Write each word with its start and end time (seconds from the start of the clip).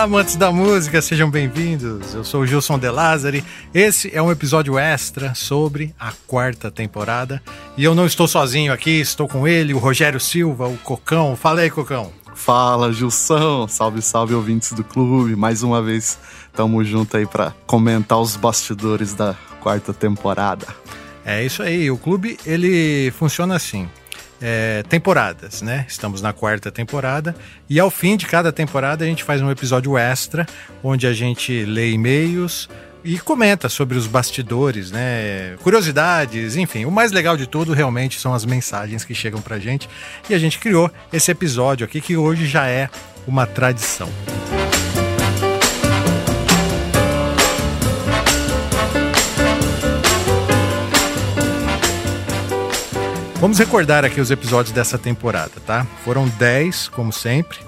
Olá, 0.00 0.06
amantes 0.06 0.34
da 0.34 0.50
música, 0.50 1.02
sejam 1.02 1.30
bem-vindos. 1.30 2.14
Eu 2.14 2.24
sou 2.24 2.40
o 2.40 2.46
Gilson 2.46 2.78
De 2.78 2.88
Lázari. 2.88 3.44
Esse 3.74 4.10
é 4.16 4.22
um 4.22 4.32
episódio 4.32 4.78
extra 4.78 5.34
sobre 5.34 5.94
a 6.00 6.10
quarta 6.26 6.70
temporada. 6.70 7.42
E 7.76 7.84
eu 7.84 7.94
não 7.94 8.06
estou 8.06 8.26
sozinho 8.26 8.72
aqui, 8.72 8.98
estou 8.98 9.28
com 9.28 9.46
ele, 9.46 9.74
o 9.74 9.78
Rogério 9.78 10.18
Silva, 10.18 10.66
o 10.66 10.78
Cocão. 10.78 11.36
Fala 11.36 11.60
aí, 11.60 11.70
Cocão. 11.70 12.10
Fala, 12.34 12.90
Gilson. 12.94 13.68
Salve, 13.68 14.00
salve, 14.00 14.32
ouvintes 14.32 14.72
do 14.72 14.82
clube. 14.82 15.36
Mais 15.36 15.62
uma 15.62 15.82
vez, 15.82 16.18
tamo 16.54 16.82
junto 16.82 17.18
aí 17.18 17.26
para 17.26 17.52
comentar 17.66 18.18
os 18.18 18.36
bastidores 18.36 19.12
da 19.12 19.36
quarta 19.60 19.92
temporada. 19.92 20.66
É 21.26 21.44
isso 21.44 21.62
aí. 21.62 21.90
O 21.90 21.98
clube, 21.98 22.38
ele 22.46 23.12
funciona 23.18 23.54
assim 23.54 23.86
é, 24.40 24.82
temporadas, 24.88 25.62
né? 25.62 25.84
Estamos 25.88 26.22
na 26.22 26.32
quarta 26.32 26.70
temporada 26.70 27.34
e 27.68 27.78
ao 27.78 27.90
fim 27.90 28.16
de 28.16 28.26
cada 28.26 28.52
temporada 28.52 29.04
a 29.04 29.06
gente 29.06 29.22
faz 29.22 29.40
um 29.42 29.50
episódio 29.50 29.96
extra 29.98 30.46
onde 30.82 31.06
a 31.06 31.12
gente 31.12 31.64
lê 31.64 31.90
e-mails 31.90 32.68
e 33.02 33.18
comenta 33.18 33.68
sobre 33.68 33.96
os 33.96 34.06
bastidores, 34.06 34.90
né? 34.90 35.56
Curiosidades, 35.62 36.56
enfim. 36.56 36.84
O 36.84 36.90
mais 36.90 37.12
legal 37.12 37.36
de 37.36 37.46
tudo 37.46 37.72
realmente 37.72 38.20
são 38.20 38.34
as 38.34 38.44
mensagens 38.44 39.04
que 39.04 39.14
chegam 39.14 39.40
pra 39.40 39.58
gente 39.58 39.88
e 40.28 40.34
a 40.34 40.38
gente 40.38 40.58
criou 40.58 40.90
esse 41.12 41.30
episódio 41.30 41.84
aqui 41.84 42.00
que 42.00 42.16
hoje 42.16 42.46
já 42.46 42.66
é 42.66 42.88
uma 43.26 43.46
tradição. 43.46 44.08
Vamos 53.40 53.58
recordar 53.58 54.04
aqui 54.04 54.20
os 54.20 54.30
episódios 54.30 54.70
dessa 54.70 54.98
temporada, 54.98 55.52
tá? 55.66 55.86
Foram 56.04 56.28
10, 56.28 56.88
como 56.88 57.10
sempre. 57.10 57.58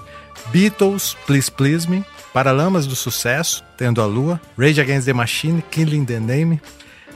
Beatles, 0.51 1.17
Please 1.25 1.49
Please 1.49 1.89
Me, 1.89 2.05
Paralamas 2.31 2.85
do 2.85 2.95
Sucesso, 2.95 3.63
Tendo 3.75 3.99
a 3.99 4.05
Lua, 4.05 4.39
Rage 4.55 4.79
Against 4.79 5.07
the 5.07 5.13
Machine, 5.13 5.63
Killing 5.71 6.05
the 6.05 6.19
Name, 6.19 6.61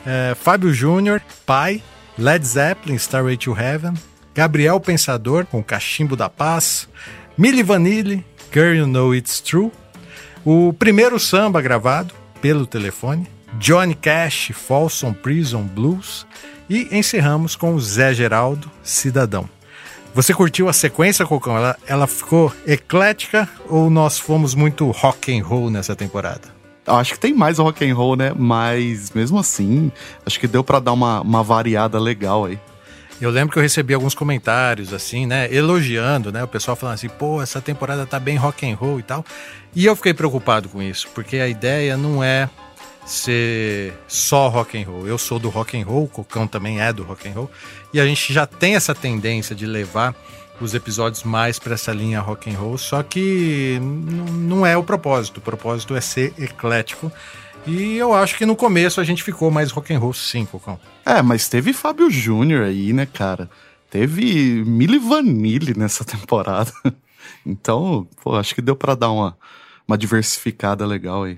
é, 0.04 0.34
Fábio 0.34 0.74
Júnior, 0.74 1.22
Pai, 1.46 1.84
Led 2.18 2.44
Zeppelin, 2.48 2.96
Starway 2.96 3.38
to 3.38 3.54
Heaven, 3.54 3.94
Gabriel 4.34 4.80
Pensador, 4.80 5.46
com 5.46 5.64
Cachimbo 5.64 6.16
da 6.16 6.28
Paz, 6.28 6.90
Milli 7.38 7.62
Vanilli, 7.62 8.26
Girl 8.52 8.74
You 8.74 8.88
Know 8.88 9.14
It's 9.14 9.40
True, 9.40 9.72
o 10.44 10.74
primeiro 10.74 11.20
samba 11.20 11.62
gravado 11.62 12.12
pelo 12.42 12.66
telefone, 12.66 13.28
Johnny 13.60 13.94
Cash, 13.94 14.52
Folsom 14.52 15.14
Prison 15.14 15.62
Blues, 15.62 16.26
e 16.70 16.88
encerramos 16.92 17.56
com 17.56 17.74
o 17.74 17.80
Zé 17.80 18.14
Geraldo, 18.14 18.70
Cidadão. 18.84 19.50
Você 20.14 20.34
curtiu 20.34 20.68
a 20.68 20.74
sequência, 20.74 21.26
Cocão? 21.26 21.56
Ela, 21.56 21.78
ela 21.86 22.08
ficou 22.08 22.52
eclética 22.66 23.48
ou 23.70 23.90
nós 23.90 24.18
fomos 24.18 24.56
muito 24.56 24.90
rock 24.90 25.38
and 25.38 25.44
roll 25.44 25.70
nessa 25.70 25.96
temporada? 25.96 26.56
Acho 26.88 27.14
que 27.14 27.20
tem 27.20 27.34
mais 27.34 27.60
rock 27.60 27.88
and 27.88 27.94
roll, 27.94 28.16
né? 28.16 28.32
Mas 28.36 29.12
mesmo 29.12 29.38
assim, 29.38 29.92
acho 30.26 30.40
que 30.40 30.48
deu 30.48 30.64
para 30.64 30.80
dar 30.80 30.94
uma, 30.94 31.22
uma 31.22 31.44
variada 31.44 32.00
legal 32.00 32.46
aí. 32.46 32.58
Eu 33.20 33.30
lembro 33.30 33.52
que 33.52 33.60
eu 33.60 33.64
recebi 33.64 33.94
alguns 33.94 34.14
comentários 34.14 34.94
assim, 34.94 35.26
né, 35.26 35.52
elogiando, 35.52 36.32
né, 36.32 36.44
o 36.44 36.48
pessoal 36.48 36.78
falando 36.78 36.96
assim, 36.96 37.10
pô, 37.10 37.42
essa 37.42 37.60
temporada 37.60 38.06
tá 38.06 38.20
bem 38.20 38.38
rock 38.38 38.70
and 38.70 38.76
roll 38.76 39.00
e 39.00 39.04
tal. 39.04 39.26
E 39.76 39.86
eu 39.86 39.96
fiquei 39.96 40.14
preocupado 40.14 40.70
com 40.70 40.82
isso, 40.82 41.08
porque 41.16 41.38
a 41.38 41.48
ideia 41.48 41.98
não 41.98 42.24
é 42.24 42.48
ser 43.08 43.94
só 44.08 44.50
rock 44.50 44.78
and 44.78 44.86
roll. 44.86 45.08
Eu 45.08 45.18
sou 45.18 45.40
do 45.40 45.50
rock 45.50 45.80
and 45.80 45.86
roll, 45.86 46.04
o 46.04 46.08
Cocão 46.10 46.46
também 46.46 46.82
é 46.82 46.92
do 46.92 47.04
rock 47.04 47.28
and 47.28 47.32
roll, 47.32 47.50
e 47.94 48.00
a 48.00 48.06
gente 48.06 48.34
já 48.34 48.46
tem 48.46 48.76
essa 48.76 48.94
tendência 48.94 49.56
de 49.56 49.66
levar 49.66 50.14
os 50.60 50.74
episódios 50.74 51.24
mais 51.24 51.58
para 51.58 51.76
essa 51.76 51.94
linha 51.94 52.20
rock 52.20 52.50
and 52.50 52.58
roll, 52.58 52.78
só 52.78 53.02
que 53.04 53.80
não 53.82 54.66
é 54.66 54.76
o 54.76 54.84
propósito. 54.84 55.38
O 55.38 55.42
propósito 55.42 55.96
é 55.96 56.02
ser 56.02 56.34
eclético. 56.38 57.12
E 57.66 57.96
eu 57.98 58.14
acho 58.14 58.38
que 58.38 58.46
no 58.46 58.56
começo 58.56 59.00
a 59.00 59.04
gente 59.04 59.24
ficou 59.24 59.52
mais 59.52 59.72
rock 59.72 59.94
and 59.94 60.00
roll 60.00 60.14
sim, 60.14 60.46
Cocão. 60.46 60.80
É, 61.06 61.22
mas 61.22 61.48
teve 61.48 61.74
Fábio 61.74 62.10
Júnior 62.10 62.64
aí, 62.64 62.92
né, 62.92 63.06
cara? 63.06 63.50
Teve 63.90 64.64
Milli 64.66 65.00
Vanilli 65.00 65.78
nessa 65.78 66.04
temporada. 66.06 66.72
Então, 67.46 68.08
pô, 68.22 68.36
acho 68.36 68.54
que 68.54 68.62
deu 68.62 68.76
para 68.76 68.96
dar 68.96 69.12
uma, 69.12 69.38
uma 69.88 69.98
diversificada 69.98 70.86
legal 70.86 71.24
aí. 71.24 71.38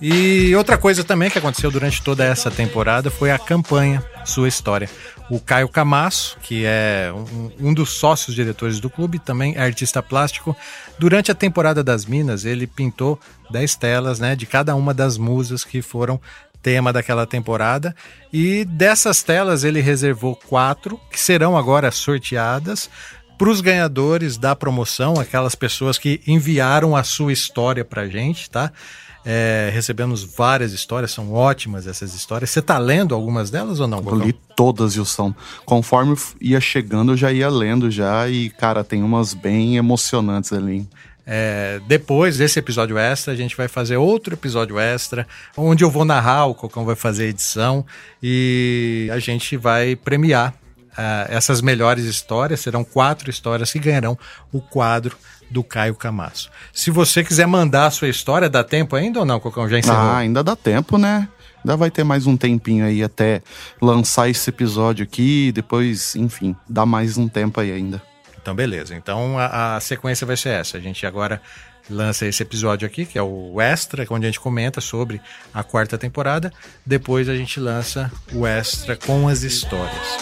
E 0.00 0.54
outra 0.54 0.78
coisa 0.78 1.02
também 1.02 1.28
que 1.28 1.38
aconteceu 1.38 1.70
durante 1.70 2.00
toda 2.02 2.24
essa 2.24 2.50
temporada 2.50 3.10
foi 3.10 3.30
a 3.30 3.38
campanha 3.38 4.02
Sua 4.24 4.48
História. 4.48 4.88
O 5.30 5.38
Caio 5.38 5.68
Camasso, 5.68 6.38
que 6.42 6.64
é 6.64 7.12
um, 7.14 7.68
um 7.68 7.74
dos 7.74 7.90
sócios 7.90 8.34
diretores 8.34 8.80
do 8.80 8.88
clube, 8.88 9.18
também 9.18 9.54
é 9.56 9.60
artista 9.60 10.02
plástico, 10.02 10.56
durante 10.98 11.30
a 11.30 11.34
temporada 11.34 11.84
das 11.84 12.06
Minas, 12.06 12.46
ele 12.46 12.66
pintou 12.66 13.20
10 13.50 13.76
telas 13.76 14.18
né, 14.18 14.34
de 14.34 14.46
cada 14.46 14.74
uma 14.74 14.94
das 14.94 15.18
musas 15.18 15.64
que 15.64 15.82
foram 15.82 16.20
tema 16.62 16.92
daquela 16.92 17.26
temporada. 17.26 17.94
E 18.32 18.64
dessas 18.64 19.22
telas 19.22 19.64
ele 19.64 19.80
reservou 19.80 20.34
quatro, 20.34 20.98
que 21.10 21.20
serão 21.20 21.56
agora 21.56 21.90
sorteadas 21.90 22.90
para 23.36 23.50
os 23.50 23.60
ganhadores 23.60 24.36
da 24.36 24.56
promoção, 24.56 25.20
aquelas 25.20 25.54
pessoas 25.54 25.96
que 25.96 26.20
enviaram 26.26 26.96
a 26.96 27.04
sua 27.04 27.32
história 27.32 27.84
para 27.84 28.08
gente, 28.08 28.50
tá? 28.50 28.72
É, 29.30 29.68
recebemos 29.74 30.24
várias 30.24 30.72
histórias, 30.72 31.10
são 31.10 31.34
ótimas 31.34 31.86
essas 31.86 32.14
histórias. 32.14 32.48
Você 32.48 32.60
está 32.60 32.78
lendo 32.78 33.14
algumas 33.14 33.50
delas 33.50 33.78
ou 33.78 33.86
não? 33.86 34.02
Eu 34.06 34.14
li 34.14 34.32
todas, 34.32 34.96
Wilson. 34.96 35.34
Conforme 35.66 36.16
ia 36.40 36.58
chegando, 36.62 37.12
eu 37.12 37.16
já 37.18 37.30
ia 37.30 37.50
lendo 37.50 37.90
já 37.90 38.26
e, 38.26 38.48
cara, 38.48 38.82
tem 38.82 39.02
umas 39.02 39.34
bem 39.34 39.76
emocionantes 39.76 40.50
ali. 40.50 40.88
É, 41.26 41.78
depois 41.86 42.38
desse 42.38 42.58
episódio 42.58 42.96
extra, 42.96 43.34
a 43.34 43.36
gente 43.36 43.54
vai 43.54 43.68
fazer 43.68 43.98
outro 43.98 44.32
episódio 44.32 44.78
extra, 44.78 45.28
onde 45.54 45.84
eu 45.84 45.90
vou 45.90 46.06
narrar, 46.06 46.46
o 46.46 46.54
Cocão 46.54 46.86
vai 46.86 46.96
fazer 46.96 47.24
a 47.24 47.28
edição 47.28 47.84
e 48.22 49.10
a 49.12 49.18
gente 49.18 49.58
vai 49.58 49.94
premiar 49.94 50.54
uh, 50.92 51.28
essas 51.28 51.60
melhores 51.60 52.06
histórias. 52.06 52.60
Serão 52.60 52.82
quatro 52.82 53.28
histórias 53.28 53.70
que 53.70 53.78
ganharão 53.78 54.18
o 54.50 54.58
quadro 54.58 55.18
do 55.50 55.62
Caio 55.64 55.94
Camasso. 55.94 56.50
Se 56.72 56.90
você 56.90 57.24
quiser 57.24 57.46
mandar 57.46 57.86
a 57.86 57.90
sua 57.90 58.08
história, 58.08 58.48
dá 58.48 58.62
tempo 58.62 58.96
ainda 58.96 59.20
ou 59.20 59.24
não, 59.24 59.40
Cocão? 59.40 59.68
Já 59.68 59.78
encerrou? 59.78 60.00
Ah, 60.00 60.18
ainda 60.18 60.42
dá 60.42 60.54
tempo, 60.54 60.98
né? 60.98 61.28
Ainda 61.64 61.76
vai 61.76 61.90
ter 61.90 62.04
mais 62.04 62.26
um 62.26 62.36
tempinho 62.36 62.84
aí 62.84 63.02
até 63.02 63.42
lançar 63.80 64.28
esse 64.28 64.48
episódio 64.48 65.02
aqui, 65.02 65.50
depois, 65.52 66.14
enfim, 66.14 66.54
dá 66.68 66.86
mais 66.86 67.18
um 67.18 67.28
tempo 67.28 67.60
aí 67.60 67.72
ainda. 67.72 68.00
Então, 68.40 68.54
beleza. 68.54 68.94
Então, 68.94 69.38
a, 69.38 69.76
a 69.76 69.80
sequência 69.80 70.26
vai 70.26 70.36
ser 70.36 70.50
essa. 70.50 70.78
A 70.78 70.80
gente 70.80 71.04
agora 71.04 71.42
lança 71.90 72.26
esse 72.26 72.42
episódio 72.42 72.86
aqui, 72.86 73.04
que 73.04 73.18
é 73.18 73.22
o 73.22 73.60
extra, 73.60 74.06
onde 74.10 74.26
a 74.26 74.28
gente 74.28 74.40
comenta 74.40 74.80
sobre 74.80 75.20
a 75.52 75.62
quarta 75.62 75.98
temporada. 75.98 76.52
Depois 76.84 77.28
a 77.28 77.36
gente 77.36 77.58
lança 77.58 78.10
o 78.32 78.46
extra 78.46 78.96
com 78.96 79.28
as 79.28 79.42
histórias. 79.42 80.18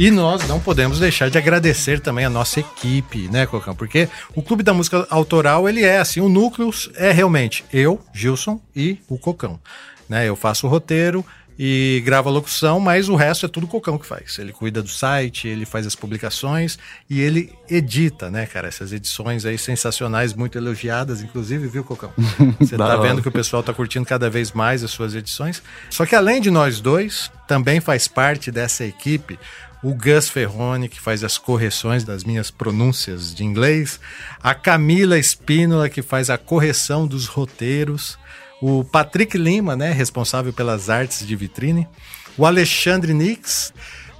E 0.00 0.10
nós 0.10 0.48
não 0.48 0.58
podemos 0.58 0.98
deixar 0.98 1.28
de 1.28 1.36
agradecer 1.36 2.00
também 2.00 2.24
a 2.24 2.30
nossa 2.30 2.58
equipe, 2.58 3.28
né, 3.28 3.44
Cocão? 3.44 3.74
Porque 3.74 4.08
o 4.34 4.40
Clube 4.40 4.62
da 4.62 4.72
Música 4.72 5.06
Autoral, 5.10 5.68
ele 5.68 5.82
é 5.82 5.98
assim, 5.98 6.22
o 6.22 6.28
núcleo 6.30 6.70
é 6.94 7.12
realmente 7.12 7.66
eu, 7.70 8.00
Gilson 8.10 8.58
e 8.74 8.98
o 9.06 9.18
Cocão. 9.18 9.60
Né? 10.08 10.26
Eu 10.26 10.34
faço 10.34 10.66
o 10.66 10.70
roteiro 10.70 11.22
e 11.58 12.00
grava 12.02 12.30
a 12.30 12.32
locução, 12.32 12.80
mas 12.80 13.10
o 13.10 13.14
resto 13.14 13.44
é 13.44 13.48
tudo 13.50 13.64
o 13.64 13.68
Cocão 13.68 13.98
que 13.98 14.06
faz. 14.06 14.38
Ele 14.38 14.54
cuida 14.54 14.80
do 14.82 14.88
site, 14.88 15.46
ele 15.46 15.66
faz 15.66 15.86
as 15.86 15.94
publicações 15.94 16.78
e 17.10 17.20
ele 17.20 17.52
edita, 17.68 18.30
né, 18.30 18.46
cara? 18.46 18.68
Essas 18.68 18.94
edições 18.94 19.44
aí 19.44 19.58
sensacionais, 19.58 20.32
muito 20.32 20.56
elogiadas, 20.56 21.20
inclusive, 21.20 21.68
viu, 21.68 21.84
Cocão? 21.84 22.10
Você 22.58 22.74
tá 22.74 22.96
vendo 22.96 23.20
que 23.20 23.28
o 23.28 23.32
pessoal 23.32 23.62
tá 23.62 23.74
curtindo 23.74 24.06
cada 24.06 24.30
vez 24.30 24.52
mais 24.52 24.82
as 24.82 24.92
suas 24.92 25.14
edições. 25.14 25.62
Só 25.90 26.06
que 26.06 26.14
além 26.14 26.40
de 26.40 26.50
nós 26.50 26.80
dois, 26.80 27.30
também 27.46 27.80
faz 27.80 28.08
parte 28.08 28.50
dessa 28.50 28.82
equipe 28.82 29.38
o 29.82 29.94
Gus 29.94 30.28
Ferrone, 30.28 30.88
que 30.88 31.00
faz 31.00 31.24
as 31.24 31.38
correções 31.38 32.04
das 32.04 32.24
minhas 32.24 32.50
pronúncias 32.50 33.34
de 33.34 33.44
inglês, 33.44 33.98
a 34.42 34.54
Camila 34.54 35.18
Espínola, 35.18 35.88
que 35.88 36.02
faz 36.02 36.28
a 36.28 36.36
correção 36.36 37.06
dos 37.06 37.26
roteiros, 37.26 38.18
o 38.60 38.84
Patrick 38.84 39.38
Lima, 39.38 39.74
né, 39.74 39.90
responsável 39.92 40.52
pelas 40.52 40.90
artes 40.90 41.26
de 41.26 41.34
vitrine, 41.34 41.88
o 42.36 42.44
Alexandre 42.44 43.14
Nix, 43.14 43.72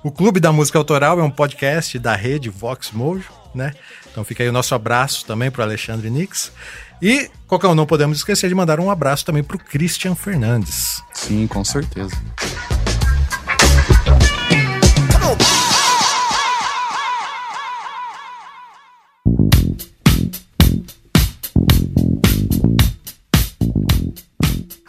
o 0.02 0.10
Clube 0.10 0.40
da 0.40 0.50
Música 0.50 0.78
Autoral 0.78 1.20
é 1.20 1.22
um 1.22 1.30
podcast 1.30 1.98
da 1.98 2.16
rede 2.16 2.48
Vox 2.48 2.90
Mojo, 2.90 3.30
né? 3.54 3.74
Então 4.10 4.24
fica 4.24 4.42
aí 4.42 4.48
o 4.48 4.52
nosso 4.52 4.74
abraço 4.74 5.26
também 5.26 5.50
para 5.50 5.64
Alexandre 5.64 6.08
Nix. 6.08 6.50
E, 7.02 7.30
qualquer 7.46 7.68
um, 7.68 7.74
não 7.74 7.86
podemos 7.86 8.18
esquecer 8.18 8.48
de 8.48 8.54
mandar 8.54 8.80
um 8.80 8.90
abraço 8.90 9.24
também 9.24 9.42
para 9.42 9.56
o 9.56 9.60
Christian 9.60 10.14
Fernandes. 10.14 11.02
Sim, 11.12 11.46
com 11.46 11.64
certeza. 11.64 12.14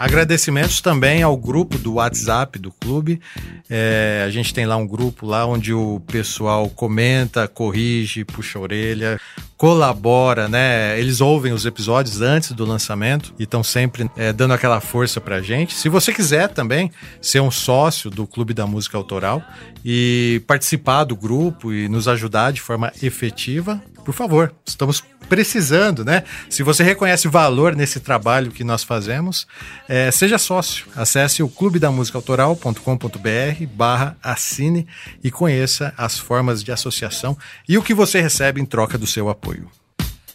Agradecimentos 0.01 0.81
também 0.81 1.21
ao 1.21 1.37
grupo 1.37 1.77
do 1.77 1.93
WhatsApp 1.93 2.57
do 2.57 2.71
clube. 2.71 3.21
É, 3.69 4.23
a 4.25 4.31
gente 4.31 4.51
tem 4.51 4.65
lá 4.65 4.75
um 4.75 4.87
grupo 4.87 5.27
lá 5.27 5.45
onde 5.45 5.75
o 5.75 6.01
pessoal 6.07 6.67
comenta, 6.69 7.47
corrige, 7.47 8.25
puxa 8.25 8.57
a 8.57 8.63
orelha, 8.63 9.21
colabora, 9.55 10.47
né? 10.47 10.99
Eles 10.99 11.21
ouvem 11.21 11.53
os 11.53 11.67
episódios 11.67 12.19
antes 12.19 12.51
do 12.53 12.65
lançamento 12.65 13.31
e 13.37 13.43
estão 13.43 13.63
sempre 13.63 14.09
é, 14.17 14.33
dando 14.33 14.55
aquela 14.55 14.81
força 14.81 15.21
pra 15.21 15.39
gente. 15.39 15.75
Se 15.75 15.87
você 15.87 16.11
quiser 16.11 16.49
também 16.49 16.91
ser 17.21 17.39
um 17.41 17.51
sócio 17.51 18.09
do 18.09 18.25
Clube 18.25 18.55
da 18.55 18.65
Música 18.65 18.97
Autoral 18.97 19.39
e 19.85 20.41
participar 20.47 21.03
do 21.03 21.15
grupo 21.15 21.71
e 21.71 21.87
nos 21.87 22.07
ajudar 22.07 22.51
de 22.51 22.59
forma 22.59 22.91
efetiva, 23.03 23.79
por 24.03 24.13
favor, 24.13 24.53
estamos 24.65 25.03
precisando, 25.29 26.03
né? 26.03 26.23
Se 26.49 26.63
você 26.63 26.83
reconhece 26.83 27.27
valor 27.27 27.75
nesse 27.75 27.99
trabalho 27.99 28.51
que 28.51 28.63
nós 28.63 28.83
fazemos, 28.83 29.47
é, 29.87 30.11
seja 30.11 30.37
sócio. 30.37 30.87
Acesse 30.95 31.41
o 31.41 31.49
clubedamusicaautoral.com.br 31.49 33.65
barra 33.73 34.17
assine 34.21 34.87
e 35.23 35.31
conheça 35.31 35.93
as 35.97 36.19
formas 36.19 36.63
de 36.63 36.71
associação 36.71 37.37
e 37.67 37.77
o 37.77 37.83
que 37.83 37.93
você 37.93 38.21
recebe 38.21 38.59
em 38.59 38.65
troca 38.65 38.97
do 38.97 39.07
seu 39.07 39.29
apoio. 39.29 39.69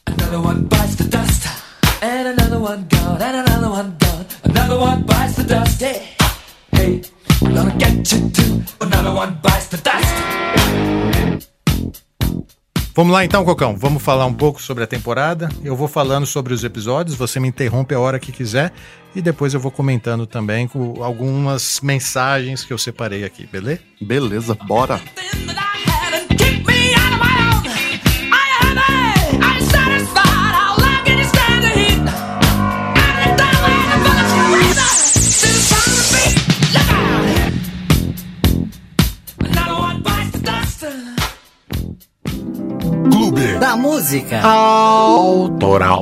Another 0.07 0.39
Vamos 12.97 13.13
lá 13.13 13.27
então, 13.27 13.45
Cocão. 13.45 13.77
Vamos 13.77 14.03
falar 14.03 14.25
um 14.25 14.33
pouco 14.33 14.63
sobre 14.63 14.83
a 14.83 14.87
temporada. 14.87 15.51
Eu 15.63 15.77
vou 15.77 15.87
falando 15.87 16.25
sobre 16.25 16.55
os 16.55 16.65
episódios, 16.65 17.15
você 17.15 17.39
me 17.39 17.47
interrompe 17.47 17.95
a 17.95 18.01
hora 18.01 18.19
que 18.19 18.33
quiser 18.33 18.73
e 19.15 19.21
depois 19.21 19.53
eu 19.53 19.61
vou 19.61 19.71
comentando 19.71 20.27
também 20.27 20.67
com 20.67 21.05
algumas 21.05 21.79
mensagens 21.83 22.65
que 22.65 22.73
eu 22.73 22.79
separei 22.79 23.23
aqui, 23.23 23.47
beleza? 23.47 23.81
Beleza, 24.01 24.55
bora. 24.67 24.99
Música 44.07 44.41
autoral. 44.41 46.01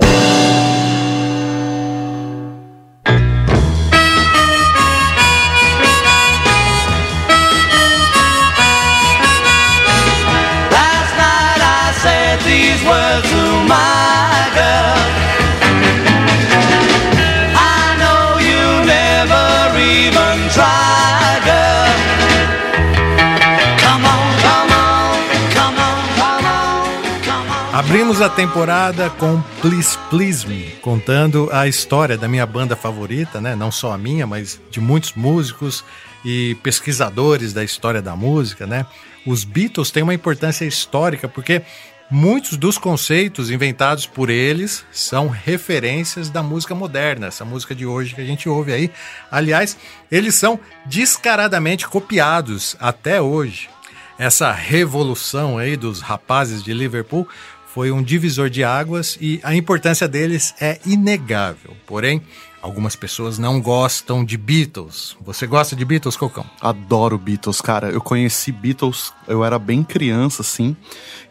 Abrimos 28.14 28.32
a 28.32 28.36
temporada 28.36 29.10
com 29.10 29.42
Please 29.60 29.98
Please 30.08 30.46
Me, 30.46 30.70
contando 30.80 31.48
a 31.50 31.66
história 31.66 32.16
da 32.16 32.28
minha 32.28 32.46
banda 32.46 32.76
favorita, 32.76 33.40
né? 33.40 33.56
Não 33.56 33.72
só 33.72 33.92
a 33.92 33.98
minha, 33.98 34.24
mas 34.24 34.60
de 34.70 34.80
muitos 34.80 35.14
músicos 35.14 35.84
e 36.24 36.56
pesquisadores 36.62 37.52
da 37.52 37.64
história 37.64 38.00
da 38.00 38.14
música, 38.14 38.68
né? 38.68 38.86
Os 39.26 39.42
Beatles 39.42 39.90
têm 39.90 40.04
uma 40.04 40.14
importância 40.14 40.64
histórica 40.64 41.26
porque 41.26 41.62
muitos 42.08 42.56
dos 42.56 42.78
conceitos 42.78 43.50
inventados 43.50 44.06
por 44.06 44.30
eles 44.30 44.84
são 44.92 45.28
referências 45.28 46.30
da 46.30 46.40
música 46.40 46.72
moderna, 46.72 47.26
essa 47.26 47.44
música 47.44 47.74
de 47.74 47.84
hoje 47.84 48.14
que 48.14 48.20
a 48.20 48.24
gente 48.24 48.48
ouve 48.48 48.72
aí. 48.72 48.92
Aliás, 49.28 49.76
eles 50.08 50.36
são 50.36 50.60
descaradamente 50.86 51.88
copiados 51.88 52.76
até 52.78 53.20
hoje. 53.20 53.68
Essa 54.16 54.52
revolução 54.52 55.58
aí 55.58 55.76
dos 55.76 56.00
rapazes 56.00 56.62
de 56.62 56.72
Liverpool 56.72 57.26
foi 57.74 57.90
um 57.90 58.04
divisor 58.04 58.48
de 58.48 58.62
águas 58.62 59.18
e 59.20 59.40
a 59.42 59.52
importância 59.52 60.06
deles 60.06 60.54
é 60.60 60.78
inegável. 60.86 61.76
Porém, 61.84 62.22
algumas 62.62 62.94
pessoas 62.94 63.36
não 63.36 63.60
gostam 63.60 64.24
de 64.24 64.38
Beatles. 64.38 65.16
Você 65.20 65.44
gosta 65.44 65.74
de 65.74 65.84
Beatles, 65.84 66.16
Cocão? 66.16 66.46
Adoro 66.60 67.18
Beatles, 67.18 67.60
cara. 67.60 67.90
Eu 67.90 68.00
conheci 68.00 68.52
Beatles, 68.52 69.12
eu 69.26 69.44
era 69.44 69.58
bem 69.58 69.82
criança, 69.82 70.40
assim. 70.42 70.76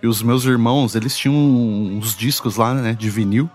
E 0.01 0.07
os 0.07 0.21
meus 0.21 0.43
irmãos, 0.43 0.95
eles 0.95 1.17
tinham 1.17 1.33
uns 1.33 2.13
discos 2.13 2.57
lá, 2.57 2.73
né, 2.73 2.93
de 2.93 3.09
vinil. 3.09 3.49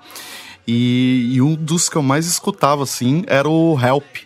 E, 0.66 1.33
e 1.35 1.42
um 1.42 1.54
dos 1.54 1.90
que 1.90 1.97
eu 1.97 2.02
mais 2.02 2.26
escutava, 2.26 2.85
assim, 2.85 3.23
era 3.26 3.47
o 3.47 3.78
Help, 3.78 4.16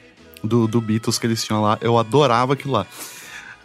do, 0.43 0.69
do 0.69 0.81
Beatles 0.81 1.19
que 1.19 1.27
eles 1.27 1.45
tinham 1.45 1.61
lá. 1.61 1.79
Eu 1.81 1.99
adorava 1.99 2.53
aquilo 2.53 2.75
lá. 2.75 2.87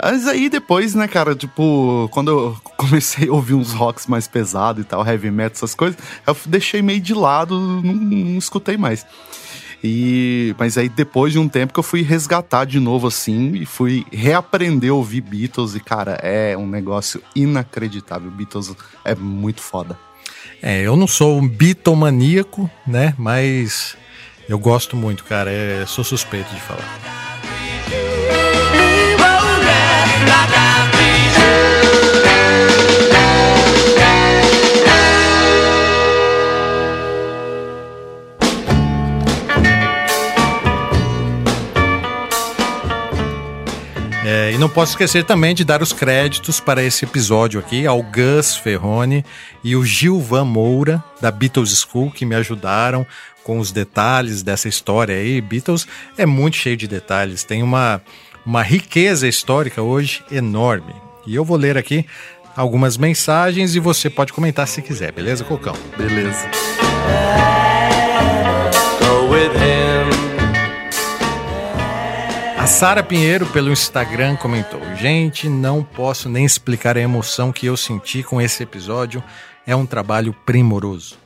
Mas 0.01 0.27
aí 0.27 0.50
depois, 0.50 0.94
né, 0.94 1.08
cara, 1.08 1.36
tipo, 1.36 2.08
quando 2.12 2.32
eu 2.32 2.58
comecei 2.77 3.30
a 3.30 3.34
ouvir 3.34 3.54
uns 3.54 3.72
rocks 3.72 4.08
mais 4.08 4.27
pesados 4.27 4.84
e 4.84 4.88
tal, 4.88 5.06
heavy 5.06 5.32
metal, 5.32 5.56
essas 5.56 5.74
coisas, 5.74 5.98
eu 6.25 6.36
deixei 6.46 6.82
meio 6.82 7.01
de 7.01 7.13
lado, 7.13 7.60
não, 7.60 7.94
não 7.94 8.38
escutei 8.38 8.77
mais. 8.77 9.06
E, 9.84 10.56
mas 10.58 10.77
aí 10.77 10.89
depois 10.89 11.32
de 11.32 11.39
um 11.39 11.48
tempo 11.48 11.72
que 11.72 11.80
eu 11.80 11.84
fui 11.84 12.01
resgatar 12.01 12.66
de 12.66 12.80
novo 12.80 13.08
assim 13.08 13.54
e 13.54 13.66
fui 13.66 14.06
reaprender 14.12 14.89
a 14.89 14.96
ouvir 14.96 15.22
Beatles 15.22 15.75
e 15.75 15.80
cara, 15.80 16.13
é 16.22 16.58
um 16.58 16.68
negócio 16.68 17.22
inacreditável. 17.36 18.32
Beatles 18.32 18.75
é 19.06 19.13
muito 19.13 19.62
foda. 19.62 19.98
É, 20.62 20.82
eu 20.82 20.96
não 20.96 21.06
sou 21.06 21.38
um 21.38 21.48
bitomaníaco, 21.48 22.70
né? 22.86 23.13
Mas 23.18 23.96
eu 24.50 24.58
gosto 24.58 24.96
muito, 24.96 25.24
cara. 25.24 25.51
É, 25.51 25.86
sou 25.86 26.04
suspeito 26.04 26.54
de 26.54 26.62
falar. 26.62 27.26
É, 44.29 44.51
e 44.51 44.57
não 44.57 44.67
posso 44.67 44.91
esquecer 44.91 45.24
também 45.24 45.55
de 45.55 45.63
dar 45.63 45.81
os 45.81 45.93
créditos 45.93 46.60
para 46.60 46.84
esse 46.84 47.05
episódio 47.05 47.62
aqui 47.62 47.88
ao 47.88 48.03
Gus 48.03 48.57
Ferrone 48.57 49.24
e 49.63 49.74
o 49.74 49.86
Gilvan 49.86 50.43
Moura, 50.43 51.01
da 51.22 51.31
Beatles 51.31 51.69
School, 51.79 52.12
que 52.12 52.25
me 52.25 52.36
ajudaram 52.36 53.07
com 53.41 53.57
os 53.57 53.72
detalhes 53.72 54.43
dessa 54.43 54.67
história 54.67 55.15
aí. 55.15 55.39
Beatles 55.39 55.88
é 56.17 56.25
muito 56.25 56.57
cheio 56.57 56.75
de 56.75 56.89
detalhes, 56.89 57.46
tem 57.46 57.63
uma, 57.63 58.01
uma 58.46 58.62
riqueza 58.62 59.29
histórica 59.29 59.81
hoje 59.81 60.22
enorme. 60.29 60.93
E 61.25 61.34
eu 61.34 61.46
vou 61.46 61.55
ler 61.55 61.77
aqui 61.77 62.05
algumas 62.53 62.98
mensagens 62.98 63.75
e 63.75 63.79
você 63.79 64.10
pode 64.10 64.34
comentar 64.34 64.67
se 64.67 64.81
quiser, 64.81 65.13
beleza, 65.13 65.46
Cocão? 65.46 65.75
Beleza. 65.98 66.51
Sara 72.67 73.01
Pinheiro, 73.01 73.45
pelo 73.47 73.71
Instagram, 73.71 74.36
comentou: 74.36 74.81
Gente, 74.97 75.47
não 75.47 75.81
posso 75.81 76.27
nem 76.27 76.45
explicar 76.45 76.97
a 76.97 77.01
emoção 77.01 77.51
que 77.51 77.65
eu 77.65 77.77
senti 77.77 78.21
com 78.21 78.41
esse 78.41 78.62
episódio. 78.62 79.24
É 79.65 79.75
um 79.75 79.86
trabalho 79.86 80.36
primoroso. 80.45 81.17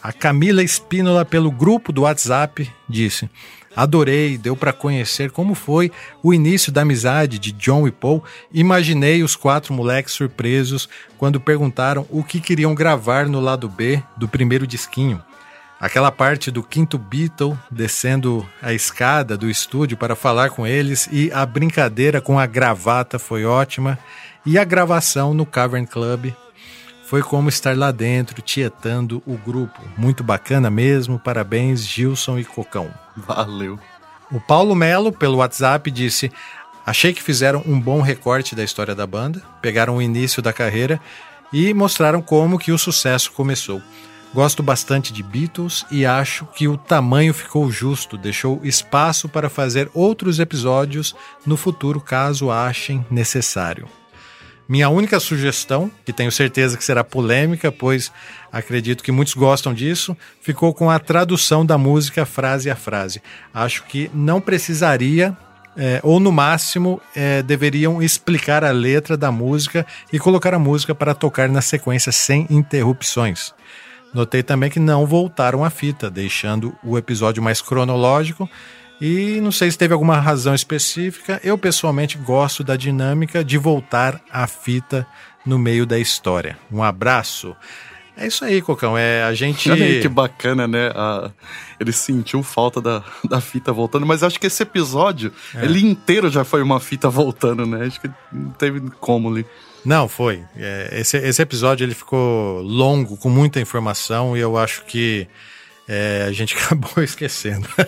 A 0.00 0.12
Camila 0.12 0.62
Espínola, 0.62 1.24
pelo 1.24 1.50
grupo 1.50 1.92
do 1.92 2.02
WhatsApp, 2.02 2.70
disse: 2.88 3.28
Adorei, 3.74 4.38
deu 4.38 4.56
para 4.56 4.72
conhecer 4.72 5.32
como 5.32 5.54
foi 5.54 5.90
o 6.22 6.32
início 6.32 6.70
da 6.70 6.82
amizade 6.82 7.40
de 7.40 7.52
John 7.52 7.86
e 7.86 7.90
Paul. 7.90 8.22
Imaginei 8.52 9.22
os 9.22 9.34
quatro 9.34 9.74
moleques 9.74 10.14
surpresos 10.14 10.88
quando 11.18 11.40
perguntaram 11.40 12.06
o 12.08 12.22
que 12.22 12.40
queriam 12.40 12.74
gravar 12.74 13.26
no 13.26 13.40
lado 13.40 13.68
B 13.68 14.00
do 14.16 14.28
primeiro 14.28 14.66
disquinho. 14.66 15.22
Aquela 15.82 16.12
parte 16.12 16.48
do 16.48 16.62
quinto 16.62 16.96
Beatle 16.96 17.58
descendo 17.68 18.48
a 18.62 18.72
escada 18.72 19.36
do 19.36 19.50
estúdio 19.50 19.96
para 19.96 20.14
falar 20.14 20.50
com 20.50 20.64
eles 20.64 21.08
e 21.10 21.28
a 21.32 21.44
brincadeira 21.44 22.20
com 22.20 22.38
a 22.38 22.46
gravata 22.46 23.18
foi 23.18 23.44
ótima. 23.44 23.98
E 24.46 24.56
a 24.56 24.62
gravação 24.62 25.34
no 25.34 25.44
Cavern 25.44 25.84
Club 25.84 26.32
foi 27.04 27.20
como 27.20 27.48
estar 27.48 27.76
lá 27.76 27.90
dentro, 27.90 28.40
tietando 28.40 29.20
o 29.26 29.36
grupo. 29.36 29.80
Muito 29.98 30.22
bacana 30.22 30.70
mesmo. 30.70 31.18
Parabéns, 31.18 31.84
Gilson 31.84 32.38
e 32.38 32.44
Cocão. 32.44 32.88
Valeu. 33.16 33.76
O 34.30 34.40
Paulo 34.40 34.76
Melo, 34.76 35.10
pelo 35.10 35.38
WhatsApp, 35.38 35.90
disse: 35.90 36.30
Achei 36.86 37.12
que 37.12 37.20
fizeram 37.20 37.60
um 37.66 37.80
bom 37.80 38.00
recorte 38.00 38.54
da 38.54 38.62
história 38.62 38.94
da 38.94 39.04
banda, 39.04 39.42
pegaram 39.60 39.96
o 39.96 40.02
início 40.02 40.40
da 40.40 40.52
carreira 40.52 41.00
e 41.52 41.74
mostraram 41.74 42.22
como 42.22 42.56
que 42.56 42.70
o 42.70 42.78
sucesso 42.78 43.32
começou. 43.32 43.82
Gosto 44.34 44.62
bastante 44.62 45.12
de 45.12 45.22
Beatles 45.22 45.84
e 45.90 46.06
acho 46.06 46.46
que 46.46 46.66
o 46.66 46.78
tamanho 46.78 47.34
ficou 47.34 47.70
justo, 47.70 48.16
deixou 48.16 48.60
espaço 48.64 49.28
para 49.28 49.50
fazer 49.50 49.90
outros 49.92 50.38
episódios 50.38 51.14
no 51.44 51.54
futuro, 51.54 52.00
caso 52.00 52.50
achem 52.50 53.04
necessário. 53.10 53.86
Minha 54.66 54.88
única 54.88 55.20
sugestão, 55.20 55.90
que 56.02 56.14
tenho 56.14 56.32
certeza 56.32 56.78
que 56.78 56.84
será 56.84 57.04
polêmica, 57.04 57.70
pois 57.70 58.10
acredito 58.50 59.04
que 59.04 59.12
muitos 59.12 59.34
gostam 59.34 59.74
disso, 59.74 60.16
ficou 60.40 60.72
com 60.72 60.88
a 60.88 60.98
tradução 60.98 61.66
da 61.66 61.76
música 61.76 62.24
frase 62.24 62.70
a 62.70 62.76
frase. 62.76 63.20
Acho 63.52 63.84
que 63.84 64.10
não 64.14 64.40
precisaria 64.40 65.36
é, 65.76 66.00
ou 66.02 66.18
no 66.18 66.32
máximo 66.32 67.00
é, 67.14 67.42
deveriam 67.42 68.02
explicar 68.02 68.64
a 68.64 68.70
letra 68.70 69.16
da 69.16 69.30
música 69.30 69.86
e 70.10 70.18
colocar 70.18 70.54
a 70.54 70.58
música 70.58 70.94
para 70.94 71.14
tocar 71.14 71.50
na 71.50 71.60
sequência 71.60 72.12
sem 72.12 72.46
interrupções. 72.48 73.52
Notei 74.12 74.42
também 74.42 74.70
que 74.70 74.78
não 74.78 75.06
voltaram 75.06 75.64
a 75.64 75.70
fita, 75.70 76.10
deixando 76.10 76.76
o 76.84 76.98
episódio 76.98 77.42
mais 77.42 77.62
cronológico. 77.62 78.48
E 79.00 79.40
não 79.40 79.50
sei 79.50 79.70
se 79.70 79.78
teve 79.78 79.92
alguma 79.92 80.20
razão 80.20 80.54
específica. 80.54 81.40
Eu 81.42 81.58
pessoalmente 81.58 82.16
gosto 82.18 82.62
da 82.62 82.76
dinâmica 82.76 83.42
de 83.42 83.58
voltar 83.58 84.20
a 84.30 84.46
fita 84.46 85.06
no 85.44 85.58
meio 85.58 85.84
da 85.84 85.98
história. 85.98 86.56
Um 86.70 86.82
abraço. 86.82 87.56
É 88.16 88.26
isso 88.26 88.44
aí, 88.44 88.60
Cocão. 88.60 88.96
É 88.96 89.22
a 89.24 89.32
gente. 89.32 89.70
Olha 89.70 89.84
aí 89.84 90.00
que 90.00 90.08
bacana, 90.08 90.68
né? 90.68 90.90
A... 90.94 91.30
Ele 91.80 91.92
sentiu 91.92 92.42
falta 92.42 92.80
da, 92.80 93.02
da 93.28 93.40
fita 93.40 93.72
voltando, 93.72 94.06
mas 94.06 94.22
acho 94.22 94.38
que 94.38 94.46
esse 94.46 94.62
episódio, 94.62 95.32
é. 95.54 95.64
ele 95.64 95.80
inteiro 95.80 96.30
já 96.30 96.44
foi 96.44 96.62
uma 96.62 96.78
fita 96.78 97.08
voltando, 97.08 97.66
né? 97.66 97.86
Acho 97.86 98.00
que 98.00 98.10
não 98.32 98.50
teve 98.50 98.80
como 99.00 99.30
ali. 99.30 99.46
Não, 99.84 100.08
foi. 100.08 100.44
É, 100.56 100.90
esse, 101.00 101.16
esse 101.16 101.42
episódio 101.42 101.84
ele 101.84 101.94
ficou 101.94 102.60
longo, 102.62 103.16
com 103.16 103.28
muita 103.28 103.60
informação, 103.60 104.36
e 104.36 104.40
eu 104.40 104.56
acho 104.56 104.84
que 104.84 105.26
é, 105.92 106.24
a 106.26 106.32
gente 106.32 106.56
acabou 106.56 107.04
esquecendo. 107.04 107.68
mas, 107.76 107.86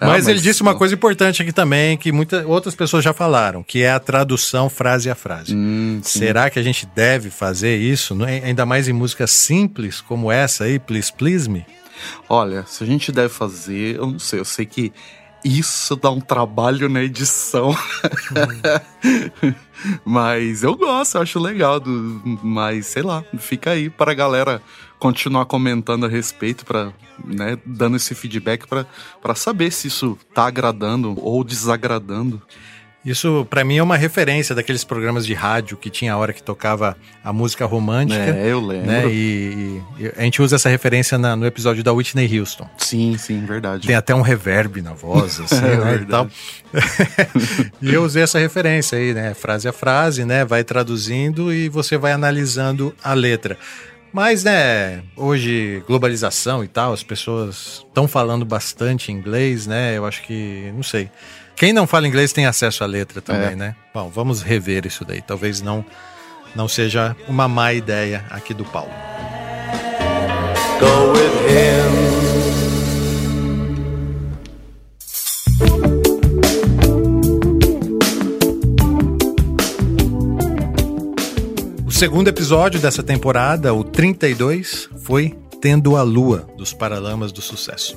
ah, 0.00 0.06
mas, 0.06 0.26
ele 0.26 0.40
disse 0.40 0.62
uma 0.62 0.74
coisa 0.74 0.94
importante 0.94 1.42
aqui 1.42 1.52
também, 1.52 1.96
que 1.96 2.10
muitas 2.10 2.44
outras 2.44 2.74
pessoas 2.74 3.04
já 3.04 3.12
falaram, 3.12 3.62
que 3.62 3.82
é 3.82 3.92
a 3.92 4.00
tradução 4.00 4.68
frase 4.68 5.08
a 5.08 5.14
frase. 5.14 5.54
Hum, 5.54 6.00
Será 6.02 6.50
que 6.50 6.58
a 6.58 6.62
gente 6.62 6.86
deve 6.86 7.30
fazer 7.30 7.76
isso, 7.76 8.16
ainda 8.24 8.66
mais 8.66 8.88
em 8.88 8.92
músicas 8.92 9.30
simples 9.30 10.00
como 10.00 10.32
essa 10.32 10.64
aí, 10.64 10.80
Please 10.80 11.12
Please 11.12 11.48
Me? 11.48 11.64
Olha, 12.28 12.64
se 12.66 12.82
a 12.82 12.86
gente 12.86 13.12
deve 13.12 13.28
fazer, 13.28 13.96
eu 13.96 14.06
não 14.06 14.18
sei, 14.18 14.40
eu 14.40 14.44
sei 14.44 14.66
que 14.66 14.92
isso 15.44 15.94
dá 15.96 16.10
um 16.10 16.20
trabalho 16.20 16.88
na 16.88 17.02
edição. 17.02 17.70
Hum. 17.70 19.54
mas 20.04 20.62
eu 20.62 20.76
gosto, 20.76 21.16
eu 21.16 21.22
acho 21.22 21.38
legal. 21.38 21.78
Do, 21.78 22.38
mas 22.42 22.86
sei 22.86 23.02
lá, 23.02 23.24
fica 23.38 23.70
aí 23.70 23.88
para 23.88 24.10
a 24.10 24.14
galera 24.14 24.60
continuar 25.00 25.46
comentando 25.46 26.06
a 26.06 26.08
respeito, 26.08 26.64
para 26.64 26.92
né, 27.24 27.58
dando 27.64 27.96
esse 27.96 28.14
feedback 28.14 28.66
para 28.68 29.34
saber 29.34 29.72
se 29.72 29.88
isso 29.88 30.16
tá 30.32 30.46
agradando 30.46 31.18
ou 31.20 31.42
desagradando. 31.42 32.40
Isso, 33.02 33.46
para 33.48 33.64
mim, 33.64 33.78
é 33.78 33.82
uma 33.82 33.96
referência 33.96 34.54
daqueles 34.54 34.84
programas 34.84 35.24
de 35.24 35.32
rádio 35.32 35.78
que 35.78 35.88
tinha 35.88 36.12
a 36.12 36.18
hora 36.18 36.34
que 36.34 36.42
tocava 36.42 36.94
a 37.24 37.32
música 37.32 37.64
romântica. 37.64 38.20
É, 38.20 38.52
eu 38.52 38.60
lembro. 38.60 38.86
Né? 38.88 39.06
E, 39.08 39.82
e, 39.98 40.12
a 40.18 40.22
gente 40.22 40.42
usa 40.42 40.56
essa 40.56 40.68
referência 40.68 41.16
na, 41.16 41.34
no 41.34 41.46
episódio 41.46 41.82
da 41.82 41.94
Whitney 41.94 42.38
Houston. 42.38 42.68
Sim, 42.76 43.16
sim, 43.16 43.42
verdade. 43.46 43.86
Tem 43.86 43.96
até 43.96 44.14
um 44.14 44.20
reverb 44.20 44.82
na 44.82 44.92
voz, 44.92 45.40
assim, 45.40 45.64
é, 45.64 45.76
né, 45.78 46.00
e 46.02 46.04
tal. 46.04 46.28
e 47.80 47.94
eu 47.94 48.04
usei 48.04 48.22
essa 48.22 48.38
referência 48.38 48.98
aí, 48.98 49.14
né? 49.14 49.32
Frase 49.32 49.66
a 49.66 49.72
frase, 49.72 50.26
né? 50.26 50.44
Vai 50.44 50.62
traduzindo 50.62 51.50
e 51.54 51.70
você 51.70 51.96
vai 51.96 52.12
analisando 52.12 52.94
a 53.02 53.14
letra. 53.14 53.56
Mas, 54.12 54.42
né, 54.42 55.02
hoje, 55.16 55.82
globalização 55.86 56.64
e 56.64 56.68
tal, 56.68 56.92
as 56.92 57.02
pessoas 57.02 57.84
estão 57.86 58.08
falando 58.08 58.44
bastante 58.44 59.12
inglês, 59.12 59.66
né? 59.66 59.96
Eu 59.96 60.04
acho 60.04 60.22
que, 60.22 60.72
não 60.74 60.82
sei. 60.82 61.08
Quem 61.54 61.72
não 61.72 61.86
fala 61.86 62.08
inglês 62.08 62.32
tem 62.32 62.46
acesso 62.46 62.82
à 62.82 62.86
letra 62.86 63.20
também, 63.20 63.52
é. 63.52 63.56
né? 63.56 63.76
Bom, 63.94 64.08
vamos 64.08 64.42
rever 64.42 64.86
isso 64.86 65.04
daí. 65.04 65.22
Talvez 65.22 65.60
não, 65.60 65.84
não 66.56 66.66
seja 66.66 67.14
uma 67.28 67.46
má 67.46 67.72
ideia 67.72 68.24
aqui 68.30 68.54
do 68.54 68.64
Paulo. 68.64 68.90
Go 70.80 71.12
with 71.12 71.52
him. 71.52 71.79
Segundo 82.00 82.28
episódio 82.28 82.80
dessa 82.80 83.02
temporada, 83.02 83.74
o 83.74 83.84
32, 83.84 84.88
foi 85.04 85.36
Tendo 85.60 85.98
a 85.98 86.02
Lua, 86.02 86.48
dos 86.56 86.72
Paralamas 86.72 87.30
do 87.30 87.42
Sucesso. 87.42 87.94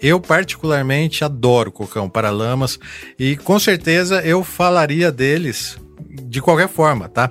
Eu 0.00 0.20
particularmente 0.20 1.24
adoro 1.24 1.72
Cocão 1.72 2.08
Paralamas 2.08 2.78
e 3.18 3.36
com 3.36 3.58
certeza 3.58 4.24
eu 4.24 4.44
falaria 4.44 5.10
deles 5.10 5.76
de 5.98 6.40
qualquer 6.40 6.68
forma, 6.68 7.08
tá? 7.08 7.28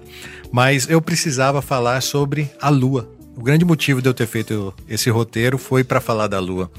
Mas 0.52 0.90
eu 0.90 1.02
precisava 1.02 1.62
falar 1.62 2.02
sobre 2.02 2.52
a 2.60 2.68
Lua. 2.68 3.10
O 3.38 3.42
grande 3.42 3.64
motivo 3.64 4.02
de 4.02 4.10
eu 4.10 4.14
ter 4.14 4.28
feito 4.28 4.74
esse 4.90 5.10
roteiro 5.10 5.58
foi 5.58 5.86
para 5.86 6.02
falar 6.02 6.28
da 6.28 6.38
Lua. 6.42 6.70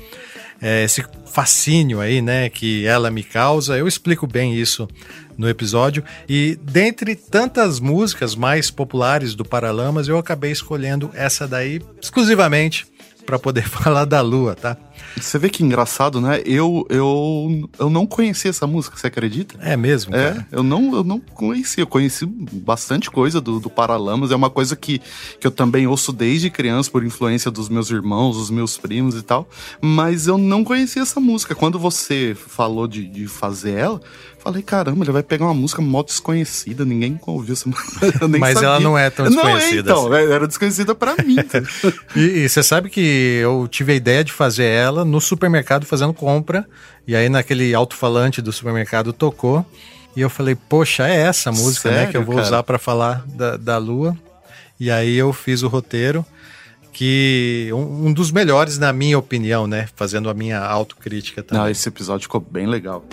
É, 0.60 0.84
esse 0.84 1.04
fascínio 1.26 2.00
aí, 2.00 2.20
né, 2.20 2.48
que 2.48 2.84
ela 2.84 3.10
me 3.10 3.22
causa, 3.22 3.76
eu 3.76 3.86
explico 3.86 4.26
bem 4.26 4.54
isso 4.54 4.88
no 5.36 5.48
episódio. 5.48 6.02
E 6.28 6.58
dentre 6.60 7.14
tantas 7.14 7.78
músicas 7.78 8.34
mais 8.34 8.70
populares 8.70 9.34
do 9.34 9.44
Paralamas, 9.44 10.08
eu 10.08 10.18
acabei 10.18 10.50
escolhendo 10.50 11.10
essa 11.14 11.46
daí 11.46 11.80
exclusivamente 12.02 12.86
para 13.24 13.38
poder 13.38 13.66
falar 13.70 14.04
da 14.04 14.20
Lua, 14.20 14.54
tá? 14.54 14.76
Você 15.16 15.38
vê 15.38 15.48
que 15.48 15.64
engraçado, 15.64 16.20
né? 16.20 16.40
Eu, 16.44 16.86
eu, 16.88 17.68
eu 17.78 17.90
não 17.90 18.06
conhecia 18.06 18.50
essa 18.50 18.66
música, 18.66 18.96
você 18.96 19.06
acredita? 19.06 19.56
É 19.60 19.76
mesmo? 19.76 20.14
É, 20.14 20.32
cara? 20.32 20.48
eu 20.50 20.62
não, 20.62 20.94
eu 20.94 21.04
não 21.04 21.20
conhecia. 21.20 21.82
Eu 21.82 21.86
conheci 21.86 22.26
bastante 22.26 23.10
coisa 23.10 23.40
do, 23.40 23.60
do 23.60 23.70
Paralamas. 23.70 24.30
É 24.30 24.36
uma 24.36 24.50
coisa 24.50 24.76
que, 24.76 25.00
que 25.40 25.46
eu 25.46 25.50
também 25.50 25.86
ouço 25.86 26.12
desde 26.12 26.50
criança, 26.50 26.90
por 26.90 27.04
influência 27.04 27.50
dos 27.50 27.68
meus 27.68 27.90
irmãos, 27.90 28.36
dos 28.36 28.50
meus 28.50 28.76
primos 28.76 29.16
e 29.16 29.22
tal. 29.22 29.48
Mas 29.80 30.26
eu 30.26 30.38
não 30.38 30.64
conhecia 30.64 31.02
essa 31.02 31.20
música. 31.20 31.54
Quando 31.54 31.78
você 31.78 32.36
falou 32.36 32.86
de, 32.86 33.06
de 33.06 33.26
fazer 33.26 33.72
ela, 33.72 34.00
Falei, 34.38 34.62
caramba, 34.62 35.04
ele 35.04 35.12
vai 35.12 35.22
pegar 35.22 35.46
uma 35.46 35.54
música 35.54 35.82
mó 35.82 36.02
desconhecida, 36.02 36.84
ninguém 36.84 37.18
ouviu 37.26 37.52
essa 37.52 37.68
música. 37.68 38.28
Mas 38.38 38.54
sabia. 38.54 38.68
ela 38.68 38.80
não 38.80 38.96
é 38.96 39.10
tão 39.10 39.26
desconhecida. 39.26 39.92
Não, 39.92 40.06
então, 40.06 40.12
assim. 40.14 40.32
era 40.32 40.46
desconhecida 40.46 40.94
para 40.94 41.16
mim. 41.24 41.36
e, 42.14 42.48
você 42.48 42.62
sabe 42.62 42.88
que 42.88 43.40
eu 43.42 43.66
tive 43.68 43.92
a 43.92 43.94
ideia 43.96 44.22
de 44.22 44.32
fazer 44.32 44.64
ela 44.64 44.87
no 44.92 45.20
supermercado 45.20 45.86
fazendo 45.86 46.12
compra, 46.12 46.66
e 47.06 47.14
aí 47.14 47.28
naquele 47.28 47.74
alto-falante 47.74 48.42
do 48.42 48.52
supermercado 48.52 49.12
tocou, 49.12 49.64
e 50.16 50.20
eu 50.20 50.30
falei, 50.30 50.54
poxa, 50.54 51.08
é 51.08 51.16
essa 51.16 51.52
música, 51.52 51.88
Sério, 51.88 52.06
né, 52.06 52.10
que 52.10 52.16
eu 52.16 52.24
vou 52.24 52.36
cara? 52.36 52.46
usar 52.46 52.62
para 52.62 52.78
falar 52.78 53.24
da, 53.26 53.56
da 53.56 53.78
lua. 53.78 54.16
E 54.80 54.90
aí 54.90 55.16
eu 55.16 55.32
fiz 55.32 55.62
o 55.62 55.68
roteiro 55.68 56.24
que 56.92 57.68
um, 57.72 58.06
um, 58.08 58.12
dos 58.12 58.32
melhores 58.32 58.78
na 58.78 58.92
minha 58.92 59.18
opinião, 59.18 59.66
né? 59.66 59.88
Fazendo 59.94 60.28
a 60.28 60.34
minha 60.34 60.58
autocrítica 60.58 61.42
também. 61.42 61.62
Não, 61.62 61.70
esse 61.70 61.88
episódio 61.88 62.22
ficou 62.22 62.40
bem 62.40 62.66
legal 62.66 63.04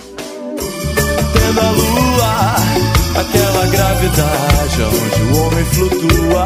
lua, 1.71 2.54
aquela 3.25 3.65
gravidade 3.67 4.81
onde 4.81 5.21
o 5.23 5.41
homem 5.41 5.65
flutua. 5.65 6.45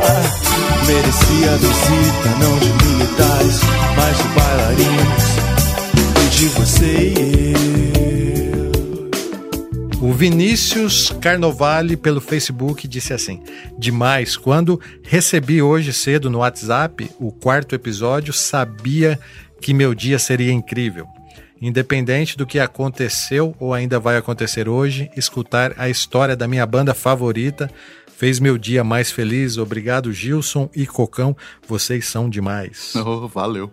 Merecia 0.87 1.57
visita 1.57 2.29
não 2.39 2.57
de 2.57 2.71
militares, 2.85 3.59
mas 3.95 4.17
de 4.17 4.23
bailarinos 4.29 5.23
e 6.25 6.29
de 6.29 6.45
você 6.47 7.13
e 7.17 7.53
eu. 8.55 8.71
O 10.01 10.13
Vinícius 10.13 11.13
Carnovale 11.21 11.97
pelo 11.97 12.21
Facebook 12.21 12.87
disse 12.87 13.13
assim: 13.13 13.43
Demais, 13.77 14.37
quando 14.37 14.79
recebi 15.03 15.61
hoje 15.61 15.91
cedo 15.93 16.29
no 16.29 16.39
WhatsApp 16.39 17.11
o 17.19 17.31
quarto 17.31 17.75
episódio, 17.75 18.33
sabia 18.33 19.19
que 19.61 19.73
meu 19.73 19.93
dia 19.93 20.17
seria 20.17 20.53
incrível. 20.53 21.07
Independente 21.61 22.37
do 22.37 22.45
que 22.45 22.59
aconteceu 22.59 23.55
ou 23.59 23.73
ainda 23.73 23.99
vai 23.99 24.15
acontecer 24.15 24.69
hoje, 24.69 25.09
escutar 25.15 25.73
a 25.77 25.89
história 25.89 26.35
da 26.35 26.47
minha 26.47 26.65
banda 26.65 26.93
favorita 26.93 27.69
fez 28.19 28.39
meu 28.39 28.57
dia 28.57 28.83
mais 28.83 29.11
feliz. 29.11 29.57
Obrigado, 29.57 30.11
Gilson 30.11 30.69
e 30.75 30.85
Cocão, 30.85 31.35
vocês 31.67 32.05
são 32.05 32.29
demais. 32.29 32.93
Oh, 33.05 33.27
valeu. 33.27 33.71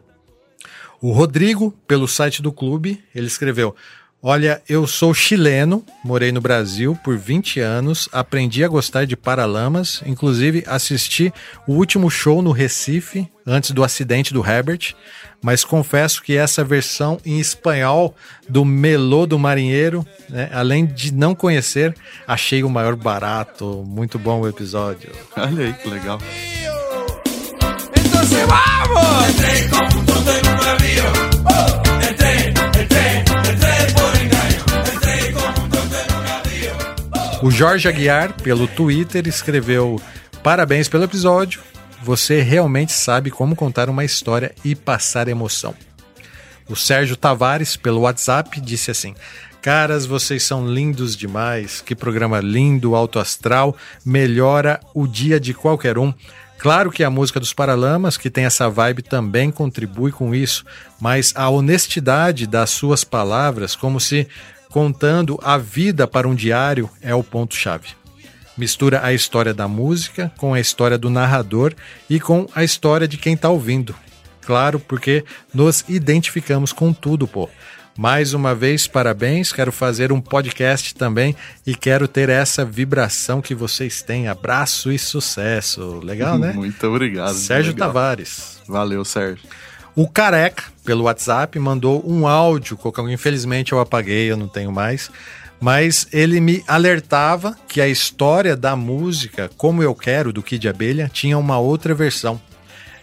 O 1.00 1.12
Rodrigo, 1.12 1.72
pelo 1.86 2.08
site 2.08 2.40
do 2.40 2.52
clube, 2.52 3.02
ele 3.14 3.26
escreveu: 3.26 3.74
Olha, 4.22 4.60
eu 4.68 4.86
sou 4.86 5.14
chileno, 5.14 5.84
morei 6.02 6.32
no 6.32 6.40
Brasil 6.40 6.98
por 7.04 7.16
20 7.16 7.60
anos, 7.60 8.08
aprendi 8.10 8.64
a 8.64 8.68
gostar 8.68 9.06
de 9.06 9.16
Paralamas, 9.16 10.02
inclusive 10.04 10.64
assisti 10.66 11.32
o 11.66 11.74
último 11.74 12.10
show 12.10 12.42
no 12.42 12.50
Recife, 12.50 13.30
antes 13.46 13.70
do 13.70 13.84
acidente 13.84 14.32
do 14.32 14.44
Herbert, 14.44 14.94
mas 15.42 15.64
confesso 15.64 16.22
que 16.22 16.36
essa 16.36 16.64
versão 16.64 17.20
em 17.24 17.38
espanhol 17.38 18.16
do 18.48 18.64
Melô 18.64 19.26
do 19.26 19.38
Marinheiro, 19.38 20.04
né, 20.28 20.48
além 20.52 20.86
de 20.86 21.14
não 21.14 21.34
conhecer, 21.34 21.94
achei 22.26 22.64
o 22.64 22.70
maior 22.70 22.96
barato. 22.96 23.84
Muito 23.86 24.18
bom 24.18 24.40
o 24.40 24.48
episódio. 24.48 25.12
Olha 25.36 25.66
aí 25.66 25.72
que 25.74 25.88
legal. 25.88 26.18
Então, 27.94 28.24
vamos! 28.48 28.76
O 37.46 37.50
Jorge 37.52 37.86
Aguiar, 37.86 38.32
pelo 38.32 38.66
Twitter, 38.66 39.28
escreveu: 39.28 40.02
Parabéns 40.42 40.88
pelo 40.88 41.04
episódio. 41.04 41.62
Você 42.02 42.42
realmente 42.42 42.90
sabe 42.90 43.30
como 43.30 43.54
contar 43.54 43.88
uma 43.88 44.04
história 44.04 44.52
e 44.64 44.74
passar 44.74 45.28
emoção. 45.28 45.72
O 46.68 46.74
Sérgio 46.74 47.16
Tavares, 47.16 47.76
pelo 47.76 48.00
WhatsApp, 48.00 48.60
disse 48.60 48.90
assim: 48.90 49.14
Caras, 49.62 50.04
vocês 50.04 50.42
são 50.42 50.66
lindos 50.66 51.16
demais. 51.16 51.80
Que 51.80 51.94
programa 51.94 52.40
lindo, 52.40 52.96
alto 52.96 53.20
astral, 53.20 53.76
melhora 54.04 54.80
o 54.92 55.06
dia 55.06 55.38
de 55.38 55.54
qualquer 55.54 55.98
um. 55.98 56.12
Claro 56.58 56.90
que 56.90 57.04
a 57.04 57.10
música 57.10 57.38
dos 57.38 57.52
Paralamas, 57.52 58.16
que 58.16 58.28
tem 58.28 58.44
essa 58.44 58.68
vibe, 58.68 59.02
também 59.02 59.52
contribui 59.52 60.10
com 60.10 60.34
isso, 60.34 60.64
mas 61.00 61.32
a 61.36 61.48
honestidade 61.48 62.44
das 62.44 62.70
suas 62.70 63.04
palavras, 63.04 63.76
como 63.76 64.00
se 64.00 64.26
contando 64.76 65.40
a 65.42 65.56
vida 65.56 66.06
para 66.06 66.28
um 66.28 66.34
diário, 66.34 66.90
é 67.00 67.14
o 67.14 67.24
ponto-chave. 67.24 67.88
Mistura 68.58 69.00
a 69.02 69.10
história 69.10 69.54
da 69.54 69.66
música 69.66 70.30
com 70.36 70.52
a 70.52 70.60
história 70.60 70.98
do 70.98 71.08
narrador 71.08 71.72
e 72.10 72.20
com 72.20 72.46
a 72.54 72.62
história 72.62 73.08
de 73.08 73.16
quem 73.16 73.32
está 73.32 73.48
ouvindo. 73.48 73.94
Claro, 74.42 74.78
porque 74.78 75.24
nos 75.54 75.82
identificamos 75.88 76.74
com 76.74 76.92
tudo, 76.92 77.26
pô. 77.26 77.48
Mais 77.96 78.34
uma 78.34 78.54
vez, 78.54 78.86
parabéns. 78.86 79.50
Quero 79.50 79.72
fazer 79.72 80.12
um 80.12 80.20
podcast 80.20 80.94
também 80.94 81.34
e 81.66 81.74
quero 81.74 82.06
ter 82.06 82.28
essa 82.28 82.62
vibração 82.62 83.40
que 83.40 83.54
vocês 83.54 84.02
têm. 84.02 84.28
Abraço 84.28 84.92
e 84.92 84.98
sucesso. 84.98 86.00
Legal, 86.04 86.36
né? 86.36 86.52
Muito 86.54 86.86
obrigado. 86.86 87.32
Sérgio 87.32 87.72
legal. 87.72 87.88
Tavares. 87.88 88.60
Valeu, 88.68 89.06
Sérgio. 89.06 89.42
O 89.96 90.06
Careca, 90.06 90.64
pelo 90.84 91.04
WhatsApp, 91.04 91.58
mandou 91.58 92.04
um 92.06 92.28
áudio. 92.28 92.78
Infelizmente 93.10 93.72
eu 93.72 93.80
apaguei, 93.80 94.30
eu 94.30 94.36
não 94.36 94.46
tenho 94.46 94.70
mais. 94.70 95.10
Mas 95.58 96.06
ele 96.12 96.38
me 96.38 96.62
alertava 96.68 97.56
que 97.66 97.80
a 97.80 97.88
história 97.88 98.54
da 98.54 98.76
música 98.76 99.50
Como 99.56 99.82
Eu 99.82 99.94
Quero, 99.94 100.34
do 100.34 100.42
Kid 100.42 100.68
Abelha, 100.68 101.10
tinha 101.10 101.38
uma 101.38 101.58
outra 101.58 101.94
versão. 101.94 102.38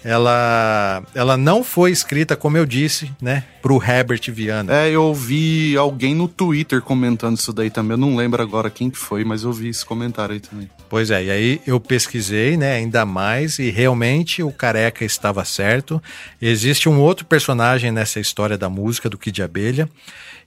Ela, 0.03 1.03
ela 1.15 1.38
não 1.38 1.63
foi 1.63 1.91
escrita, 1.91 2.36
como 2.36 2.57
eu 2.57 2.65
disse, 2.65 3.12
né, 3.21 3.43
pro 3.62 3.82
Herbert 3.82 4.21
Viana. 4.30 4.73
É, 4.73 4.89
eu 4.89 5.04
ouvi 5.04 5.77
alguém 5.77 6.13
no 6.13 6.27
Twitter 6.27 6.82
comentando 6.82 7.38
isso 7.38 7.54
daí 7.54 7.69
também. 7.69 7.91
Eu 7.91 7.97
não 7.97 8.15
lembro 8.15 8.41
agora 8.41 8.69
quem 8.69 8.89
que 8.89 8.97
foi, 8.97 9.23
mas 9.23 9.43
eu 9.43 9.54
vi 9.54 9.69
esse 9.69 9.86
comentário 9.86 10.34
aí 10.34 10.39
também. 10.39 10.69
Pois 10.89 11.10
é, 11.10 11.23
e 11.23 11.32
aí 11.32 11.62
eu 11.65 11.80
pesquisei, 11.80 12.58
né, 12.58 12.73
ainda 12.73 13.06
mais, 13.06 13.60
e 13.60 13.69
realmente 13.69 14.43
o 14.43 14.51
Careca 14.51 15.06
estava 15.06 15.45
certo. 15.45 16.01
Existe 16.41 16.89
um 16.89 16.99
outro 16.99 17.25
personagem 17.25 17.91
nessa 17.91 18.19
história 18.19 18.58
da 18.58 18.69
música 18.69 19.10
do 19.10 19.17
Kid 19.17 19.41
Abelha, 19.41 19.89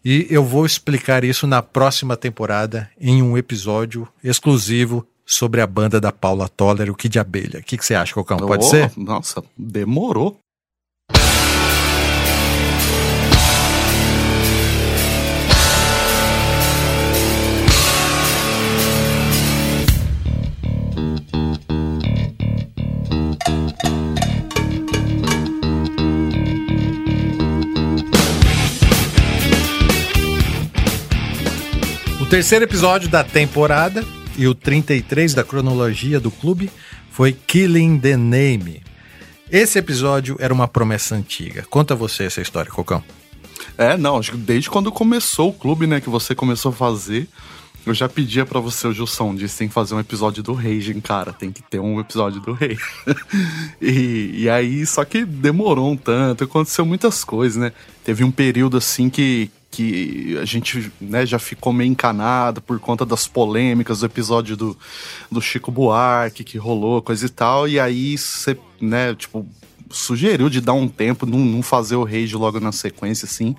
e 0.04 0.26
eu 0.30 0.44
vou 0.44 0.64
explicar 0.64 1.24
isso 1.24 1.46
na 1.46 1.62
próxima 1.62 2.16
temporada 2.16 2.88
em 3.00 3.22
um 3.22 3.36
episódio 3.36 4.06
exclusivo 4.22 5.06
sobre 5.26 5.60
a 5.60 5.66
banda 5.66 6.00
da 6.00 6.12
Paula 6.12 6.48
Toller, 6.48 6.88
o 6.90 6.94
Kid 6.94 7.18
Abelha. 7.18 7.58
O 7.58 7.62
que, 7.62 7.76
que 7.76 7.84
você 7.84 7.94
acha, 7.94 8.14
Cocão? 8.14 8.38
Pode 8.38 8.64
Oh, 8.64 8.68
ser? 8.70 8.92
Nossa, 8.96 9.42
demorou. 9.58 10.38
O 32.20 32.26
terceiro 32.26 32.64
episódio 32.64 33.08
da 33.08 33.22
temporada 33.22 34.04
e 34.36 34.46
o 34.46 34.54
33 34.54 35.34
da 35.34 35.44
cronologia 35.44 36.20
do 36.20 36.30
clube 36.30 36.70
foi 37.10 37.32
Killing 37.32 37.98
the 37.98 38.16
Name. 38.16 38.82
Esse 39.50 39.78
episódio 39.78 40.36
era 40.38 40.52
uma 40.52 40.68
promessa 40.68 41.14
antiga. 41.14 41.64
Conta 41.70 41.94
você 41.94 42.24
essa 42.24 42.40
história, 42.40 42.70
Cocão. 42.70 43.02
É, 43.78 43.96
não, 43.96 44.18
acho 44.18 44.32
que 44.32 44.36
desde 44.36 44.70
quando 44.70 44.90
começou 44.90 45.50
o 45.50 45.52
clube, 45.52 45.86
né, 45.86 46.00
que 46.00 46.08
você 46.08 46.34
começou 46.34 46.70
a 46.70 46.74
fazer, 46.74 47.28
eu 47.86 47.94
já 47.94 48.08
pedia 48.08 48.44
pra 48.44 48.58
você, 48.58 48.88
o 48.88 48.92
Gilson, 48.92 49.34
disse 49.34 49.58
tem 49.58 49.68
que 49.68 49.74
fazer 49.74 49.94
um 49.94 50.00
episódio 50.00 50.42
do 50.42 50.52
Raging, 50.52 51.00
cara, 51.00 51.32
tem 51.32 51.52
que 51.52 51.62
ter 51.62 51.78
um 51.78 52.00
episódio 52.00 52.40
do 52.40 52.52
Rei. 52.52 52.76
e, 53.80 54.42
e 54.42 54.50
aí, 54.50 54.84
só 54.84 55.04
que 55.04 55.24
demorou 55.24 55.92
um 55.92 55.96
tanto, 55.96 56.44
aconteceu 56.44 56.84
muitas 56.84 57.22
coisas, 57.22 57.56
né? 57.56 57.72
Teve 58.04 58.24
um 58.24 58.30
período 58.30 58.76
assim 58.76 59.08
que, 59.08 59.50
que 59.70 60.38
a 60.40 60.44
gente 60.44 60.90
né, 61.00 61.26
já 61.26 61.38
ficou 61.38 61.72
meio 61.72 61.90
encanado 61.90 62.62
por 62.62 62.78
conta 62.78 63.04
das 63.04 63.26
polêmicas 63.26 64.00
do 64.00 64.06
episódio 64.06 64.56
do, 64.56 64.78
do 65.30 65.40
Chico 65.40 65.70
Buarque 65.70 66.44
que 66.44 66.56
rolou, 66.56 67.02
coisa 67.02 67.26
e 67.26 67.28
tal, 67.28 67.68
e 67.68 67.78
aí 67.78 68.16
você, 68.16 68.56
né, 68.80 69.14
tipo, 69.14 69.46
sugeriu 69.90 70.48
de 70.48 70.60
dar 70.60 70.72
um 70.72 70.88
tempo, 70.88 71.26
não, 71.26 71.38
não 71.38 71.62
fazer 71.62 71.96
o 71.96 72.04
rage 72.04 72.34
logo 72.36 72.58
na 72.60 72.72
sequência, 72.72 73.26
assim, 73.26 73.54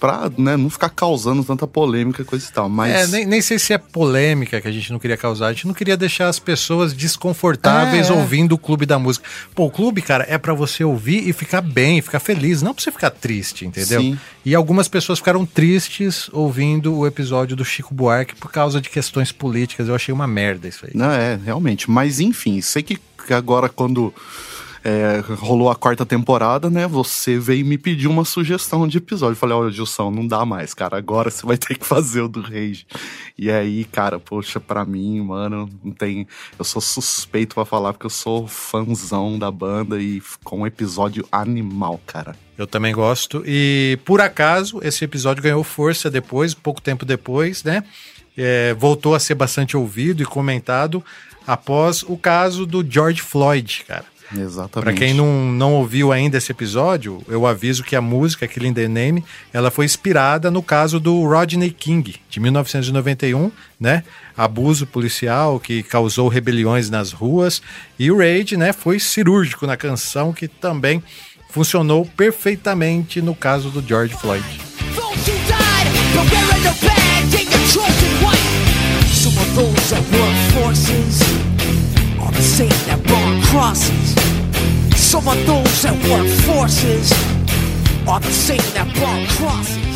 pra 0.00 0.30
né, 0.36 0.56
não 0.56 0.70
ficar 0.70 0.90
causando 0.90 1.42
tanta 1.44 1.66
polêmica, 1.66 2.24
coisa 2.24 2.46
e 2.48 2.52
tal. 2.52 2.68
Mas. 2.68 2.94
É, 2.94 3.06
nem, 3.06 3.26
nem 3.26 3.40
sei 3.42 3.58
se 3.58 3.72
é 3.72 3.78
polêmica 3.78 4.60
que 4.60 4.68
a 4.68 4.72
gente 4.72 4.92
não 4.92 4.98
queria 4.98 5.16
causar. 5.16 5.48
A 5.48 5.52
gente 5.52 5.66
não 5.66 5.74
queria 5.74 5.96
deixar 5.96 6.28
as 6.28 6.38
pessoas 6.38 6.92
desconfortáveis 6.92 8.10
É, 8.10 8.12
é. 8.12 8.16
ouvindo 8.16 8.52
o 8.52 8.58
clube 8.58 8.86
da 8.86 8.98
música. 8.98 9.26
Pô, 9.54 9.66
o 9.66 9.70
clube, 9.70 10.02
cara, 10.02 10.24
é 10.28 10.38
pra 10.38 10.54
você 10.54 10.84
ouvir 10.84 11.28
e 11.28 11.32
ficar 11.32 11.60
bem, 11.60 12.00
ficar 12.00 12.20
feliz, 12.20 12.62
não 12.62 12.74
pra 12.74 12.82
você 12.82 12.92
ficar 12.92 13.10
triste, 13.10 13.64
entendeu? 13.66 14.00
Sim. 14.00 14.18
E 14.44 14.54
algumas 14.54 14.88
pessoas 14.88 15.18
ficaram 15.18 15.44
tristes 15.44 16.28
ouvindo 16.32 16.94
o 16.94 17.06
episódio 17.06 17.56
do 17.56 17.64
Chico 17.64 17.94
Buarque 17.94 18.34
por 18.36 18.50
causa 18.50 18.80
de 18.80 18.88
questões 18.88 19.32
políticas. 19.32 19.88
Eu 19.88 19.94
achei 19.94 20.12
uma 20.12 20.26
merda 20.26 20.68
isso 20.68 20.84
aí. 20.84 20.92
Não, 20.94 21.10
é, 21.10 21.38
realmente. 21.42 21.90
Mas 21.90 22.20
enfim, 22.20 22.60
sei 22.60 22.82
que 22.82 22.98
agora 23.30 23.68
quando 23.68 24.14
é, 24.86 25.18
rolou 25.34 25.68
a 25.68 25.74
quarta 25.74 26.06
temporada, 26.06 26.70
né? 26.70 26.86
Você 26.86 27.40
veio 27.40 27.66
me 27.66 27.76
pedir 27.76 28.06
uma 28.06 28.24
sugestão 28.24 28.86
de 28.86 28.98
episódio. 28.98 29.32
Eu 29.32 29.36
falei, 29.36 29.56
olha, 29.56 29.72
Gilson, 29.72 30.12
não 30.12 30.24
dá 30.24 30.44
mais, 30.46 30.72
cara. 30.72 30.96
Agora 30.96 31.28
você 31.28 31.44
vai 31.44 31.58
ter 31.58 31.76
que 31.76 31.84
fazer 31.84 32.20
o 32.20 32.28
do 32.28 32.40
Rage. 32.40 32.86
E 33.36 33.50
aí, 33.50 33.84
cara, 33.84 34.20
poxa, 34.20 34.60
pra 34.60 34.84
mim, 34.84 35.20
mano, 35.22 35.68
não 35.82 35.90
tem. 35.90 36.28
Eu 36.56 36.64
sou 36.64 36.80
suspeito 36.80 37.56
pra 37.56 37.64
falar, 37.64 37.94
porque 37.94 38.06
eu 38.06 38.10
sou 38.10 38.46
fãzão 38.46 39.36
da 39.36 39.50
banda 39.50 40.00
e 40.00 40.22
com 40.44 40.60
um 40.60 40.66
episódio 40.68 41.26
animal, 41.32 42.00
cara. 42.06 42.36
Eu 42.56 42.68
também 42.68 42.94
gosto. 42.94 43.42
E 43.44 43.98
por 44.04 44.20
acaso, 44.20 44.78
esse 44.84 45.04
episódio 45.04 45.42
ganhou 45.42 45.64
força 45.64 46.08
depois, 46.08 46.54
pouco 46.54 46.80
tempo 46.80 47.04
depois, 47.04 47.64
né? 47.64 47.82
É, 48.36 48.72
voltou 48.74 49.16
a 49.16 49.18
ser 49.18 49.34
bastante 49.34 49.76
ouvido 49.76 50.22
e 50.22 50.26
comentado 50.26 51.02
após 51.44 52.04
o 52.04 52.16
caso 52.16 52.64
do 52.64 52.88
George 52.88 53.20
Floyd, 53.20 53.84
cara. 53.84 54.04
Exatamente. 54.34 54.84
Pra 54.84 54.92
quem 54.92 55.14
não, 55.14 55.52
não 55.52 55.74
ouviu 55.74 56.12
ainda 56.12 56.38
esse 56.38 56.50
episódio, 56.50 57.22
eu 57.28 57.46
aviso 57.46 57.84
que 57.84 57.94
a 57.94 58.00
música 58.00 58.48
Killing 58.48 58.74
the 58.74 58.88
Name, 58.88 59.24
ela 59.52 59.70
foi 59.70 59.84
inspirada 59.84 60.50
no 60.50 60.62
caso 60.62 60.98
do 60.98 61.24
Rodney 61.26 61.70
King, 61.70 62.16
de 62.28 62.40
1991, 62.40 63.52
né? 63.78 64.02
Abuso 64.36 64.86
policial 64.86 65.60
que 65.60 65.82
causou 65.82 66.28
rebeliões 66.28 66.90
nas 66.90 67.12
ruas. 67.12 67.62
E 67.98 68.10
o 68.10 68.18
Rage, 68.18 68.56
né, 68.56 68.72
foi 68.72 68.98
cirúrgico 68.98 69.66
na 69.66 69.76
canção, 69.76 70.32
que 70.32 70.48
também 70.48 71.02
funcionou 71.50 72.04
perfeitamente 72.16 73.22
no 73.22 73.34
caso 73.34 73.70
do 73.70 73.86
George 73.86 74.14
Floyd. 74.16 74.44
Is 77.68 77.74
white. 77.76 78.46
those 79.56 79.90
that 79.90 80.04
work 80.12 80.36
forces 80.52 81.22
are 81.22 81.35
crosses. 83.50 84.14
Some 84.94 85.28
of 85.28 85.36
those 85.46 85.82
that 85.82 85.94
work 86.10 86.26
forces 86.44 87.10
are 88.06 88.20
the 88.20 88.30
same 88.30 88.60
that 88.74 88.86
crosses. 89.38 89.86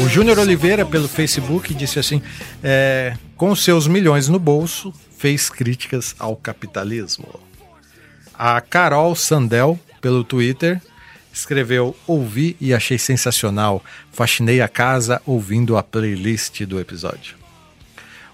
O 0.00 0.08
Júnior 0.08 0.38
Oliveira, 0.38 0.84
pelo 0.84 1.08
Facebook, 1.08 1.72
disse 1.74 1.98
assim: 1.98 2.22
é, 2.62 3.16
com 3.36 3.54
seus 3.56 3.86
milhões 3.86 4.28
no 4.28 4.38
bolso, 4.38 4.92
fez 5.16 5.48
críticas 5.48 6.14
ao 6.18 6.36
capitalismo. 6.36 7.26
A 8.34 8.60
Carol 8.60 9.14
Sandel, 9.16 9.78
pelo 10.00 10.22
Twitter, 10.22 10.80
escreveu: 11.32 11.96
Ouvi 12.06 12.56
e 12.60 12.74
achei 12.74 12.98
sensacional. 12.98 13.82
Faxinei 14.12 14.60
a 14.60 14.68
casa 14.68 15.22
ouvindo 15.24 15.76
a 15.76 15.82
playlist 15.82 16.62
do 16.64 16.78
episódio. 16.78 17.36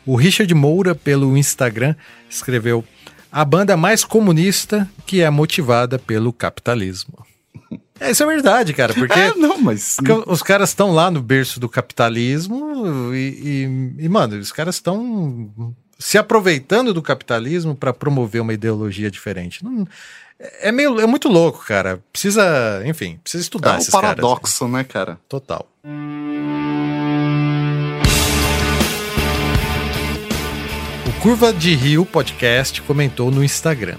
O 0.04 0.16
Richard 0.16 0.52
Moura, 0.52 0.94
pelo 0.94 1.36
Instagram, 1.36 1.94
escreveu: 2.28 2.84
A 3.36 3.44
banda 3.44 3.76
mais 3.76 4.04
comunista 4.04 4.88
que 5.04 5.20
é 5.20 5.28
motivada 5.28 5.98
pelo 5.98 6.32
capitalismo. 6.32 7.26
É, 7.98 8.10
isso 8.12 8.22
é 8.22 8.26
verdade, 8.26 8.72
cara, 8.72 8.94
porque. 8.94 9.18
É, 9.18 9.34
não, 9.34 9.58
mas. 9.60 9.96
Os 10.26 10.40
caras 10.42 10.68
estão 10.68 10.92
lá 10.92 11.10
no 11.10 11.20
berço 11.20 11.58
do 11.58 11.68
capitalismo 11.68 13.12
e, 13.12 13.16
e- 13.98 14.04
e, 14.04 14.08
mano, 14.08 14.36
os 14.38 14.52
caras 14.52 14.76
estão 14.76 15.50
se 15.98 16.16
aproveitando 16.16 16.94
do 16.94 17.02
capitalismo 17.02 17.74
para 17.74 17.92
promover 17.92 18.40
uma 18.40 18.52
ideologia 18.54 19.10
diferente. 19.10 19.64
Não- 19.64 19.86
é 20.60 20.70
meio, 20.70 21.00
é 21.00 21.06
muito 21.06 21.28
louco, 21.28 21.64
cara. 21.66 22.00
Precisa, 22.12 22.82
enfim, 22.84 23.18
precisa 23.22 23.42
estudar 23.42 23.70
É 23.70 23.74
um 23.74 23.78
esses 23.78 23.90
caras. 23.90 24.10
paradoxo, 24.10 24.68
né, 24.68 24.84
cara? 24.84 25.18
Total. 25.28 25.66
Curva 31.24 31.54
de 31.54 31.74
Rio 31.74 32.04
Podcast 32.04 32.82
comentou 32.82 33.30
no 33.30 33.42
Instagram. 33.42 33.96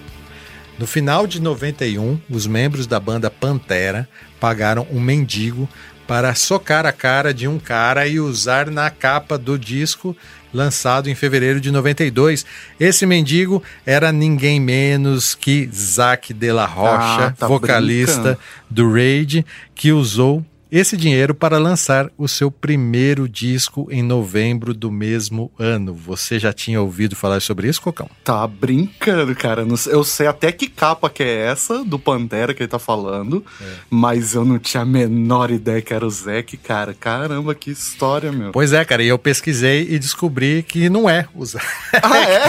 No 0.77 0.85
final 0.85 1.25
de 1.25 1.41
91, 1.41 2.19
os 2.29 2.45
membros 2.45 2.85
da 2.85 2.99
banda 2.99 3.31
Pantera 3.31 4.07
pagaram 4.39 4.85
um 4.91 4.99
mendigo 4.99 5.67
para 6.07 6.35
socar 6.35 6.85
a 6.85 6.91
cara 6.91 7.33
de 7.33 7.47
um 7.47 7.57
cara 7.57 8.05
e 8.07 8.19
usar 8.19 8.69
na 8.69 8.91
capa 8.91 9.39
do 9.39 9.57
disco 9.57 10.15
lançado 10.53 11.09
em 11.09 11.15
fevereiro 11.15 11.59
de 11.59 11.71
92. 11.71 12.45
Esse 12.79 13.07
mendigo 13.07 13.63
era 13.87 14.11
ninguém 14.11 14.59
menos 14.59 15.33
que 15.33 15.67
Zac 15.73 16.31
de 16.31 16.51
la 16.51 16.67
Rocha, 16.67 17.25
Ah, 17.27 17.31
tá 17.31 17.47
vocalista 17.47 18.21
brincando. 18.21 18.39
do 18.69 18.93
Raid, 18.93 19.43
que 19.73 19.91
usou 19.91 20.45
esse 20.71 20.97
dinheiro 20.97 21.33
para 21.33 21.57
lançar 21.57 22.09
o 22.17 22.27
seu 22.27 22.49
primeiro 22.51 23.27
disco 23.29 23.87
em 23.91 24.01
novembro 24.03 24.73
do 24.73 24.91
mesmo 24.91 25.51
ano. 25.57 25.93
Você 25.93 26.37
já 26.39 26.51
tinha 26.51 26.81
ouvido 26.81 27.15
falar 27.15 27.41
sobre 27.41 27.67
isso, 27.67 27.81
Cocão? 27.81 28.09
Tá 28.23 28.45
brincando, 28.47 29.33
cara. 29.35 29.65
Eu 29.87 30.03
sei 30.03 30.27
até 30.27 30.51
que 30.51 30.67
capa 30.67 31.09
que 31.09 31.23
é 31.23 31.45
essa 31.47 31.83
do 31.85 31.97
Pantera 31.99 32.53
que 32.53 32.63
ele 32.63 32.67
tá 32.69 32.79
falando, 32.79 33.45
É. 33.61 33.65
mas 33.89 34.33
eu 34.33 34.43
não 34.43 34.59
tinha 34.59 34.83
a 34.83 34.85
menor 34.85 35.51
ideia 35.51 35.81
que 35.81 35.93
era 35.93 36.05
o 36.05 36.09
Zeke, 36.09 36.57
cara. 36.57 36.93
Caramba, 36.93 37.53
que 37.55 37.71
história, 37.71 38.31
meu. 38.31 38.51
Pois 38.51 38.73
é, 38.73 38.83
cara, 38.83 39.03
e 39.03 39.07
eu 39.07 39.17
pesquisei 39.19 39.87
e 39.89 39.99
descobri 39.99 40.63
que 40.63 40.89
não 40.89 41.09
é 41.09 41.27
o 41.33 41.45
Zac. 41.45 41.65
Ah, 42.01 42.19
é? 42.19 42.41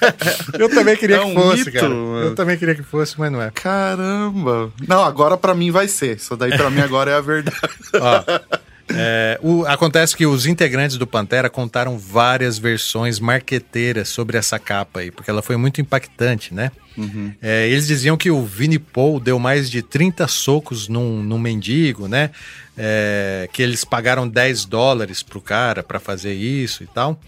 Eu 0.58 0.68
também 0.68 0.96
queria 0.96 1.16
É 1.16 1.18
que 1.20 1.24
um 1.26 1.34
fosse, 1.34 1.64
mito, 1.66 1.72
cara. 1.72 1.88
mano. 1.88 2.20
Eu 2.28 2.34
também 2.34 2.56
queria 2.56 2.74
que 2.74 2.82
fosse, 2.82 3.18
mas 3.18 3.30
não 3.30 3.40
é. 3.42 3.50
Caramba. 3.52 4.70
Não, 4.86 5.04
agora 5.04 5.36
pra 5.36 5.54
mim 5.54 5.70
vai 5.70 5.88
ser. 5.88 6.16
Isso 6.16 6.36
daí 6.36 6.56
pra 6.56 6.70
mim 6.70 6.80
agora 6.80 7.10
é 7.10 7.14
a 7.14 7.20
verdade. 7.20 7.55
Ó, 8.00 8.24
é, 8.88 9.38
o- 9.42 9.64
acontece 9.66 10.16
que 10.16 10.24
os 10.26 10.46
integrantes 10.46 10.96
do 10.96 11.06
Pantera 11.06 11.50
contaram 11.50 11.98
várias 11.98 12.56
versões 12.58 13.18
marqueteiras 13.18 14.08
sobre 14.08 14.36
essa 14.38 14.58
capa 14.58 15.00
aí, 15.00 15.10
porque 15.10 15.30
ela 15.30 15.42
foi 15.42 15.56
muito 15.56 15.80
impactante, 15.80 16.54
né? 16.54 16.70
É, 17.42 17.68
eles 17.68 17.86
diziam 17.86 18.16
que 18.16 18.30
o 18.30 18.42
Vini 18.44 18.78
Paul 18.78 19.20
deu 19.20 19.38
mais 19.38 19.70
de 19.70 19.82
30 19.82 20.26
socos 20.28 20.88
num, 20.88 21.22
num 21.22 21.38
mendigo, 21.38 22.08
né? 22.08 22.30
É, 22.78 23.48
que 23.52 23.62
eles 23.62 23.84
pagaram 23.84 24.26
10 24.28 24.64
dólares 24.64 25.22
pro 25.22 25.40
cara 25.40 25.82
para 25.82 25.98
fazer 26.00 26.32
isso 26.34 26.82
e 26.82 26.86
tal. 26.86 27.20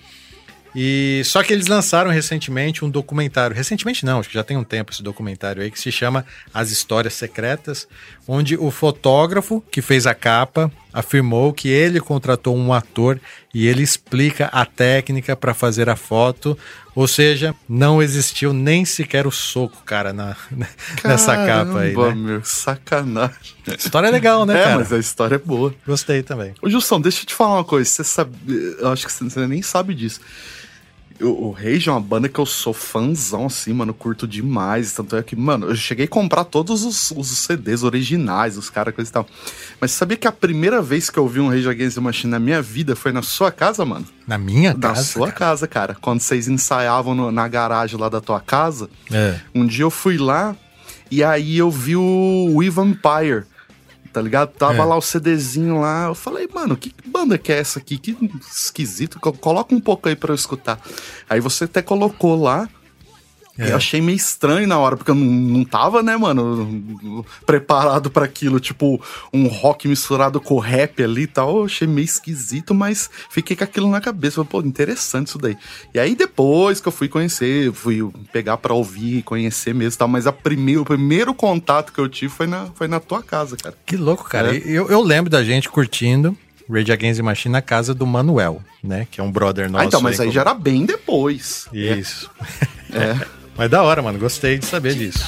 E 0.75 1.23
só 1.25 1.43
que 1.43 1.53
eles 1.53 1.67
lançaram 1.67 2.11
recentemente 2.11 2.85
um 2.85 2.91
documentário. 2.91 3.57
Recentemente 3.57 4.05
não, 4.05 4.21
acho 4.21 4.29
que 4.29 4.35
já 4.35 4.45
tem 4.45 4.57
um 4.57 4.65
tempo 4.65 4.93
esse 4.93 5.03
documentário 5.03 5.63
aí 5.63 5.71
que 5.71 5.81
se 5.81 5.91
chama 5.91 6.25
As 6.53 6.71
Histórias 6.71 7.15
Secretas, 7.15 7.89
onde 8.27 8.57
o 8.57 8.71
fotógrafo 8.71 9.63
que 9.71 9.81
fez 9.81 10.07
a 10.07 10.15
capa 10.15 10.71
afirmou 10.93 11.53
que 11.53 11.69
ele 11.69 12.01
contratou 12.01 12.57
um 12.57 12.73
ator 12.73 13.21
e 13.55 13.67
ele 13.67 13.83
explica 13.83 14.47
a 14.47 14.65
técnica 14.65 15.35
para 15.37 15.55
fazer 15.55 15.89
a 15.89 15.97
foto. 15.97 16.57
Ou 16.95 17.07
seja, 17.07 17.55
não 17.69 18.03
existiu 18.03 18.53
nem 18.53 18.85
sequer 18.85 19.25
o 19.25 19.31
soco, 19.31 19.83
cara, 19.85 20.13
na, 20.13 20.37
nessa 21.05 21.37
capa 21.37 21.81
aí. 21.81 21.97
Né? 21.97 22.15
meu, 22.15 22.45
sacanagem. 22.45 23.55
História 23.79 24.11
legal, 24.11 24.45
né, 24.45 24.61
é, 24.61 24.65
cara? 24.65 24.77
mas 24.79 24.93
a 24.93 24.99
história 24.99 25.37
é 25.37 25.39
boa. 25.39 25.73
Gostei 25.87 26.25
também. 26.25 26.55
Ô, 26.61 26.69
Gilson, 26.69 27.01
deixa 27.01 27.23
eu 27.23 27.27
te 27.27 27.35
falar 27.35 27.55
uma 27.55 27.65
coisa. 27.65 27.89
Você 27.89 28.03
sabe. 28.03 28.33
Eu 28.81 28.89
acho 28.89 29.07
que 29.07 29.13
você 29.13 29.47
nem 29.47 29.63
sabe 29.63 29.95
disso. 29.95 30.21
O, 31.21 31.49
o 31.49 31.51
Rage 31.51 31.89
é 31.89 31.93
uma 31.93 32.01
banda 32.01 32.29
que 32.29 32.39
eu 32.39 32.47
sou 32.47 32.73
fãzão, 32.73 33.47
assim, 33.47 33.73
mano. 33.73 33.93
Curto 33.93 34.27
demais. 34.27 34.93
Tanto 34.93 35.17
é 35.17 35.23
que, 35.23 35.35
mano, 35.35 35.67
eu 35.69 35.75
cheguei 35.77 36.05
a 36.05 36.09
comprar 36.09 36.45
todos 36.45 36.85
os, 36.85 37.11
os 37.11 37.27
CDs 37.29 37.83
originais, 37.83 38.57
os 38.57 38.71
caras, 38.71 38.95
coisa 38.95 39.11
e 39.11 39.13
tal. 39.13 39.27
Mas 39.81 39.91
sabia 39.91 40.17
que 40.17 40.29
a 40.29 40.33
primeira 40.33 40.81
vez 40.81 41.11
que 41.11 41.19
eu 41.19 41.27
vi 41.27 41.41
um 41.41 41.49
Rage 41.49 41.69
Against 41.69 41.97
the 41.97 42.01
Machine 42.01 42.31
na 42.31 42.39
minha 42.39 42.63
vida 42.63 42.95
foi 42.95 43.11
na 43.13 43.23
sua 43.23 43.51
casa, 43.51 43.85
mano? 43.85 44.07
Na 44.27 44.39
minha 44.39 44.73
Na 44.75 44.91
casa. 44.91 45.03
sua 45.03 45.27
cara. 45.33 45.39
casa, 45.39 45.67
cara. 45.67 45.97
Quando 46.01 46.21
vocês 46.21 46.47
ensaiavam 46.49 47.15
no- 47.15 47.33
na 47.33 47.49
garagem 47.49 47.99
lá 47.99 48.09
da 48.09 48.21
tua 48.21 48.41
casa. 48.41 48.89
É. 49.13 49.41
Um 49.55 49.67
dia 49.67 49.85
eu 49.85 49.91
fui 49.91 50.19
lá 50.19 50.55
e 51.11 51.25
aí 51.25 51.59
eu 51.59 51.71
vi 51.71 51.97
o 51.97 52.53
We 52.55 52.71
Vampire, 52.71 53.45
tá 54.12 54.21
ligado? 54.21 54.51
Tava 54.51 54.83
É. 54.83 54.85
lá 54.85 54.97
o 54.97 55.01
CDzinho 55.03 55.81
lá. 55.81 56.07
Eu 56.07 56.14
falei, 56.14 56.49
mano, 56.53 56.77
que 56.77 56.94
banda 57.07 57.37
que 57.38 57.53
é 57.53 57.59
essa 57.59 57.79
aqui? 57.79 57.99
Que 57.99 58.16
esquisito. 58.51 59.18
Co- 59.21 59.33
Coloca 59.33 59.75
um 59.75 59.81
pouco 59.81 60.09
aí 60.09 60.16
pra 60.16 60.31
eu 60.31 60.35
escutar. 60.35 60.81
Aí 61.29 61.40
você 61.40 61.64
até 61.64 61.83
colocou 61.83 62.40
lá. 62.40 62.68
É. 63.59 63.73
Eu 63.73 63.77
achei 63.77 64.01
meio 64.01 64.14
estranho 64.16 64.68
na 64.68 64.79
hora, 64.79 64.97
porque 64.97 65.11
eu 65.11 65.16
não, 65.16 65.25
não 65.27 65.64
tava, 65.64 66.01
né, 66.03 66.16
mano, 66.16 67.25
preparado 67.44 68.11
pra 68.11 68.25
aquilo. 68.25 68.61
Tipo, 68.61 69.03
um 69.33 69.49
rock 69.49 69.88
misturado 69.88 70.40
com 70.40 70.59
rap 70.59 71.03
ali 71.03 71.23
e 71.23 71.27
tal. 71.27 71.59
Eu 71.59 71.64
achei 71.64 71.87
meio 71.88 72.05
esquisito, 72.05 72.73
mas 72.75 73.11
fiquei 73.29 73.57
com 73.57 73.64
aquilo 73.64 73.90
na 73.90 74.01
cabeça. 74.01 74.37
Falei, 74.37 74.49
Pô, 74.51 74.61
interessante 74.62 75.29
isso 75.29 75.38
daí. 75.38 75.57
E 75.92 75.99
aí 75.99 76.14
depois 76.14 76.81
que 76.81 76.87
eu 76.88 76.92
fui 76.92 77.09
conhecer, 77.09 77.73
fui 77.73 78.09
pegar 78.33 78.57
pra 78.59 78.73
ouvir, 78.75 79.23
conhecer 79.23 79.75
mesmo 79.75 79.94
e 79.97 79.99
tal. 79.99 80.09
Mas 80.09 80.27
a 80.27 80.33
primeiro, 80.33 80.83
o 80.83 80.85
primeiro 80.85 81.35
contato 81.35 81.92
que 81.92 81.99
eu 81.99 82.09
tive 82.09 82.33
foi 82.33 82.47
na, 82.47 82.66
foi 82.75 82.87
na 82.87 83.01
tua 83.01 83.23
casa, 83.23 83.57
cara. 83.57 83.75
Que 83.85 83.97
louco, 83.97 84.25
cara. 84.25 84.55
É. 84.57 84.62
Eu, 84.64 84.88
eu 84.88 85.03
lembro 85.03 85.31
da 85.31 85.42
gente 85.42 85.68
curtindo 85.68 86.37
Rage 86.71 86.92
Against 86.92 87.16
the 87.16 87.23
Machine 87.23 87.53
na 87.53 87.62
casa 87.62 87.94
do 87.94 88.07
Manuel, 88.07 88.62
né? 88.85 89.07
Que 89.11 89.21
é 89.21 89.25
um 89.25 89.33
brother 89.33 89.71
nosso. 89.71 89.83
ah, 89.83 89.87
então, 89.87 90.01
mas 90.01 90.21
aí 90.21 90.27
como- 90.27 90.35
já 90.35 90.42
era 90.42 90.55
bem 90.55 90.85
depois. 90.87 91.66
Isso. 91.73 92.31
É. 92.92 93.27
Mas 93.59 93.68
da 93.68 93.83
hora, 93.83 94.01
mano. 94.01 94.21
Gostei 94.21 94.57
de 94.57 94.66
saber 94.66 94.94
disso. 94.94 95.18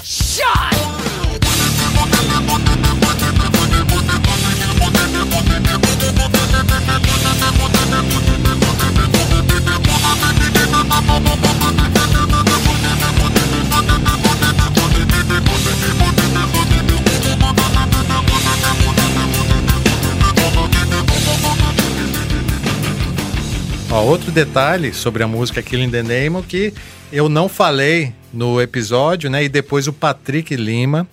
Ó, 23.93 24.05
outro 24.05 24.31
detalhe 24.31 24.95
sobre 24.95 25.25
a 25.25 25.27
música 25.27 25.61
Killing 25.61 25.91
the 25.91 26.05
Name 26.05 26.41
que 26.45 26.73
eu 27.13 27.29
não 27.29 27.49
falei 27.49 28.15
no 28.33 28.61
episódio, 28.61 29.31
né? 29.31 29.45
E 29.45 29.49
depois 29.49 29.87
o 29.87 29.93
Patrick 29.93 30.55
Lima 30.57 31.07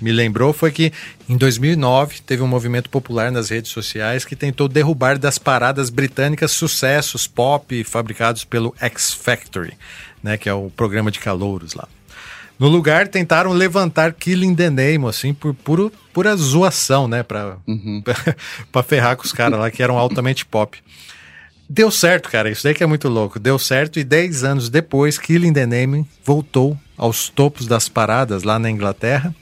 me 0.00 0.12
lembrou 0.12 0.52
foi 0.52 0.70
que 0.70 0.92
em 1.28 1.36
2009 1.36 2.20
teve 2.20 2.42
um 2.42 2.46
movimento 2.46 2.90
popular 2.90 3.30
nas 3.30 3.48
redes 3.48 3.70
sociais 3.70 4.24
que 4.24 4.36
tentou 4.36 4.68
derrubar 4.68 5.18
das 5.18 5.38
paradas 5.38 5.88
britânicas 5.88 6.52
sucessos 6.52 7.26
pop 7.26 7.82
fabricados 7.84 8.44
pelo 8.44 8.74
X 8.80 9.12
Factory, 9.12 9.74
né? 10.22 10.36
Que 10.36 10.48
é 10.48 10.54
o 10.54 10.70
programa 10.70 11.10
de 11.10 11.20
calouros 11.20 11.74
lá. 11.74 11.88
No 12.58 12.68
lugar, 12.68 13.08
tentaram 13.08 13.52
levantar 13.52 14.12
Killing 14.12 14.54
the 14.54 14.70
Name, 14.70 15.08
assim, 15.08 15.34
por 15.34 15.52
puro, 15.54 15.92
pura 16.12 16.36
zoação, 16.36 17.08
né? 17.08 17.22
Pra, 17.22 17.56
pra 18.70 18.82
ferrar 18.82 19.16
com 19.16 19.24
os 19.24 19.32
caras 19.32 19.58
lá 19.58 19.70
que 19.70 19.82
eram 19.82 19.98
altamente 19.98 20.44
pop. 20.44 20.78
Deu 21.68 21.90
certo, 21.90 22.30
cara. 22.30 22.50
Isso 22.50 22.64
daí 22.64 22.74
que 22.74 22.82
é 22.82 22.86
muito 22.86 23.08
louco. 23.08 23.38
Deu 23.38 23.58
certo 23.58 23.98
e 23.98 24.04
10 24.04 24.44
anos 24.44 24.68
depois, 24.68 25.18
Killing 25.18 25.52
the 25.52 25.66
Name 25.66 26.06
voltou 26.24 26.78
aos 26.96 27.28
topos 27.28 27.66
das 27.66 27.88
paradas 27.88 28.42
lá 28.42 28.58
na 28.58 28.70
Inglaterra. 28.70 29.34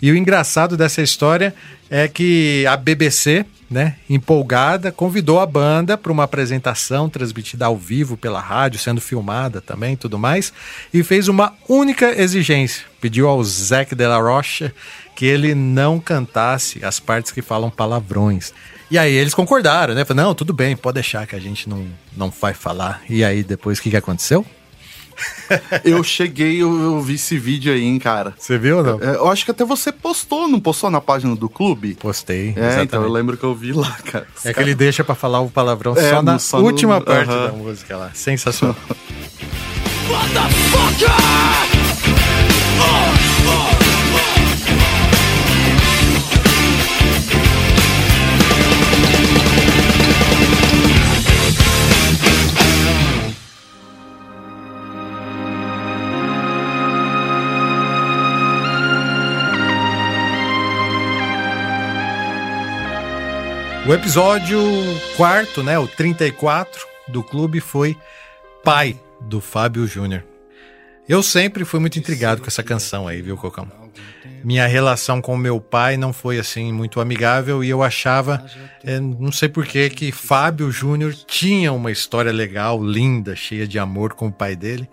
E 0.00 0.10
o 0.10 0.16
engraçado 0.16 0.76
dessa 0.76 1.02
história 1.02 1.54
é 1.90 2.06
que 2.06 2.64
a 2.66 2.76
BBC, 2.76 3.44
né, 3.70 3.96
empolgada, 4.08 4.92
convidou 4.92 5.40
a 5.40 5.46
banda 5.46 5.98
para 5.98 6.12
uma 6.12 6.24
apresentação 6.24 7.08
transmitida 7.08 7.66
ao 7.66 7.76
vivo 7.76 8.16
pela 8.16 8.40
rádio, 8.40 8.78
sendo 8.78 9.00
filmada 9.00 9.60
também 9.60 9.96
tudo 9.96 10.18
mais, 10.18 10.52
e 10.94 11.02
fez 11.02 11.28
uma 11.28 11.52
única 11.68 12.20
exigência. 12.20 12.84
Pediu 13.00 13.28
ao 13.28 13.42
Zac 13.42 13.94
de 13.94 14.06
la 14.06 14.18
Rocha 14.18 14.72
que 15.16 15.26
ele 15.26 15.54
não 15.54 15.98
cantasse 15.98 16.84
as 16.84 17.00
partes 17.00 17.32
que 17.32 17.42
falam 17.42 17.70
palavrões. 17.70 18.52
E 18.90 18.96
aí 18.98 19.12
eles 19.12 19.34
concordaram, 19.34 19.94
né? 19.94 20.04
Falaram, 20.04 20.28
não, 20.28 20.34
tudo 20.34 20.52
bem, 20.52 20.76
pode 20.76 20.94
deixar 20.94 21.26
que 21.26 21.36
a 21.36 21.38
gente 21.38 21.68
não, 21.68 21.86
não 22.16 22.30
vai 22.30 22.54
falar. 22.54 23.02
E 23.08 23.22
aí 23.22 23.42
depois 23.42 23.78
o 23.78 23.82
que, 23.82 23.90
que 23.90 23.96
aconteceu? 23.96 24.44
Eu 25.84 26.04
cheguei, 26.04 26.62
eu, 26.62 26.80
eu 26.80 27.00
vi 27.02 27.14
esse 27.16 27.36
vídeo 27.36 27.72
aí, 27.72 27.82
hein, 27.82 27.98
cara. 27.98 28.34
Você 28.38 28.56
viu 28.56 28.78
ou 28.78 28.84
não? 28.84 29.00
É, 29.02 29.16
eu 29.16 29.28
acho 29.28 29.44
que 29.44 29.50
até 29.50 29.64
você 29.64 29.90
postou, 29.90 30.46
não 30.46 30.60
postou 30.60 30.90
na 30.90 31.00
página 31.00 31.34
do 31.34 31.48
clube? 31.48 31.94
Postei. 31.96 32.50
É, 32.50 32.60
exatamente. 32.60 32.84
então 32.84 33.02
eu 33.02 33.08
lembro 33.10 33.36
que 33.36 33.42
eu 33.42 33.52
vi 33.52 33.72
lá, 33.72 33.90
cara. 34.04 34.28
Os 34.36 34.46
É 34.46 34.50
que 34.50 34.54
caras- 34.54 34.68
ele 34.68 34.74
deixa 34.76 35.02
pra 35.02 35.16
falar 35.16 35.40
o 35.40 35.50
palavrão 35.50 35.96
É, 35.96 36.10
só 36.10 36.22
na 36.22 36.34
no- 36.34 36.38
só 36.38 36.58
no- 36.60 36.66
última 36.66 37.00
parte 37.00 37.30
aham. 37.30 37.46
da 37.46 37.52
música 37.52 37.96
lá. 37.96 38.10
Sensacional. 38.14 38.76
O 63.88 63.94
episódio 63.94 64.60
quarto, 65.16 65.62
né, 65.62 65.78
o 65.78 65.88
34 65.88 66.86
do 67.08 67.22
clube 67.22 67.58
foi 67.58 67.96
Pai 68.62 68.94
do 69.18 69.40
Fábio 69.40 69.86
Júnior. 69.86 70.22
Eu 71.08 71.22
sempre 71.22 71.64
fui 71.64 71.80
muito 71.80 71.98
intrigado 71.98 72.42
com 72.42 72.48
essa 72.48 72.62
canção 72.62 73.08
aí, 73.08 73.22
viu, 73.22 73.34
Cocão? 73.38 73.66
Minha 74.44 74.66
relação 74.66 75.22
com 75.22 75.34
meu 75.38 75.58
pai 75.58 75.96
não 75.96 76.12
foi 76.12 76.38
assim 76.38 76.70
muito 76.70 77.00
amigável 77.00 77.64
e 77.64 77.70
eu 77.70 77.82
achava, 77.82 78.44
é, 78.84 79.00
não 79.00 79.32
sei 79.32 79.48
porquê, 79.48 79.88
que 79.88 80.12
Fábio 80.12 80.70
Júnior 80.70 81.14
tinha 81.14 81.72
uma 81.72 81.90
história 81.90 82.30
legal, 82.30 82.84
linda, 82.84 83.34
cheia 83.34 83.66
de 83.66 83.78
amor 83.78 84.12
com 84.12 84.26
o 84.26 84.32
pai 84.32 84.54
dele. 84.54 84.86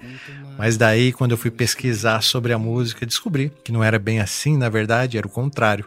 Mas 0.58 0.78
daí, 0.78 1.12
quando 1.12 1.32
eu 1.32 1.38
fui 1.38 1.52
pesquisar 1.52 2.22
sobre 2.22 2.54
a 2.54 2.58
música, 2.58 3.06
descobri 3.06 3.52
que 3.62 3.74
não 3.74 3.84
era 3.84 4.00
bem 4.00 4.22
assim, 4.22 4.56
na 4.56 4.70
verdade, 4.70 5.18
era 5.18 5.28
o 5.28 5.30
contrário. 5.30 5.86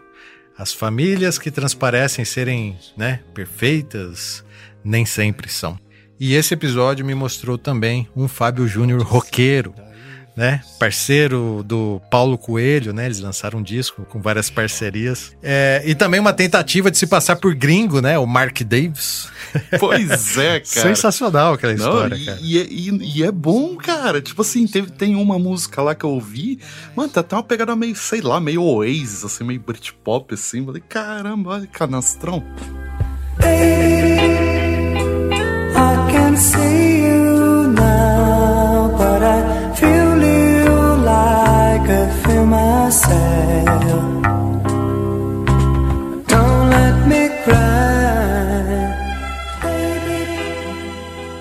As 0.59 0.73
famílias 0.73 1.38
que 1.38 1.53
transparecem 1.53 2.25
serem 2.25 2.77
né, 2.97 3.21
perfeitas 3.33 4.44
nem 4.83 5.07
sempre 5.07 5.49
são. 5.49 5.79
E 6.18 6.35
esse 6.35 6.53
episódio 6.53 7.07
me 7.07 7.14
mostrou 7.14 7.57
também 7.57 8.09
um 8.16 8.27
Fábio 8.27 8.66
Júnior 8.66 9.01
roqueiro, 9.03 9.73
né? 10.38 10.61
Parceiro 10.79 11.64
do 11.66 12.01
Paulo 12.09 12.38
Coelho, 12.38 12.92
né? 12.92 13.07
Eles 13.07 13.18
lançaram 13.18 13.59
um 13.59 13.62
disco 13.62 14.07
com 14.09 14.20
várias 14.22 14.48
parcerias. 14.48 15.33
É, 15.42 15.83
e 15.85 15.96
também 15.96 16.20
uma 16.20 16.33
tentativa 16.33 16.92
de 16.92 16.96
se 16.96 17.09
passar 17.09 17.35
por 17.35 17.57
gringo, 17.57 18.01
né? 18.01 18.16
O 18.20 18.24
Mark 18.24 18.61
Davis. 18.62 19.29
Pois 19.81 20.38
é, 20.38 20.61
cara. 20.74 20.88
Sensacional 20.94 21.55
aquela 21.55 21.74
Não, 21.74 21.79
história, 21.79 22.14
e, 22.14 22.24
cara. 22.24 22.38
e 22.40 22.59
é- 22.59 22.66
e- 22.70 23.16
e 23.18 23.24
é 23.24 23.33
bom, 23.33 23.74
cara. 23.77 24.22
Tipo 24.22 24.42
assim, 24.42 24.64
teve, 24.68 24.92
tem 24.92 25.16
uma 25.16 25.40
música 25.40 25.83
lá 25.83 25.92
que 25.92 26.05
eu 26.05 26.11
ouvi. 26.11 26.61
Mano, 26.94 27.09
tá 27.09 27.18
até 27.20 27.35
uma 27.35 27.42
pegada 27.42 27.74
meio, 27.74 27.96
sei 27.96 28.20
lá, 28.20 28.38
meio 28.40 28.62
Oasis, 28.62 29.24
assim, 29.24 29.42
meio 29.42 29.59
Britpop, 29.59 30.33
assim. 30.35 30.64
Falei, 30.64 30.83
caramba, 30.88 31.51
olha, 31.51 31.66
canastrão. 31.66 32.44
I 35.81 36.12
can 36.12 36.37
see 36.37 36.78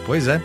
Pois 0.05 0.27
é. 0.27 0.41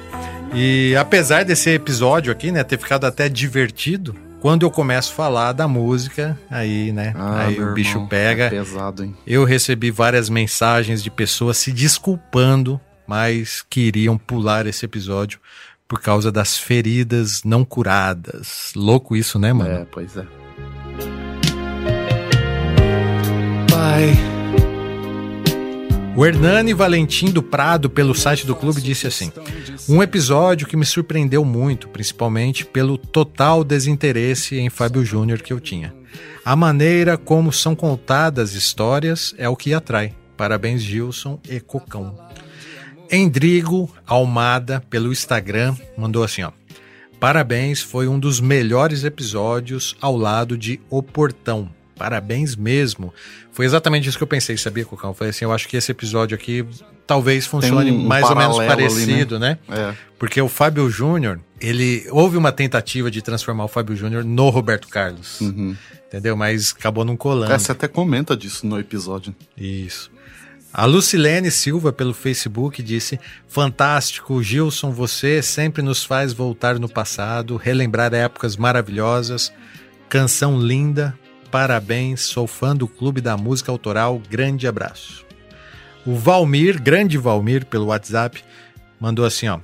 E 0.53 0.95
apesar 0.97 1.45
desse 1.45 1.71
episódio 1.71 2.31
aqui, 2.31 2.53
né, 2.53 2.63
ter 2.63 2.79
ficado 2.79 3.07
até 3.07 3.29
divertido, 3.29 4.15
quando 4.41 4.67
eu 4.67 4.71
começo 4.71 5.13
a 5.13 5.15
falar 5.15 5.53
da 5.53 5.67
música, 5.67 6.39
aí, 6.51 6.93
né, 6.93 7.15
aí 7.17 7.55
Ah, 7.57 7.59
meu 7.59 7.69
o 7.71 7.73
bicho 7.73 7.93
irmão, 7.93 8.07
pega. 8.07 8.45
É 8.45 8.51
pesado, 8.51 9.05
hein? 9.05 9.17
Eu 9.27 9.45
recebi 9.45 9.91
várias 9.91 10.29
mensagens 10.29 11.03
de 11.03 11.11
pessoas 11.11 11.57
se 11.57 11.73
desculpando, 11.73 12.79
mas 13.07 13.65
queriam 13.71 14.19
pular 14.19 14.67
esse 14.67 14.85
episódio 14.85 15.41
por 15.89 16.01
causa 16.01 16.31
das 16.31 16.59
feridas 16.59 17.43
não 17.45 17.65
curadas. 17.65 18.73
Louco 18.77 19.17
isso, 19.17 19.39
né, 19.39 19.53
mano? 19.53 19.71
É, 19.71 19.87
pois 19.91 20.17
é. 20.17 20.27
Pai. 23.83 24.13
O 26.15 26.25
Hernani 26.25 26.73
Valentim 26.73 27.33
do 27.33 27.43
Prado, 27.43 27.91
pelo 27.91 28.15
site 28.15 28.47
do 28.47 28.55
clube, 28.55 28.81
disse 28.81 29.09
assim: 29.09 29.33
Um 29.89 30.01
episódio 30.01 30.69
que 30.69 30.77
me 30.77 30.87
surpreendeu 30.87 31.45
muito, 31.45 31.89
principalmente 31.89 32.65
pelo 32.65 32.97
total 32.97 33.65
desinteresse 33.65 34.57
em 34.57 34.71
Fábio 34.71 35.05
Júnior 35.05 35.43
que 35.43 35.53
eu 35.53 35.59
tinha. 35.59 35.93
A 36.45 36.55
maneira 36.55 37.19
como 37.19 37.53
são 37.53 37.75
contadas 37.75 38.55
histórias 38.55 39.35
é 39.37 39.49
o 39.49 39.57
que 39.57 39.75
atrai. 39.75 40.15
Parabéns, 40.37 40.81
Gilson 40.81 41.41
e 41.51 41.59
Cocão. 41.59 42.17
Endrigo 43.11 43.91
Almada, 44.07 44.81
pelo 44.89 45.11
Instagram, 45.11 45.75
mandou 45.99 46.23
assim: 46.23 46.45
ó. 46.45 46.53
Parabéns, 47.19 47.83
foi 47.83 48.07
um 48.07 48.21
dos 48.21 48.39
melhores 48.39 49.03
episódios 49.03 49.97
ao 50.01 50.17
lado 50.17 50.57
de 50.57 50.81
O 50.89 51.03
Portão. 51.03 51.82
Parabéns 52.03 52.57
mesmo. 52.57 53.15
Foi 53.53 53.65
exatamente 53.65 54.09
isso 54.09 54.19
que 54.19 54.25
eu 54.25 54.29
pensei, 54.29 54.57
sabia, 54.57 54.85
Cocão? 54.85 55.11
Eu 55.11 55.15
falei 55.15 55.31
assim, 55.31 55.45
eu 55.45 55.53
acho 55.53 55.69
que 55.69 55.77
esse 55.77 55.93
episódio 55.93 56.35
aqui 56.35 56.67
talvez 57.07 57.47
funcione 57.47 57.93
um 57.93 58.05
mais 58.05 58.29
ou 58.29 58.35
menos 58.35 58.57
paralelo 58.57 58.93
ali, 58.93 59.07
parecido, 59.07 59.39
né? 59.39 59.57
É. 59.69 59.95
Porque 60.19 60.43
o 60.43 60.49
Fábio 60.49 60.91
Júnior, 60.91 61.39
ele 61.61 62.05
houve 62.11 62.37
uma 62.37 62.51
tentativa 62.51 63.09
de 63.09 63.23
transformar 63.23 63.67
o 63.67 63.69
Fábio 63.69 63.95
Júnior 63.95 64.25
no 64.25 64.49
Roberto 64.49 64.89
Carlos. 64.89 65.41
Uhum. 65.41 65.77
Entendeu? 66.09 66.37
Mas 66.37 66.75
acabou 66.77 67.05
não 67.05 67.17
colando. 67.17 67.53
É, 67.53 67.57
você 67.57 67.71
até 67.71 67.87
comenta 67.87 68.37
disso 68.37 68.67
no 68.67 68.81
episódio. 68.81 69.33
Isso. 69.57 70.11
A 70.75 70.85
Lucilene 70.85 71.53
Silva, 71.53 71.93
pelo 71.93 72.13
Facebook, 72.13 72.83
disse: 72.83 73.21
Fantástico, 73.47 74.43
Gilson, 74.43 74.91
você 74.91 75.41
sempre 75.41 75.83
nos 75.83 76.03
faz 76.03 76.33
voltar 76.33 76.81
no 76.81 76.89
passado, 76.89 77.57
relembrar 77.57 78.13
épocas 78.13 78.57
maravilhosas. 78.57 79.53
Canção 80.09 80.61
linda, 80.61 81.17
parabéns, 81.53 82.23
sou 82.23 82.47
fã 82.47 82.75
do 82.75 82.89
Clube 82.89 83.21
da 83.21 83.37
Música 83.37 83.71
Autoral, 83.71 84.21
grande 84.31 84.67
abraço. 84.67 85.25
O 86.07 86.17
Valmir, 86.17 86.83
grande 86.83 87.19
Valmir, 87.19 87.67
pelo 87.67 87.87
WhatsApp, 87.87 88.43
mandou 88.99 89.23
assim: 89.25 89.49
ó. 89.49 89.61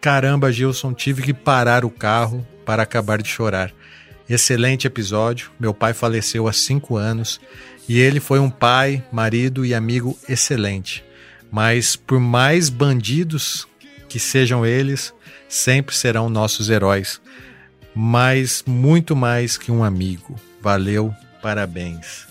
Caramba, 0.00 0.50
Gilson, 0.50 0.94
tive 0.94 1.22
que 1.22 1.34
parar 1.34 1.84
o 1.84 1.90
carro 1.90 2.46
para 2.64 2.82
acabar 2.82 3.20
de 3.20 3.28
chorar. 3.28 3.72
Excelente 4.28 4.86
episódio. 4.86 5.50
Meu 5.60 5.74
pai 5.74 5.92
faleceu 5.92 6.48
há 6.48 6.52
cinco 6.52 6.96
anos 6.96 7.40
e 7.86 7.98
ele 7.98 8.20
foi 8.20 8.38
um 8.38 8.48
pai, 8.48 9.04
marido 9.12 9.66
e 9.66 9.74
amigo 9.74 10.18
excelente. 10.28 11.04
Mas 11.50 11.94
por 11.94 12.18
mais 12.18 12.70
bandidos 12.70 13.68
que 14.08 14.18
sejam 14.18 14.64
eles, 14.64 15.12
sempre 15.48 15.94
serão 15.94 16.30
nossos 16.30 16.70
heróis. 16.70 17.20
Mas 17.94 18.62
muito 18.66 19.14
mais 19.14 19.58
que 19.58 19.70
um 19.70 19.84
amigo. 19.84 20.36
Valeu, 20.60 21.14
parabéns. 21.42 22.26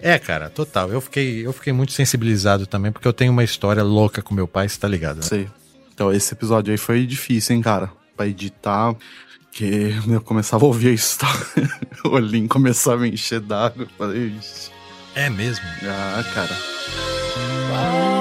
É, 0.00 0.18
cara, 0.18 0.48
total. 0.48 0.90
Eu 0.90 1.00
fiquei, 1.00 1.46
eu 1.46 1.52
fiquei 1.52 1.72
muito 1.72 1.92
sensibilizado 1.92 2.66
também, 2.66 2.92
porque 2.92 3.08
eu 3.08 3.12
tenho 3.12 3.32
uma 3.32 3.44
história 3.44 3.82
louca 3.82 4.22
com 4.22 4.34
meu 4.34 4.46
pai, 4.46 4.68
você 4.68 4.78
tá 4.78 4.86
ligado? 4.88 5.16
Né? 5.16 5.22
Sei. 5.22 5.48
Então, 5.92 6.12
esse 6.12 6.32
episódio 6.32 6.70
aí 6.70 6.78
foi 6.78 7.04
difícil, 7.04 7.56
hein, 7.56 7.62
cara? 7.62 7.90
Pra 8.16 8.26
editar. 8.26 8.94
Que 9.50 9.94
eu 10.06 10.20
começava 10.20 10.64
a 10.64 10.68
ouvir 10.68 10.90
a 10.90 10.92
história. 10.92 11.40
o 12.04 12.10
olhinho 12.10 12.48
começava 12.48 13.04
a 13.04 13.08
encher 13.08 13.40
d'água. 13.40 13.84
Eu 13.84 13.88
Falei, 13.98 14.28
"Ixi." 14.38 14.70
É 15.14 15.28
mesmo? 15.28 15.64
ah, 15.82 16.22
cara. 16.32 16.56
O 18.14 18.17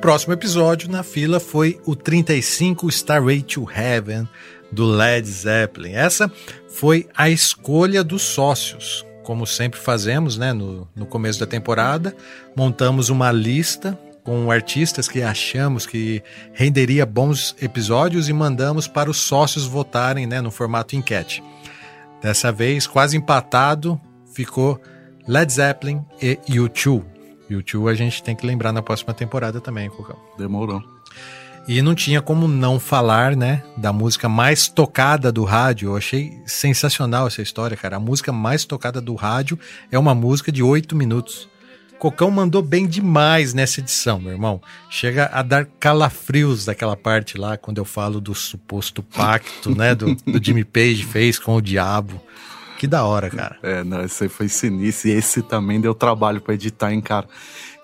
próximo 0.00 0.32
episódio 0.32 0.90
na 0.90 1.02
fila 1.02 1.40
foi 1.40 1.80
o 1.84 1.96
35 1.96 2.88
Starway 2.88 3.42
to 3.42 3.66
Heaven 3.70 4.28
do 4.70 4.86
Led 4.86 5.26
Zeppelin. 5.28 5.92
Essa 5.92 6.30
foi 6.68 7.08
a 7.16 7.28
escolha 7.28 8.04
dos 8.04 8.22
sócios. 8.22 9.04
Como 9.24 9.46
sempre 9.46 9.78
fazemos, 9.78 10.38
né, 10.38 10.52
no, 10.52 10.88
no 10.94 11.04
começo 11.04 11.40
da 11.40 11.46
temporada, 11.46 12.14
montamos 12.56 13.10
uma 13.10 13.32
lista 13.32 13.98
com 14.22 14.50
artistas 14.50 15.08
que 15.08 15.20
achamos 15.22 15.84
que 15.84 16.22
renderia 16.52 17.04
bons 17.04 17.56
episódios 17.60 18.28
e 18.28 18.32
mandamos 18.32 18.86
para 18.86 19.10
os 19.10 19.16
sócios 19.16 19.66
votarem 19.66 20.26
né, 20.26 20.40
no 20.40 20.50
formato 20.50 20.94
enquete. 20.94 21.42
Dessa 22.22 22.52
vez, 22.52 22.86
quase 22.86 23.16
empatado, 23.16 24.00
ficou 24.32 24.80
Led 25.26 25.52
Zeppelin 25.52 26.04
e 26.20 26.36
U2. 26.36 27.17
U2 27.54 27.90
a 27.90 27.94
gente 27.94 28.22
tem 28.22 28.34
que 28.36 28.46
lembrar 28.46 28.72
na 28.72 28.82
próxima 28.82 29.14
temporada 29.14 29.60
também, 29.60 29.88
Cocão. 29.88 30.16
Demorou. 30.36 30.82
E 31.68 31.82
não 31.82 31.94
tinha 31.94 32.22
como 32.22 32.48
não 32.48 32.80
falar, 32.80 33.36
né, 33.36 33.62
da 33.76 33.92
música 33.92 34.26
mais 34.26 34.68
tocada 34.68 35.30
do 35.30 35.44
rádio. 35.44 35.90
Eu 35.90 35.96
achei 35.96 36.40
sensacional 36.46 37.26
essa 37.26 37.42
história, 37.42 37.76
cara. 37.76 37.96
A 37.96 38.00
música 38.00 38.32
mais 38.32 38.64
tocada 38.64 39.02
do 39.02 39.14
rádio 39.14 39.58
é 39.92 39.98
uma 39.98 40.14
música 40.14 40.50
de 40.50 40.62
oito 40.62 40.96
minutos. 40.96 41.46
Cocão 41.98 42.30
mandou 42.30 42.62
bem 42.62 42.86
demais 42.86 43.52
nessa 43.52 43.80
edição, 43.80 44.18
meu 44.18 44.32
irmão. 44.32 44.62
Chega 44.88 45.26
a 45.32 45.42
dar 45.42 45.66
calafrios 45.78 46.64
daquela 46.64 46.96
parte 46.96 47.36
lá, 47.36 47.58
quando 47.58 47.78
eu 47.78 47.84
falo 47.84 48.20
do 48.20 48.34
suposto 48.34 49.02
pacto, 49.02 49.76
né, 49.76 49.94
do, 49.94 50.14
do 50.14 50.42
Jimmy 50.42 50.64
Page 50.64 51.04
fez 51.04 51.38
com 51.38 51.54
o 51.54 51.60
diabo. 51.60 52.22
Que 52.78 52.86
da 52.86 53.04
hora, 53.04 53.28
cara. 53.28 53.58
É, 53.60 53.82
não, 53.82 54.04
esse 54.04 54.22
aí 54.22 54.28
foi 54.28 54.48
sinistro. 54.48 55.10
E 55.10 55.12
esse 55.12 55.42
também 55.42 55.80
deu 55.80 55.92
trabalho 55.92 56.40
pra 56.40 56.54
editar, 56.54 56.92
hein, 56.92 57.00
cara. 57.00 57.26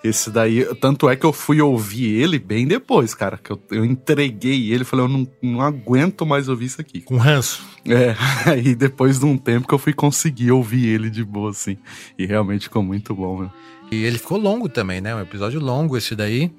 Esse 0.01 0.31
daí, 0.31 0.63
tanto 0.75 1.09
é 1.09 1.17
que 1.17 1.25
eu 1.25 1.33
fui 1.33 1.59
ouvir 1.59 2.21
ele 2.21 2.39
bem 2.39 2.65
depois, 2.65 3.13
cara. 3.13 3.37
Que 3.37 3.51
eu, 3.51 3.61
eu 3.71 3.83
entreguei 3.83 4.71
ele, 4.71 4.85
falei, 4.85 5.03
eu 5.03 5.09
não, 5.09 5.27
não 5.41 5.59
aguento 5.59 6.25
mais 6.25 6.47
ouvir 6.47 6.67
isso 6.67 6.79
aqui. 6.79 7.01
Com 7.01 7.17
ranço. 7.17 7.61
É, 7.85 8.15
aí 8.49 8.73
depois 8.73 9.19
de 9.19 9.25
um 9.25 9.37
tempo 9.37 9.67
que 9.67 9.73
eu 9.73 9.79
fui 9.79 9.91
conseguir 9.91 10.53
ouvir 10.53 10.87
ele 10.87 11.09
de 11.09 11.25
boa, 11.25 11.49
assim. 11.49 11.77
E 12.17 12.25
realmente 12.25 12.63
ficou 12.63 12.81
muito 12.81 13.13
bom, 13.13 13.41
né? 13.43 13.51
E 13.91 14.01
ele 14.01 14.17
ficou 14.17 14.37
longo 14.37 14.69
também, 14.69 15.01
né? 15.01 15.13
Um 15.13 15.19
episódio 15.19 15.59
longo 15.59 15.97
esse 15.97 16.15
daí. 16.15 16.53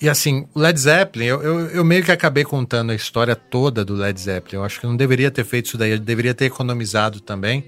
E 0.00 0.08
assim, 0.08 0.46
o 0.54 0.58
Led 0.60 0.78
Zeppelin, 0.78 1.26
eu, 1.26 1.42
eu, 1.42 1.60
eu, 1.68 1.84
meio 1.84 2.02
que 2.04 2.12
acabei 2.12 2.44
contando 2.44 2.90
a 2.90 2.94
história 2.94 3.34
toda 3.34 3.84
do 3.84 3.94
Led 3.94 4.20
Zeppelin. 4.20 4.56
Eu 4.56 4.64
acho 4.64 4.78
que 4.80 4.86
eu 4.86 4.90
não 4.90 4.96
deveria 4.96 5.30
ter 5.30 5.44
feito 5.44 5.66
isso 5.66 5.78
daí, 5.78 5.92
eu 5.92 5.98
deveria 5.98 6.34
ter 6.34 6.46
economizado 6.46 7.20
também, 7.20 7.64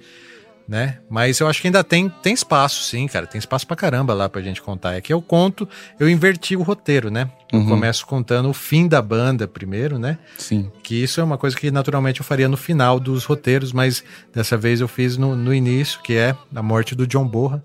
né? 0.69 0.99
Mas 1.09 1.39
eu 1.39 1.47
acho 1.47 1.61
que 1.61 1.69
ainda 1.69 1.85
tem, 1.85 2.09
tem 2.09 2.35
espaço, 2.35 2.83
sim, 2.83 3.07
cara. 3.07 3.27
Tem 3.27 3.39
espaço 3.39 3.67
pra 3.67 3.77
caramba 3.77 4.13
lá 4.13 4.29
pra 4.29 4.43
gente 4.43 4.61
contar. 4.61 4.95
É 4.95 5.01
que 5.01 5.13
eu 5.13 5.23
conto, 5.23 5.69
eu 5.99 6.11
inverti 6.11 6.57
o 6.57 6.63
roteiro, 6.63 7.11
né? 7.11 7.31
Eu 7.53 7.61
Uhum. 7.61 7.69
começo 7.69 8.05
contando 8.05 8.49
o 8.51 8.53
fim 8.53 8.89
da 8.89 9.01
banda 9.01 9.47
primeiro, 9.47 9.97
né? 9.99 10.19
Sim. 10.37 10.71
Que 10.83 11.01
isso 11.01 11.21
é 11.21 11.25
uma 11.25 11.39
coisa 11.39 11.57
que 11.57 11.71
naturalmente 11.71 12.21
eu 12.21 12.27
faria 12.27 12.49
no 12.49 12.57
final 12.57 12.99
dos 12.99 13.25
roteiros, 13.25 13.73
mas 13.73 14.03
dessa 14.35 14.57
vez 14.57 14.81
eu 14.81 14.89
fiz 14.89 15.17
no, 15.17 15.37
no 15.37 15.55
início, 15.55 16.01
que 16.03 16.15
é 16.17 16.37
a 16.53 16.63
morte 16.63 16.95
do 16.97 17.07
John 17.07 17.25
Borra. 17.27 17.65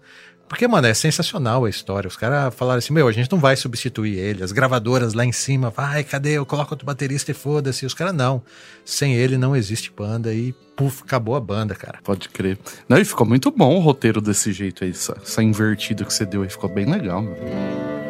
Porque, 0.51 0.67
mano, 0.67 0.85
é 0.85 0.93
sensacional 0.93 1.63
a 1.63 1.69
história. 1.69 2.09
Os 2.09 2.17
caras 2.17 2.53
falaram 2.53 2.79
assim: 2.79 2.91
meu, 2.91 3.07
a 3.07 3.11
gente 3.13 3.31
não 3.31 3.39
vai 3.39 3.55
substituir 3.55 4.17
ele. 4.17 4.43
As 4.43 4.51
gravadoras 4.51 5.13
lá 5.13 5.23
em 5.23 5.31
cima, 5.31 5.69
vai, 5.69 6.03
cadê? 6.03 6.31
Eu 6.31 6.45
coloco 6.45 6.73
outro 6.73 6.85
baterista 6.85 7.31
e 7.31 7.33
foda-se. 7.33 7.85
Os 7.85 7.93
caras, 7.93 8.13
não. 8.13 8.43
Sem 8.83 9.13
ele 9.13 9.37
não 9.37 9.55
existe 9.55 9.93
banda. 9.95 10.33
E, 10.33 10.53
puf, 10.75 11.03
acabou 11.03 11.37
a 11.37 11.39
banda, 11.39 11.73
cara. 11.73 11.99
Pode 12.03 12.27
crer. 12.27 12.59
Não, 12.89 12.97
e 12.97 13.05
ficou 13.05 13.25
muito 13.25 13.49
bom 13.49 13.77
o 13.77 13.79
roteiro 13.79 14.19
desse 14.19 14.51
jeito 14.51 14.83
aí, 14.83 14.89
essa, 14.89 15.17
essa 15.23 15.41
invertida 15.41 16.03
que 16.03 16.13
você 16.13 16.25
deu 16.25 16.41
aí, 16.41 16.49
ficou 16.49 16.69
bem 16.69 16.83
legal, 16.85 17.21
meu. 17.21 18.00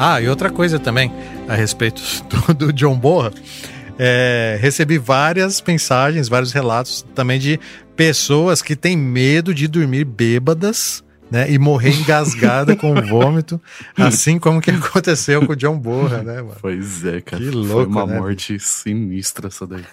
Ah, 0.00 0.20
e 0.22 0.28
outra 0.28 0.48
coisa 0.48 0.78
também 0.78 1.12
a 1.48 1.56
respeito 1.56 2.00
do, 2.30 2.54
do 2.54 2.72
John 2.72 2.96
Borra. 2.96 3.32
É, 3.98 4.56
recebi 4.60 4.96
várias 4.96 5.60
mensagens, 5.66 6.28
vários 6.28 6.52
relatos 6.52 7.04
também 7.16 7.36
de 7.40 7.58
pessoas 7.96 8.62
que 8.62 8.76
têm 8.76 8.96
medo 8.96 9.52
de 9.52 9.66
dormir 9.66 10.04
bêbadas, 10.04 11.02
né? 11.28 11.50
E 11.50 11.58
morrer 11.58 11.90
engasgada 11.90 12.76
com 12.76 12.94
vômito, 13.02 13.60
assim 13.96 14.38
como 14.38 14.60
que 14.60 14.70
aconteceu 14.70 15.44
com 15.44 15.52
o 15.52 15.56
John 15.56 15.76
Borra, 15.76 16.22
né, 16.22 16.36
mano? 16.42 16.56
Pois 16.60 17.04
é, 17.04 17.20
cara. 17.20 17.42
Que 17.42 17.50
Foi 17.50 17.60
louco, 17.60 17.90
uma 17.90 18.06
né, 18.06 18.20
morte 18.20 18.56
sinistra 18.60 19.48
essa 19.48 19.66
daí. 19.66 19.84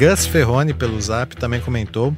Gus 0.00 0.24
Ferrone, 0.24 0.72
pelo 0.72 0.98
zap, 0.98 1.36
também 1.36 1.60
comentou. 1.60 2.16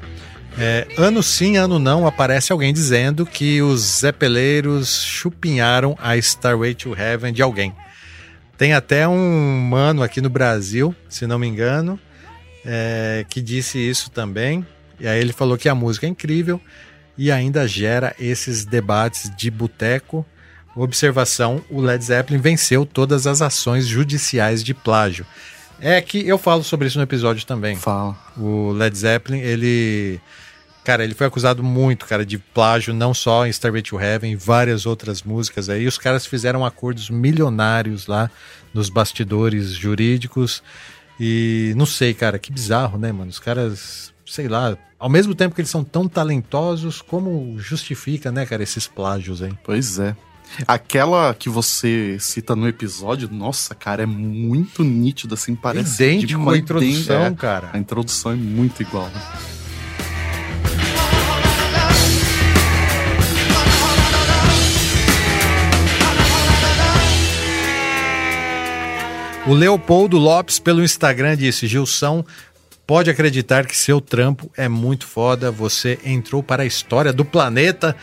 é, 0.56 0.86
ano 0.96 1.20
sim, 1.20 1.56
ano 1.56 1.80
não, 1.80 2.06
aparece 2.06 2.52
alguém 2.52 2.72
dizendo 2.72 3.26
que 3.26 3.60
os 3.60 3.80
zepeleiros 3.98 5.02
chupinharam 5.02 5.98
a 6.00 6.16
Starway 6.16 6.76
to 6.76 6.94
Heaven 6.96 7.32
de 7.32 7.42
alguém. 7.42 7.74
Tem 8.56 8.72
até 8.72 9.08
um 9.08 9.58
mano 9.68 10.00
aqui 10.00 10.20
no 10.20 10.30
Brasil, 10.30 10.94
se 11.08 11.26
não 11.26 11.40
me 11.40 11.48
engano, 11.48 11.98
é, 12.64 13.26
que 13.28 13.42
disse 13.42 13.78
isso 13.80 14.12
também. 14.12 14.64
E 15.00 15.08
aí 15.08 15.20
ele 15.20 15.32
falou 15.32 15.58
que 15.58 15.68
a 15.68 15.74
música 15.74 16.06
é 16.06 16.08
incrível 16.08 16.60
e 17.18 17.32
ainda 17.32 17.66
gera 17.66 18.14
esses 18.16 18.64
debates 18.64 19.28
de 19.36 19.50
boteco. 19.50 20.24
Observação: 20.76 21.60
o 21.68 21.80
Led 21.80 22.04
Zeppelin 22.04 22.40
venceu 22.40 22.86
todas 22.86 23.26
as 23.26 23.42
ações 23.42 23.88
judiciais 23.88 24.62
de 24.62 24.72
plágio. 24.72 25.26
É 25.80 26.00
que 26.00 26.26
eu 26.26 26.38
falo 26.38 26.62
sobre 26.62 26.88
isso 26.88 26.98
no 26.98 27.04
episódio 27.04 27.44
também. 27.46 27.76
Fala. 27.76 28.16
O 28.36 28.72
Led 28.72 28.96
Zeppelin, 28.96 29.40
ele. 29.40 30.20
Cara, 30.84 31.04
ele 31.04 31.14
foi 31.14 31.28
acusado 31.28 31.62
muito, 31.62 32.06
cara, 32.06 32.26
de 32.26 32.38
plágio, 32.38 32.92
não 32.92 33.14
só 33.14 33.46
em 33.46 33.50
Starway 33.50 33.82
to 33.82 34.00
Heaven, 34.00 34.32
em 34.32 34.36
várias 34.36 34.84
outras 34.84 35.22
músicas 35.22 35.68
aí. 35.68 35.86
Os 35.86 35.96
caras 35.96 36.26
fizeram 36.26 36.66
acordos 36.66 37.08
milionários 37.08 38.08
lá 38.08 38.28
nos 38.74 38.88
bastidores 38.88 39.70
jurídicos. 39.70 40.62
E 41.20 41.72
não 41.76 41.86
sei, 41.86 42.12
cara, 42.14 42.36
que 42.36 42.50
bizarro, 42.50 42.98
né, 42.98 43.12
mano? 43.12 43.30
Os 43.30 43.38
caras, 43.38 44.12
sei 44.26 44.48
lá, 44.48 44.76
ao 44.98 45.08
mesmo 45.08 45.36
tempo 45.36 45.54
que 45.54 45.60
eles 45.60 45.70
são 45.70 45.84
tão 45.84 46.08
talentosos, 46.08 47.00
como 47.00 47.56
justifica, 47.58 48.32
né, 48.32 48.44
cara, 48.44 48.62
esses 48.62 48.88
plágios 48.88 49.40
aí? 49.40 49.52
Pois 49.62 50.00
é. 50.00 50.16
Aquela 50.66 51.34
que 51.34 51.48
você 51.48 52.16
cita 52.20 52.54
no 52.54 52.68
episódio, 52.68 53.28
nossa, 53.30 53.74
cara, 53.74 54.02
é 54.02 54.06
muito 54.06 54.84
nítido, 54.84 55.34
assim, 55.34 55.54
parece. 55.54 56.02
Idêntico 56.02 56.40
uma 56.40 56.56
introdução, 56.56 57.26
é, 57.26 57.30
cara. 57.32 57.70
A 57.72 57.78
introdução 57.78 58.32
é 58.32 58.36
muito 58.36 58.82
igual. 58.82 59.06
né? 59.06 59.22
O 69.44 69.54
Leopoldo 69.54 70.18
Lopes, 70.18 70.60
pelo 70.60 70.84
Instagram, 70.84 71.36
disse: 71.36 71.66
Gilson, 71.66 72.24
pode 72.86 73.10
acreditar 73.10 73.66
que 73.66 73.76
seu 73.76 74.00
trampo 74.00 74.50
é 74.56 74.68
muito 74.68 75.06
foda. 75.06 75.50
Você 75.50 75.98
entrou 76.04 76.42
para 76.42 76.62
a 76.62 76.66
história 76.66 77.12
do 77.12 77.24
planeta. 77.24 77.96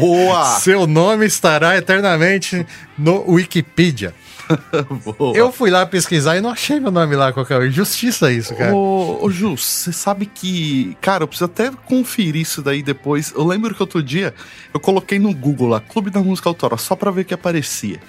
Boa! 0.00 0.56
seu 0.60 0.86
nome 0.86 1.26
estará 1.26 1.76
eternamente 1.76 2.66
no 2.98 3.30
Wikipedia. 3.30 4.14
Eu 5.34 5.52
fui 5.52 5.70
lá 5.70 5.86
pesquisar 5.86 6.36
e 6.36 6.40
não 6.40 6.50
achei 6.50 6.78
meu 6.80 6.90
nome 6.90 7.14
lá 7.16 7.32
qualquer 7.32 7.70
Justiça 7.70 8.30
isso, 8.32 8.54
cara. 8.54 8.74
Ô, 8.74 9.24
ô 9.24 9.30
Ju, 9.30 9.56
você 9.56 9.92
sabe 9.92 10.26
que. 10.26 10.96
Cara, 11.00 11.24
eu 11.24 11.28
preciso 11.28 11.44
até 11.46 11.70
conferir 11.70 12.42
isso 12.42 12.60
daí 12.60 12.82
depois. 12.82 13.32
Eu 13.34 13.44
lembro 13.46 13.74
que 13.74 13.82
outro 13.82 14.02
dia 14.02 14.34
eu 14.74 14.80
coloquei 14.80 15.18
no 15.18 15.32
Google 15.34 15.68
lá, 15.68 15.80
Clube 15.80 16.10
da 16.10 16.20
Música 16.20 16.48
Autoral, 16.48 16.78
só 16.78 16.96
pra 16.96 17.10
ver 17.10 17.22
o 17.22 17.24
que 17.24 17.34
aparecia. 17.34 18.00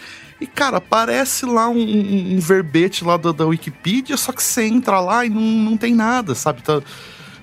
E, 0.43 0.47
cara, 0.47 0.77
aparece 0.77 1.45
lá 1.45 1.69
um, 1.69 1.77
um- 1.77 2.35
um 2.35 2.39
verbete 2.39 3.03
lá 3.05 3.15
da, 3.15 3.31
da 3.31 3.45
Wikipedia, 3.45 4.17
só 4.17 4.33
que 4.33 4.43
você 4.43 4.65
entra 4.65 4.99
lá 4.99 5.25
e 5.25 5.29
não, 5.29 5.39
não 5.41 5.77
tem 5.77 5.95
nada, 5.95 6.35
sabe? 6.35 6.61
Tá- 6.61 6.81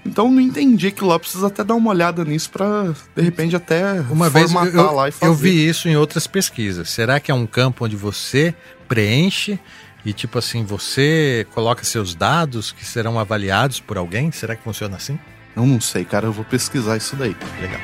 Então 0.04 0.30
não 0.30 0.40
entendi 0.40 0.90
que 0.90 1.02
lá 1.02 1.18
precisa 1.18 1.46
até 1.46 1.64
dar 1.64 1.74
uma 1.76 1.88
olhada 1.90 2.22
nisso 2.26 2.50
pra, 2.50 2.92
de 3.16 3.22
repente, 3.22 3.56
até 3.56 4.00
Uma 4.10 4.28
vez 4.28 4.52
eu, 4.52 4.58
formatar 4.58 4.84
eu- 4.86 4.92
lá 4.94 5.08
e 5.08 5.12
fazer. 5.12 5.30
eu 5.30 5.34
vi 5.34 5.66
isso 5.68 5.88
em 5.88 5.96
outras 5.96 6.26
pesquisas. 6.26 6.90
Será 6.90 7.18
que 7.18 7.30
é 7.30 7.34
um 7.34 7.46
campo 7.46 7.86
onde 7.86 7.96
você 7.96 8.54
preenche 8.86 9.58
e, 10.04 10.12
tipo 10.12 10.38
assim, 10.38 10.62
você 10.64 11.46
coloca 11.54 11.82
seus 11.84 12.14
dados 12.14 12.70
que 12.72 12.84
serão 12.84 13.18
avaliados 13.18 13.80
por 13.80 13.96
alguém? 13.96 14.30
Será 14.30 14.54
que 14.54 14.62
funciona 14.62 14.96
assim? 14.96 15.18
Eu 15.56 15.64
não 15.66 15.80
sei, 15.80 16.04
cara, 16.04 16.26
eu 16.26 16.32
vou 16.32 16.44
pesquisar 16.44 16.98
isso 16.98 17.16
daí. 17.16 17.34
Legal. 17.60 17.80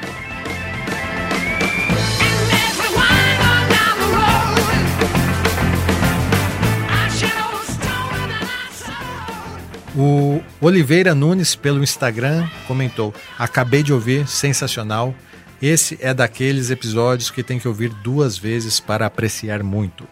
O 9.97 10.42
Oliveira 10.61 11.14
Nunes, 11.14 11.57
pelo 11.57 11.82
Instagram, 11.82 12.47
comentou: 12.68 13.14
Acabei 13.38 13.82
de 13.82 13.94
ouvir, 13.94 14.28
sensacional. 14.28 15.14
Esse 15.61 15.97
é 16.03 16.12
daqueles 16.12 16.68
episódios 16.70 17.30
que 17.30 17.42
tem 17.42 17.59
que 17.59 17.66
ouvir 17.66 17.88
duas 18.05 18.36
vezes 18.36 18.78
para 18.78 19.07
apreciar 19.07 19.62
muito. 19.62 20.07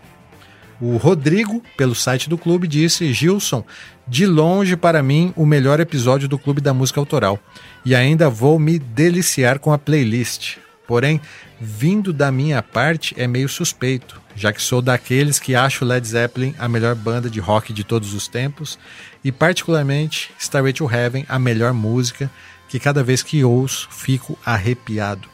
O 0.81 0.97
Rodrigo, 0.97 1.63
pelo 1.77 1.95
site 1.95 2.31
do 2.31 2.39
clube, 2.39 2.67
disse: 2.67 3.13
Gilson, 3.13 3.63
de 4.09 4.25
longe 4.25 4.75
para 4.75 5.03
mim 5.03 5.35
o 5.37 5.45
melhor 5.45 5.79
episódio 5.81 6.29
do 6.29 6.39
Clube 6.39 6.63
da 6.63 6.73
Música 6.73 6.99
Autoral. 6.99 7.39
E 7.85 7.95
ainda 7.95 8.31
vou 8.31 8.59
me 8.59 8.79
deliciar 8.79 9.59
com 9.59 9.71
a 9.71 9.77
playlist. 9.77 10.57
Porém, 10.87 11.21
vindo 11.61 12.13
da 12.13 12.31
minha 12.31 12.63
parte 12.63 13.15
é 13.19 13.27
meio 13.27 13.49
suspeito, 13.49 14.21
já 14.37 14.53
que 14.53 14.61
sou 14.61 14.83
daqueles 14.83 15.39
que 15.39 15.55
acho 15.55 15.85
Led 15.85 16.07
Zeppelin 16.07 16.55
a 16.59 16.69
melhor 16.69 16.95
banda 16.95 17.31
de 17.31 17.41
rock 17.41 17.73
de 17.73 17.85
todos 17.85 18.13
os 18.13 18.29
tempos 18.29 18.79
e 19.25 19.33
particularmente 19.33 20.31
Starway 20.39 20.73
to 20.73 20.89
Heaven 20.91 21.25
a 21.29 21.39
melhor 21.39 21.73
música 21.73 22.31
que 22.69 22.79
cada 22.79 23.03
vez 23.03 23.23
que 23.23 23.43
ouço 23.43 23.89
fico 23.91 24.39
arrepiado. 24.45 25.29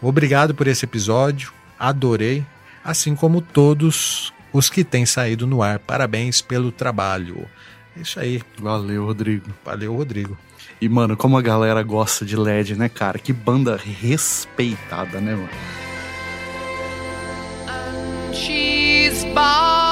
Obrigado 0.00 0.54
por 0.54 0.66
esse 0.66 0.84
episódio, 0.84 1.52
adorei, 1.78 2.44
assim 2.84 3.16
como 3.16 3.40
todos 3.40 4.32
os 4.52 4.70
que 4.70 4.84
têm 4.84 5.04
saído 5.04 5.46
no 5.46 5.62
ar. 5.62 5.78
Parabéns 5.78 6.40
pelo 6.40 6.70
trabalho. 6.70 7.46
É 7.96 8.02
isso 8.02 8.20
aí. 8.20 8.42
Valeu, 8.58 9.04
Rodrigo. 9.04 9.50
Valeu, 9.64 9.96
Rodrigo. 9.96 10.36
E, 10.80 10.88
mano, 10.88 11.16
como 11.16 11.38
a 11.38 11.42
galera 11.42 11.82
gosta 11.82 12.24
de 12.24 12.36
LED, 12.36 12.76
né, 12.76 12.88
cara? 12.88 13.18
Que 13.18 13.32
banda 13.32 13.76
respeitada, 13.76 15.20
né, 15.20 15.34
mano? 15.34 15.48
She's 18.32 19.24
buying 19.24 19.85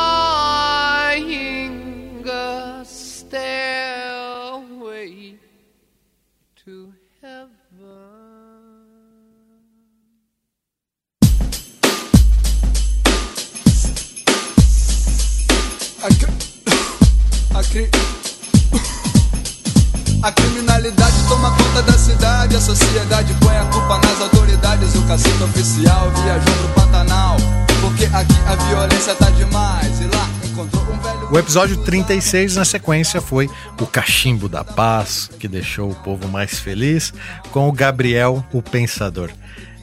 A, 16.05 16.09
cri- 16.09 16.29
a, 17.55 17.63
cri- 17.63 17.91
a 20.23 20.33
criminalidade 20.33 21.15
toma 21.29 21.51
conta 21.57 21.83
da 21.83 21.93
cidade, 21.99 22.55
a 22.57 22.61
sociedade 22.61 23.33
põe 23.41 23.57
a 23.57 23.65
culpa 23.67 23.99
nas 23.99 24.21
autoridades. 24.21 24.95
O 24.97 25.03
cacique 25.07 25.43
oficial 25.43 26.11
viajou 26.11 26.55
pro 26.75 26.83
Pantanal, 26.83 27.37
porque 27.81 28.05
aqui 28.05 28.35
a 28.47 28.55
violência 28.55 29.15
tá 29.15 29.31
demais. 29.31 29.99
E 30.01 30.05
lá 30.05 30.29
encontrou 30.45 30.83
um 30.83 30.99
velho. 31.01 31.33
O 31.33 31.39
episódio 31.39 31.79
36 31.79 32.57
na 32.57 32.67
sequência 32.67 33.23
foi 33.23 33.49
o 33.81 33.87
Cachimbo 33.87 34.47
da 34.49 34.63
Paz, 34.63 35.31
que 35.41 35.49
deixou 35.49 35.91
o 35.91 35.95
povo 35.95 36.29
mais 36.29 36.59
feliz, 36.59 37.15
com 37.51 37.67
o 37.67 37.73
Gabriel, 37.73 38.45
o 38.53 38.61
Pensador. 38.61 39.31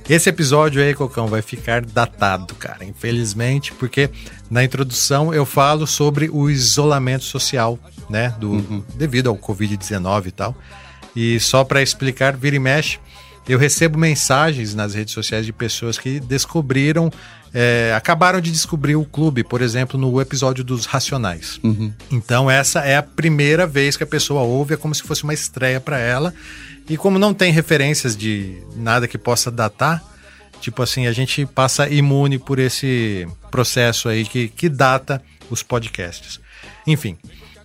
Esse 0.10 0.30
episódio 0.30 0.82
aí, 0.82 0.94
Cocão, 0.94 1.28
vai 1.28 1.42
ficar 1.42 1.86
datado, 1.86 2.54
cara, 2.56 2.84
infelizmente, 2.84 3.72
porque 3.74 4.10
na 4.50 4.64
introdução 4.64 5.34
eu 5.34 5.46
falo 5.46 5.88
sobre 5.88 6.30
o 6.30 6.50
isolamento 6.50 7.24
social, 7.24 7.80
né, 8.10 8.36
do, 8.40 8.84
devido 8.96 9.30
ao 9.30 9.38
Covid-19 9.38 10.28
e 10.28 10.32
tal. 10.32 10.56
E 11.16 11.40
só 11.40 11.64
para 11.64 11.82
explicar, 11.82 12.36
vira 12.36 12.56
e 12.56 12.60
mexe, 12.60 13.00
eu 13.48 13.58
recebo 13.58 13.98
mensagens 13.98 14.76
nas 14.76 14.94
redes 14.94 15.14
sociais 15.14 15.46
de 15.46 15.52
pessoas 15.54 15.98
que 15.98 16.20
descobriram, 16.20 17.12
é, 17.54 17.94
acabaram 17.96 18.40
de 18.40 18.52
descobrir 18.52 18.96
o 18.96 19.04
clube, 19.04 19.44
por 19.44 19.62
exemplo, 19.62 20.00
no 20.00 20.22
episódio 20.22 20.64
dos 20.64 20.86
Racionais. 20.86 21.60
Então 22.12 22.50
essa 22.50 22.82
é 22.82 22.96
a 22.96 23.04
primeira 23.04 23.66
vez 23.66 23.98
que 23.98 24.04
a 24.04 24.08
pessoa 24.08 24.42
ouve, 24.42 24.76
é 24.76 24.78
como 24.78 24.94
se 24.94 25.04
fosse 25.04 25.24
uma 25.24 25.34
estreia 25.34 25.80
para 25.80 25.98
ela. 25.98 26.34
E 26.92 26.98
como 26.98 27.18
não 27.18 27.34
tem 27.34 27.54
referências 27.54 28.18
de 28.18 28.62
nada 28.76 29.08
que 29.08 29.18
possa 29.18 29.50
datar, 29.50 30.04
tipo 30.60 30.84
assim, 30.84 31.08
a 31.08 31.14
gente 31.14 31.46
passa 31.46 31.88
imune 31.88 32.38
por 32.38 32.60
esse 32.60 33.26
processo 33.50 34.10
aí 34.10 34.26
que, 34.26 34.50
que 34.50 34.68
data 34.68 35.24
os 35.50 35.64
podcasts. 35.64 36.42
Enfim, 36.86 37.18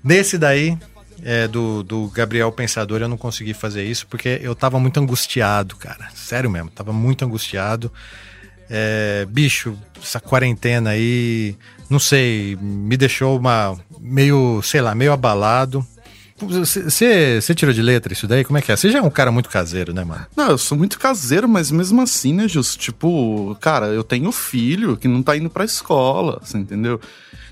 nesse 0.04 0.38
daí, 0.38 0.78
é, 1.24 1.48
do, 1.48 1.82
do 1.82 2.06
Gabriel 2.06 2.52
Pensador, 2.52 3.00
eu 3.00 3.08
não 3.08 3.16
consegui 3.16 3.52
fazer 3.52 3.82
isso 3.82 4.06
porque 4.06 4.38
eu 4.40 4.54
tava 4.54 4.78
muito 4.78 5.00
angustiado, 5.00 5.74
cara. 5.74 6.08
Sério 6.14 6.48
mesmo, 6.48 6.70
tava 6.70 6.92
muito 6.92 7.24
angustiado. 7.24 7.90
É, 8.70 9.26
bicho, 9.28 9.76
essa 10.00 10.20
quarentena 10.20 10.90
aí, 10.90 11.56
não 11.90 11.98
sei, 11.98 12.56
me 12.60 12.96
deixou 12.96 13.36
uma 13.36 13.76
meio, 13.98 14.62
sei 14.62 14.80
lá, 14.80 14.94
meio 14.94 15.12
abalado. 15.12 15.84
Você 16.38 17.54
tirou 17.54 17.72
de 17.72 17.80
letra 17.80 18.12
isso 18.12 18.26
daí? 18.26 18.44
Como 18.44 18.58
é 18.58 18.62
que 18.62 18.70
é? 18.70 18.76
Você 18.76 18.90
já 18.90 18.98
é 18.98 19.02
um 19.02 19.10
cara 19.10 19.32
muito 19.32 19.48
caseiro, 19.48 19.94
né, 19.94 20.04
mano? 20.04 20.26
Não, 20.36 20.50
eu 20.50 20.58
sou 20.58 20.76
muito 20.76 20.98
caseiro, 20.98 21.48
mas 21.48 21.70
mesmo 21.70 22.00
assim, 22.02 22.34
né, 22.34 22.46
Jus? 22.46 22.76
Tipo, 22.76 23.56
cara, 23.60 23.86
eu 23.86 24.04
tenho 24.04 24.30
filho 24.30 24.96
que 24.96 25.08
não 25.08 25.22
tá 25.22 25.36
indo 25.36 25.48
pra 25.48 25.64
escola, 25.64 26.38
você 26.42 26.58
entendeu? 26.58 27.00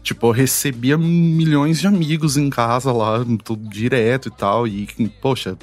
Tipo, 0.02 0.26
eu 0.26 0.30
recebia 0.32 0.98
milhões 0.98 1.80
de 1.80 1.86
amigos 1.86 2.36
em 2.36 2.50
casa 2.50 2.92
lá, 2.92 3.24
tudo 3.42 3.66
direto 3.68 4.28
e 4.28 4.30
tal, 4.30 4.68
e, 4.68 4.86
poxa, 5.22 5.56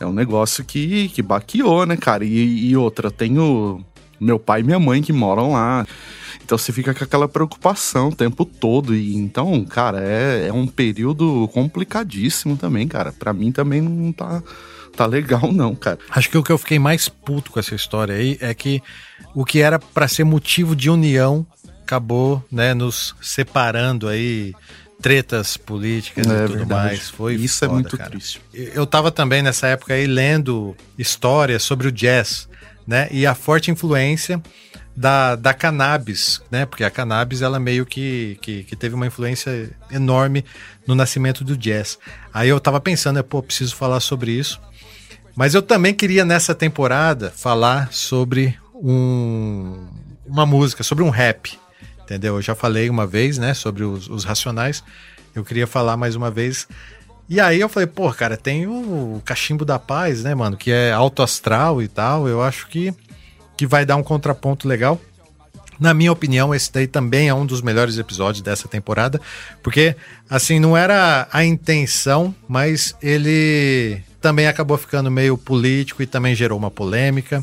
é 0.00 0.06
um 0.06 0.12
negócio 0.12 0.64
que, 0.64 1.08
que 1.10 1.20
baqueou, 1.20 1.84
né, 1.84 1.96
cara? 1.98 2.24
E, 2.24 2.70
e 2.70 2.76
outra, 2.76 3.10
tenho 3.10 3.84
meu 4.18 4.38
pai 4.38 4.60
e 4.60 4.64
minha 4.64 4.78
mãe 4.78 5.02
que 5.02 5.12
moram 5.12 5.52
lá. 5.52 5.86
Então 6.52 6.58
você 6.58 6.70
fica 6.70 6.92
com 6.92 7.02
aquela 7.02 7.26
preocupação 7.26 8.08
o 8.08 8.14
tempo 8.14 8.44
todo. 8.44 8.94
E 8.94 9.16
então, 9.16 9.64
cara, 9.64 10.02
é, 10.02 10.48
é 10.48 10.52
um 10.52 10.66
período 10.66 11.48
complicadíssimo 11.48 12.58
também, 12.58 12.86
cara. 12.86 13.10
Pra 13.10 13.32
mim 13.32 13.50
também 13.50 13.80
não 13.80 14.12
tá, 14.12 14.42
tá 14.94 15.06
legal, 15.06 15.48
não, 15.50 15.74
cara. 15.74 15.98
Acho 16.10 16.28
que 16.28 16.36
o 16.36 16.42
que 16.42 16.52
eu 16.52 16.58
fiquei 16.58 16.78
mais 16.78 17.08
puto 17.08 17.50
com 17.50 17.58
essa 17.58 17.74
história 17.74 18.14
aí 18.16 18.36
é 18.38 18.52
que 18.52 18.82
o 19.34 19.46
que 19.46 19.60
era 19.60 19.78
pra 19.78 20.06
ser 20.06 20.24
motivo 20.24 20.76
de 20.76 20.90
união 20.90 21.46
acabou, 21.82 22.44
né, 22.52 22.74
nos 22.74 23.14
separando 23.22 24.06
aí 24.06 24.52
tretas 25.00 25.56
políticas 25.56 26.26
É 26.26 26.44
e 26.44 26.46
tudo 26.48 26.58
verdade. 26.58 26.70
mais. 26.88 27.08
Foi 27.08 27.34
Isso 27.36 27.64
é 27.64 27.68
foda, 27.68 27.80
muito 27.80 27.96
cara. 27.96 28.10
triste. 28.10 28.42
Eu 28.52 28.86
tava 28.86 29.10
também 29.10 29.40
nessa 29.40 29.68
época 29.68 29.94
aí 29.94 30.06
lendo 30.06 30.76
histórias 30.98 31.62
sobre 31.62 31.88
o 31.88 31.92
jazz, 31.92 32.46
né? 32.86 33.08
E 33.10 33.26
a 33.26 33.34
forte 33.34 33.70
influência 33.70 34.38
da, 34.94 35.36
da 35.36 35.54
cannabis, 35.54 36.42
né? 36.50 36.66
Porque 36.66 36.84
a 36.84 36.90
cannabis 36.90 37.42
ela 37.42 37.58
meio 37.58 37.86
que, 37.86 38.38
que, 38.42 38.64
que 38.64 38.76
teve 38.76 38.94
uma 38.94 39.06
influência 39.06 39.70
enorme 39.90 40.44
no 40.86 40.94
nascimento 40.94 41.44
do 41.44 41.56
jazz. 41.56 41.98
Aí 42.32 42.48
eu 42.48 42.60
tava 42.60 42.80
pensando, 42.80 43.16
né, 43.16 43.22
pô, 43.22 43.42
preciso 43.42 43.74
falar 43.74 44.00
sobre 44.00 44.32
isso. 44.32 44.60
Mas 45.34 45.54
eu 45.54 45.62
também 45.62 45.94
queria 45.94 46.24
nessa 46.24 46.54
temporada 46.54 47.30
falar 47.34 47.92
sobre 47.92 48.58
um, 48.74 49.86
uma 50.26 50.44
música, 50.44 50.82
sobre 50.82 51.04
um 51.04 51.10
rap. 51.10 51.58
Entendeu? 52.02 52.36
Eu 52.36 52.42
já 52.42 52.54
falei 52.54 52.90
uma 52.90 53.06
vez, 53.06 53.38
né, 53.38 53.54
sobre 53.54 53.84
os, 53.84 54.08
os 54.08 54.24
Racionais. 54.24 54.84
Eu 55.34 55.44
queria 55.44 55.66
falar 55.66 55.96
mais 55.96 56.14
uma 56.14 56.30
vez. 56.30 56.68
E 57.28 57.40
aí 57.40 57.60
eu 57.60 57.68
falei, 57.68 57.86
pô, 57.86 58.12
cara, 58.12 58.36
tem 58.36 58.66
o 58.66 59.22
Cachimbo 59.24 59.64
da 59.64 59.78
Paz, 59.78 60.22
né, 60.22 60.34
mano, 60.34 60.56
que 60.56 60.70
é 60.70 60.92
alto 60.92 61.22
astral 61.22 61.80
e 61.80 61.88
tal. 61.88 62.28
Eu 62.28 62.42
acho 62.42 62.66
que, 62.68 62.92
que 63.56 63.66
vai 63.66 63.84
dar 63.84 63.96
um 63.96 64.02
contraponto 64.02 64.66
legal. 64.66 65.00
Na 65.78 65.92
minha 65.92 66.12
opinião, 66.12 66.54
esse 66.54 66.72
daí 66.72 66.86
também 66.86 67.28
é 67.28 67.34
um 67.34 67.44
dos 67.44 67.60
melhores 67.60 67.98
episódios 67.98 68.42
dessa 68.42 68.68
temporada, 68.68 69.20
porque, 69.62 69.96
assim, 70.30 70.60
não 70.60 70.76
era 70.76 71.26
a 71.32 71.44
intenção, 71.44 72.34
mas 72.46 72.94
ele 73.02 74.00
também 74.20 74.46
acabou 74.46 74.78
ficando 74.78 75.10
meio 75.10 75.36
político 75.36 76.02
e 76.02 76.06
também 76.06 76.34
gerou 76.34 76.56
uma 76.56 76.70
polêmica. 76.70 77.42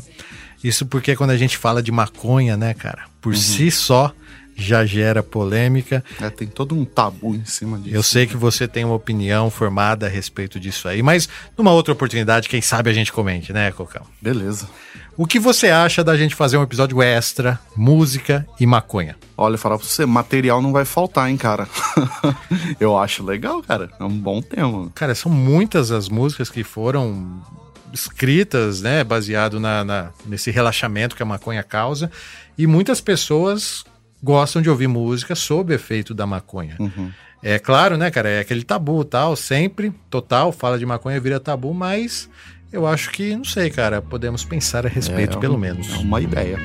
Isso 0.64 0.86
porque 0.86 1.14
quando 1.16 1.30
a 1.30 1.36
gente 1.36 1.58
fala 1.58 1.82
de 1.82 1.92
maconha, 1.92 2.56
né, 2.56 2.72
cara, 2.72 3.04
por 3.20 3.36
si 3.36 3.70
só 3.70 4.12
já 4.56 4.84
gera 4.84 5.22
polêmica. 5.22 6.04
É, 6.20 6.28
tem 6.30 6.46
todo 6.48 6.74
um 6.74 6.84
tabu 6.84 7.34
em 7.34 7.44
cima 7.44 7.78
disso. 7.78 7.94
Eu 7.94 8.02
sei 8.02 8.26
que 8.26 8.36
você 8.36 8.68
tem 8.68 8.84
uma 8.84 8.94
opinião 8.94 9.50
formada 9.50 10.06
a 10.06 10.08
respeito 10.08 10.60
disso 10.60 10.86
aí, 10.88 11.02
mas 11.02 11.28
numa 11.56 11.72
outra 11.72 11.92
oportunidade, 11.92 12.48
quem 12.48 12.60
sabe 12.60 12.90
a 12.90 12.92
gente 12.92 13.12
comente, 13.12 13.52
né, 13.52 13.72
Cocão? 13.72 14.02
Beleza. 14.20 14.68
O 15.16 15.26
que 15.26 15.38
você 15.38 15.68
acha 15.68 16.02
da 16.02 16.16
gente 16.16 16.34
fazer 16.34 16.56
um 16.56 16.62
episódio 16.62 17.02
extra, 17.02 17.58
música 17.76 18.46
e 18.58 18.64
maconha? 18.66 19.16
Olha, 19.36 19.58
falar 19.58 19.76
pra 19.78 19.86
você, 19.86 20.06
material 20.06 20.62
não 20.62 20.72
vai 20.72 20.84
faltar, 20.84 21.28
hein, 21.28 21.36
cara. 21.36 21.68
eu 22.80 22.96
acho 22.98 23.22
legal, 23.24 23.62
cara. 23.62 23.90
É 23.98 24.04
um 24.04 24.08
bom 24.16 24.40
tema. 24.40 24.90
Cara, 24.94 25.14
são 25.14 25.30
muitas 25.30 25.90
as 25.90 26.08
músicas 26.08 26.48
que 26.48 26.62
foram 26.64 27.42
escritas, 27.92 28.80
né, 28.80 29.02
baseado 29.04 29.58
na, 29.60 29.84
na- 29.84 30.10
nesse 30.26 30.50
relaxamento 30.50 31.16
que 31.16 31.22
a 31.22 31.26
maconha 31.26 31.62
causa, 31.62 32.10
e 32.56 32.66
muitas 32.66 33.00
pessoas 33.00 33.84
gostam 34.22 34.60
de 34.60 34.70
ouvir 34.70 34.86
música 34.86 35.34
sob 35.34 35.74
efeito 35.74 36.14
da 36.14 36.26
maconha. 36.26 36.76
É 37.42 37.58
claro, 37.58 37.96
né, 37.96 38.10
cara, 38.10 38.28
é 38.28 38.40
aquele 38.40 38.62
tabu 38.62 39.02
tal, 39.04 39.34
sempre, 39.34 39.92
total, 40.10 40.52
fala 40.52 40.78
de 40.78 40.84
maconha 40.84 41.18
vira 41.18 41.40
tabu, 41.40 41.72
mas 41.72 42.28
eu 42.72 42.86
acho 42.86 43.10
que, 43.10 43.34
não 43.34 43.44
sei, 43.44 43.70
cara, 43.70 44.02
podemos 44.02 44.44
pensar 44.44 44.84
a 44.86 44.88
respeito, 44.88 45.38
É 45.38 45.40
pelo 45.40 45.58
menos. 45.58 45.92
É 45.94 45.98
uma 45.98 46.20
ideia. 46.20 46.58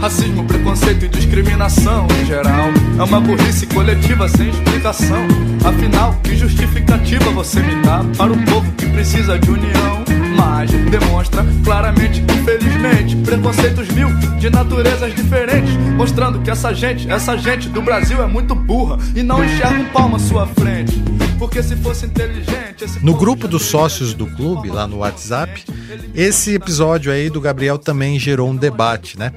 Racismo, 0.00 0.44
preconceito 0.46 1.04
e 1.04 1.08
discriminação 1.08 2.06
em 2.20 2.26
geral. 2.26 2.68
É 2.98 3.02
uma 3.02 3.20
burrice 3.20 3.66
coletiva 3.66 4.28
sem 4.28 4.50
explicação. 4.50 5.26
Afinal, 5.64 6.14
que 6.22 6.36
justificativa 6.36 7.30
você 7.30 7.60
me 7.62 7.82
dá 7.82 8.04
para 8.16 8.32
o 8.32 8.44
povo 8.46 8.70
que 8.72 8.86
precisa 8.90 9.38
de 9.38 9.50
união? 9.50 10.25
Imagem 10.36 10.84
demonstra 10.84 11.42
claramente, 11.64 12.20
infelizmente, 12.20 13.16
preconceitos 13.16 13.88
mil 13.88 14.08
de 14.38 14.50
naturezas 14.50 15.14
diferentes, 15.14 15.74
mostrando 15.96 16.40
que 16.42 16.50
essa 16.50 16.74
gente, 16.74 17.10
essa 17.10 17.38
gente 17.38 17.70
do 17.70 17.80
Brasil 17.80 18.22
é 18.22 18.26
muito 18.26 18.54
burra 18.54 18.98
e 19.14 19.22
não 19.22 19.42
enxerga 19.42 19.80
um 19.80 19.86
palmo 19.86 20.16
à 20.16 20.18
sua 20.18 20.46
frente. 20.46 21.02
Porque 21.38 21.62
se 21.62 21.74
fosse 21.76 22.04
inteligente. 22.04 22.84
No 23.02 23.14
grupo 23.14 23.48
dos 23.48 23.62
sócios 23.62 24.12
do 24.12 24.26
clube, 24.26 24.68
lá 24.68 24.86
no 24.86 24.98
WhatsApp, 24.98 25.64
esse 26.14 26.54
episódio 26.54 27.10
aí 27.10 27.30
do 27.30 27.40
Gabriel 27.40 27.78
também 27.78 28.18
gerou 28.18 28.50
um 28.50 28.56
debate, 28.56 29.18
né? 29.18 29.32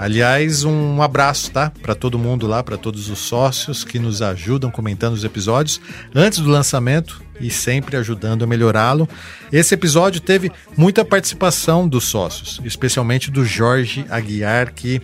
Aliás, 0.00 0.64
um 0.64 1.02
abraço, 1.02 1.50
tá? 1.50 1.70
Para 1.82 1.94
todo 1.94 2.18
mundo 2.18 2.46
lá, 2.46 2.62
para 2.62 2.78
todos 2.78 3.10
os 3.10 3.18
sócios 3.18 3.84
que 3.84 3.98
nos 3.98 4.22
ajudam 4.22 4.70
comentando 4.70 5.12
os 5.12 5.24
episódios 5.24 5.78
antes 6.14 6.38
do 6.38 6.48
lançamento 6.48 7.22
e 7.38 7.50
sempre 7.50 7.98
ajudando 7.98 8.42
a 8.42 8.46
melhorá-lo. 8.46 9.06
Esse 9.52 9.74
episódio 9.74 10.22
teve 10.22 10.50
muita 10.74 11.04
participação 11.04 11.86
dos 11.86 12.04
sócios, 12.04 12.62
especialmente 12.64 13.30
do 13.30 13.44
Jorge 13.44 14.06
Aguiar, 14.08 14.72
que 14.72 15.02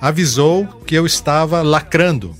avisou 0.00 0.66
que 0.84 0.96
eu 0.96 1.06
estava 1.06 1.62
lacrando 1.62 2.34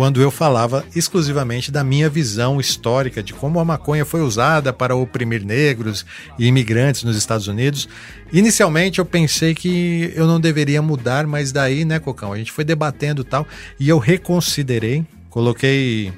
quando 0.00 0.22
eu 0.22 0.30
falava 0.30 0.82
exclusivamente 0.96 1.70
da 1.70 1.84
minha 1.84 2.08
visão 2.08 2.58
histórica 2.58 3.22
de 3.22 3.34
como 3.34 3.60
a 3.60 3.64
maconha 3.66 4.02
foi 4.02 4.22
usada 4.22 4.72
para 4.72 4.96
oprimir 4.96 5.44
negros 5.44 6.06
e 6.38 6.46
imigrantes 6.46 7.04
nos 7.04 7.18
Estados 7.18 7.48
Unidos. 7.48 7.86
Inicialmente 8.32 8.98
eu 8.98 9.04
pensei 9.04 9.54
que 9.54 10.10
eu 10.16 10.26
não 10.26 10.40
deveria 10.40 10.80
mudar, 10.80 11.26
mas 11.26 11.52
daí, 11.52 11.84
né, 11.84 11.98
Cocão, 11.98 12.32
a 12.32 12.38
gente 12.38 12.50
foi 12.50 12.64
debatendo 12.64 13.22
tal, 13.22 13.46
e 13.78 13.90
eu 13.90 13.98
reconsiderei, 13.98 15.04
coloquei 15.28 16.10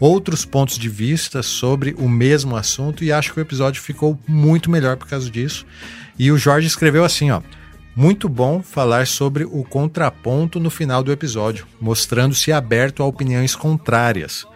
outros 0.00 0.44
pontos 0.44 0.76
de 0.76 0.88
vista 0.88 1.40
sobre 1.40 1.94
o 1.96 2.08
mesmo 2.08 2.56
assunto 2.56 3.04
e 3.04 3.12
acho 3.12 3.32
que 3.32 3.38
o 3.38 3.40
episódio 3.40 3.80
ficou 3.80 4.18
muito 4.26 4.68
melhor 4.68 4.96
por 4.96 5.06
causa 5.06 5.30
disso. 5.30 5.64
E 6.18 6.32
o 6.32 6.36
Jorge 6.36 6.66
escreveu 6.66 7.04
assim, 7.04 7.30
ó: 7.30 7.40
muito 7.98 8.28
bom 8.28 8.62
falar 8.62 9.08
sobre 9.08 9.42
o 9.44 9.64
contraponto 9.64 10.60
no 10.60 10.70
final 10.70 11.02
do 11.02 11.10
episódio, 11.10 11.66
mostrando-se 11.80 12.52
aberto 12.52 13.02
a 13.02 13.06
opiniões 13.06 13.56
contrárias. 13.56 14.46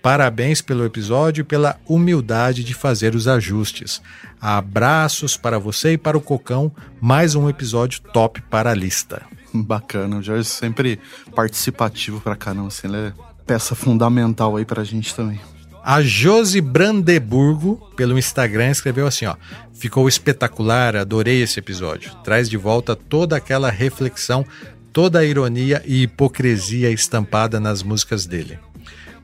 Parabéns 0.00 0.62
pelo 0.62 0.84
episódio 0.84 1.42
e 1.42 1.44
pela 1.44 1.80
humildade 1.88 2.62
de 2.62 2.72
fazer 2.72 3.16
os 3.16 3.26
ajustes. 3.26 4.00
Abraços 4.40 5.36
para 5.36 5.58
você 5.58 5.94
e 5.94 5.98
para 5.98 6.16
o 6.16 6.20
Cocão. 6.20 6.70
Mais 7.00 7.34
um 7.34 7.48
episódio 7.48 8.00
top 8.00 8.40
para 8.42 8.70
a 8.70 8.74
lista. 8.74 9.22
Bacana, 9.52 10.18
o 10.18 10.22
Jorge 10.22 10.44
sempre 10.44 11.00
participativo 11.34 12.20
pra 12.20 12.36
caramba, 12.36 12.68
assim, 12.68 12.86
ele 12.86 13.08
é 13.08 13.12
peça 13.44 13.74
fundamental 13.74 14.56
aí 14.56 14.64
pra 14.64 14.84
gente 14.84 15.12
também. 15.12 15.40
A 15.84 16.00
Josi 16.00 16.60
Brandeburgo, 16.60 17.90
pelo 17.96 18.16
Instagram, 18.16 18.70
escreveu 18.70 19.06
assim: 19.06 19.26
ó. 19.26 19.34
Ficou 19.72 20.08
espetacular, 20.08 20.94
adorei 20.94 21.42
esse 21.42 21.58
episódio. 21.58 22.14
Traz 22.22 22.48
de 22.48 22.56
volta 22.56 22.94
toda 22.94 23.36
aquela 23.36 23.68
reflexão, 23.68 24.46
toda 24.92 25.18
a 25.18 25.24
ironia 25.24 25.82
e 25.84 26.02
hipocrisia 26.02 26.88
estampada 26.90 27.58
nas 27.58 27.82
músicas 27.82 28.26
dele. 28.26 28.60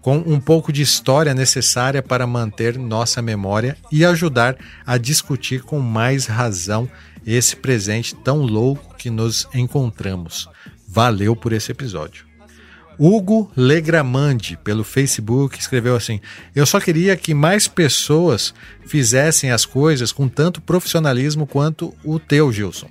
Com 0.00 0.16
um 0.18 0.40
pouco 0.40 0.72
de 0.72 0.82
história 0.82 1.32
necessária 1.32 2.02
para 2.02 2.26
manter 2.26 2.76
nossa 2.76 3.22
memória 3.22 3.76
e 3.92 4.04
ajudar 4.04 4.56
a 4.84 4.98
discutir 4.98 5.62
com 5.62 5.78
mais 5.78 6.26
razão 6.26 6.90
esse 7.24 7.54
presente 7.54 8.16
tão 8.16 8.38
louco 8.42 8.96
que 8.96 9.10
nos 9.10 9.46
encontramos. 9.54 10.48
Valeu 10.88 11.36
por 11.36 11.52
esse 11.52 11.70
episódio. 11.70 12.27
Hugo 12.98 13.50
Legramandi, 13.56 14.58
pelo 14.64 14.82
Facebook, 14.82 15.58
escreveu 15.58 15.94
assim: 15.94 16.20
Eu 16.54 16.66
só 16.66 16.80
queria 16.80 17.16
que 17.16 17.32
mais 17.32 17.68
pessoas 17.68 18.52
fizessem 18.86 19.52
as 19.52 19.64
coisas 19.64 20.10
com 20.10 20.28
tanto 20.28 20.60
profissionalismo 20.60 21.46
quanto 21.46 21.94
o 22.04 22.18
teu, 22.18 22.52
Gilson. 22.52 22.90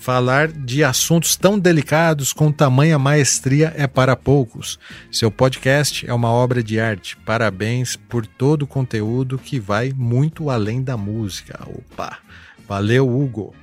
Falar 0.00 0.48
de 0.48 0.82
assuntos 0.82 1.36
tão 1.36 1.58
delicados 1.58 2.32
com 2.32 2.50
tamanha 2.50 2.98
maestria 2.98 3.72
é 3.76 3.86
para 3.86 4.16
poucos. 4.16 4.78
Seu 5.12 5.30
podcast 5.30 6.08
é 6.08 6.12
uma 6.12 6.30
obra 6.30 6.62
de 6.62 6.80
arte. 6.80 7.16
Parabéns 7.18 7.96
por 7.96 8.26
todo 8.26 8.62
o 8.62 8.66
conteúdo 8.66 9.38
que 9.38 9.60
vai 9.60 9.92
muito 9.94 10.48
além 10.48 10.82
da 10.82 10.96
música. 10.96 11.60
Opa! 11.66 12.18
Valeu, 12.66 13.08
Hugo. 13.08 13.54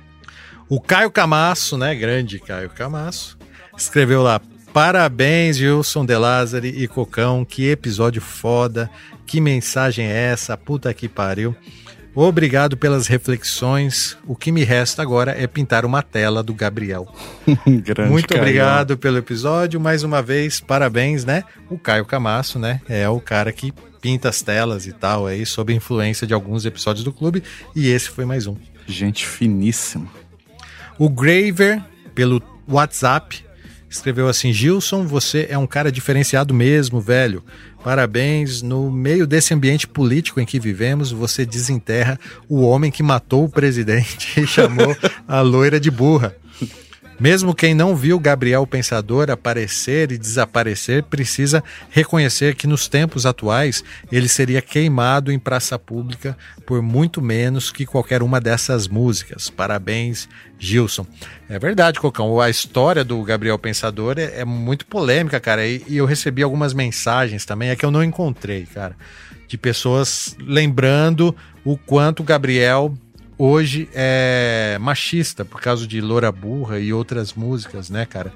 O 0.68 0.80
Caio 0.80 1.10
Camasso, 1.10 1.76
né? 1.76 1.94
Grande 1.94 2.38
Caio 2.38 2.70
Camasso, 2.70 3.36
escreveu 3.76 4.22
lá: 4.22 4.40
Parabéns, 4.72 5.56
Gilson 5.56 6.04
De 6.04 6.16
Lázari 6.16 6.68
e 6.68 6.86
Cocão. 6.86 7.44
Que 7.44 7.70
episódio 7.70 8.20
foda. 8.20 8.90
Que 9.26 9.40
mensagem 9.40 10.06
é 10.06 10.30
essa? 10.32 10.56
Puta 10.56 10.92
que 10.94 11.08
pariu. 11.08 11.56
Obrigado 12.14 12.76
pelas 12.76 13.06
reflexões. 13.06 14.16
O 14.26 14.34
que 14.34 14.50
me 14.50 14.64
resta 14.64 15.02
agora 15.02 15.32
é 15.38 15.46
pintar 15.46 15.84
uma 15.84 16.02
tela 16.02 16.42
do 16.42 16.52
Gabriel. 16.52 17.06
Grande 17.66 18.10
Muito 18.10 18.28
Caio. 18.28 18.40
obrigado 18.40 18.98
pelo 18.98 19.18
episódio. 19.18 19.80
Mais 19.80 20.02
uma 20.02 20.20
vez, 20.20 20.60
parabéns, 20.60 21.24
né? 21.24 21.44
O 21.70 21.78
Caio 21.78 22.04
Camasso, 22.04 22.58
né? 22.58 22.80
É 22.88 23.08
o 23.08 23.20
cara 23.20 23.52
que 23.52 23.72
pinta 24.00 24.28
as 24.28 24.42
telas 24.42 24.86
e 24.86 24.92
tal 24.92 25.26
aí, 25.26 25.44
sob 25.46 25.72
influência 25.72 26.26
de 26.26 26.34
alguns 26.34 26.64
episódios 26.64 27.04
do 27.04 27.12
clube. 27.12 27.42
E 27.74 27.88
esse 27.88 28.08
foi 28.10 28.24
mais 28.24 28.46
um. 28.46 28.56
Gente 28.86 29.26
finíssima. 29.26 30.08
O 30.98 31.08
Graver, 31.08 31.80
pelo 32.14 32.42
WhatsApp, 32.66 33.44
escreveu 33.88 34.28
assim: 34.28 34.52
Gilson, 34.52 35.06
você 35.06 35.46
é 35.48 35.56
um 35.56 35.66
cara 35.66 35.90
diferenciado 35.90 36.52
mesmo, 36.52 37.00
velho. 37.00 37.42
Parabéns. 37.82 38.62
No 38.62 38.90
meio 38.90 39.26
desse 39.26 39.54
ambiente 39.54 39.86
político 39.86 40.40
em 40.40 40.46
que 40.46 40.58
vivemos, 40.60 41.10
você 41.10 41.46
desenterra 41.46 42.18
o 42.48 42.62
homem 42.62 42.90
que 42.90 43.02
matou 43.02 43.44
o 43.44 43.48
presidente 43.48 44.40
e 44.40 44.46
chamou 44.46 44.96
a 45.26 45.40
loira 45.40 45.78
de 45.78 45.90
burra. 45.90 46.34
Mesmo 47.18 47.52
quem 47.52 47.74
não 47.74 47.96
viu 47.96 48.20
Gabriel 48.20 48.64
Pensador 48.64 49.28
aparecer 49.28 50.12
e 50.12 50.18
desaparecer, 50.18 51.02
precisa 51.02 51.64
reconhecer 51.90 52.54
que 52.54 52.66
nos 52.66 52.86
tempos 52.86 53.26
atuais 53.26 53.82
ele 54.12 54.28
seria 54.28 54.62
queimado 54.62 55.32
em 55.32 55.38
praça 55.38 55.76
pública 55.76 56.38
por 56.64 56.80
muito 56.80 57.20
menos 57.20 57.72
que 57.72 57.84
qualquer 57.84 58.22
uma 58.22 58.40
dessas 58.40 58.86
músicas. 58.86 59.50
Parabéns, 59.50 60.28
Gilson. 60.60 61.04
É 61.48 61.58
verdade, 61.58 61.98
Cocão. 61.98 62.40
A 62.40 62.48
história 62.48 63.02
do 63.02 63.20
Gabriel 63.24 63.58
Pensador 63.58 64.16
é, 64.16 64.40
é 64.40 64.44
muito 64.44 64.86
polêmica, 64.86 65.40
cara. 65.40 65.66
E, 65.66 65.82
e 65.88 65.96
eu 65.96 66.06
recebi 66.06 66.44
algumas 66.44 66.72
mensagens 66.72 67.44
também, 67.44 67.70
é 67.70 67.76
que 67.76 67.84
eu 67.84 67.90
não 67.90 68.04
encontrei, 68.04 68.64
cara, 68.66 68.94
de 69.48 69.58
pessoas 69.58 70.36
lembrando 70.38 71.34
o 71.64 71.76
quanto 71.76 72.22
Gabriel 72.22 72.94
hoje 73.38 73.88
é 73.94 74.76
machista 74.80 75.44
por 75.44 75.60
causa 75.60 75.86
de 75.86 76.00
Loura 76.00 76.30
Burra 76.32 76.78
e 76.80 76.92
outras 76.92 77.32
músicas, 77.34 77.88
né, 77.88 78.04
cara? 78.04 78.32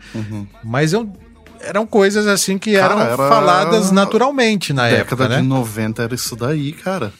Mas 0.64 0.92
eu 0.92 1.12
eram 1.60 1.86
coisas 1.86 2.26
assim 2.26 2.58
que 2.58 2.72
Cara, 2.76 2.94
eram 2.94 3.02
era- 3.02 3.16
faladas 3.28 3.90
naturalmente 3.92 4.72
na 4.72 4.88
década 4.88 5.24
época, 5.24 5.28
né? 5.28 5.36
de 5.42 5.46
90 5.46 6.02
era 6.02 6.14
isso 6.14 6.34
daí, 6.34 6.72
cara. 6.72 7.12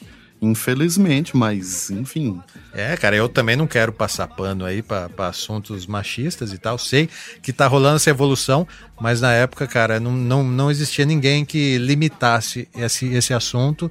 Infelizmente, 0.42 1.36
mas 1.36 1.88
enfim. 1.88 2.42
É, 2.74 2.96
cara, 2.96 3.14
eu 3.14 3.28
também 3.28 3.54
não 3.54 3.68
quero 3.68 3.92
passar 3.92 4.26
pano 4.26 4.64
aí 4.64 4.82
pra 4.82 5.08
assuntos 5.18 5.86
machistas 5.86 6.52
e 6.52 6.58
tal. 6.58 6.76
Sei 6.76 7.08
que 7.40 7.52
tá 7.52 7.68
rolando 7.68 7.94
essa 7.94 8.10
evolução, 8.10 8.66
mas 9.00 9.20
na 9.20 9.32
época, 9.32 9.68
cara, 9.68 10.00
não, 10.00 10.10
não, 10.10 10.42
não 10.42 10.68
existia 10.68 11.06
ninguém 11.06 11.44
que 11.44 11.78
limitasse 11.78 12.68
esse, 12.74 13.06
esse 13.06 13.32
assunto. 13.32 13.90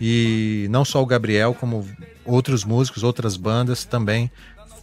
E 0.00 0.66
não 0.70 0.84
só 0.84 1.00
o 1.00 1.06
Gabriel, 1.06 1.54
como 1.54 1.88
outros 2.24 2.64
músicos, 2.64 3.04
outras 3.04 3.36
bandas 3.36 3.84
também 3.84 4.28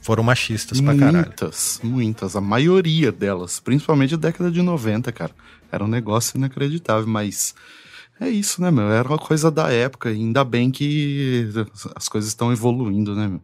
foram 0.01 0.23
machistas 0.23 0.79
pra 0.79 0.95
caralho. 0.95 1.25
Muitas, 1.25 1.81
muitas. 1.83 2.35
A 2.37 2.41
maioria 2.41 3.11
delas, 3.11 3.59
principalmente 3.59 4.15
da 4.15 4.29
década 4.29 4.49
de 4.49 4.61
90, 4.61 5.11
cara. 5.11 5.31
Era 5.69 5.83
um 5.83 5.87
negócio 5.87 6.37
inacreditável, 6.37 7.05
mas 7.05 7.53
é 8.19 8.29
isso, 8.29 8.61
né, 8.61 8.69
meu? 8.69 8.89
Era 8.89 9.07
uma 9.07 9.17
coisa 9.17 9.49
da 9.49 9.71
época. 9.71 10.11
E 10.11 10.15
ainda 10.15 10.43
bem 10.43 10.69
que 10.69 11.49
as 11.95 12.07
coisas 12.09 12.29
estão 12.29 12.51
evoluindo, 12.51 13.15
né, 13.15 13.27
meu? 13.27 13.41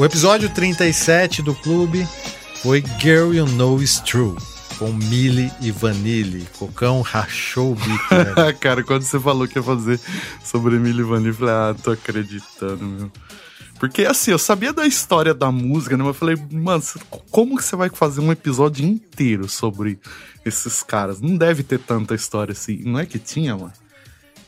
O 0.00 0.04
episódio 0.06 0.48
37 0.48 1.42
do 1.42 1.54
clube 1.54 2.08
foi 2.62 2.82
Girl 2.98 3.34
You 3.34 3.46
Know 3.48 3.82
Is 3.82 4.00
True, 4.00 4.34
com 4.80 4.90
Millie 4.94 5.52
e 5.60 5.70
Vanille. 5.70 6.48
Cocão 6.58 7.02
rachou 7.02 7.72
o 7.72 7.74
bico, 7.74 8.14
né? 8.14 8.50
cara, 8.58 8.82
quando 8.82 9.02
você 9.02 9.20
falou 9.20 9.46
que 9.46 9.58
ia 9.58 9.62
fazer 9.62 10.00
sobre 10.42 10.76
Emily 10.76 11.02
Vanille, 11.02 11.28
eu 11.28 11.34
falei, 11.34 11.54
ah, 11.54 11.76
tô 11.82 11.90
acreditando, 11.90 12.82
meu. 12.82 13.12
Porque 13.78 14.06
assim, 14.06 14.30
eu 14.30 14.38
sabia 14.38 14.72
da 14.72 14.86
história 14.86 15.34
da 15.34 15.52
música, 15.52 15.98
né? 15.98 16.02
Mas 16.02 16.14
eu 16.14 16.18
falei, 16.18 16.36
mano, 16.50 16.82
como 17.30 17.58
que 17.58 17.64
você 17.64 17.76
vai 17.76 17.90
fazer 17.90 18.22
um 18.22 18.32
episódio 18.32 18.82
inteiro 18.82 19.50
sobre 19.50 19.98
esses 20.46 20.82
caras? 20.82 21.20
Não 21.20 21.36
deve 21.36 21.62
ter 21.62 21.78
tanta 21.78 22.14
história 22.14 22.52
assim. 22.52 22.80
Não 22.82 22.98
é 22.98 23.04
que 23.04 23.18
tinha, 23.18 23.54
mano? 23.54 23.72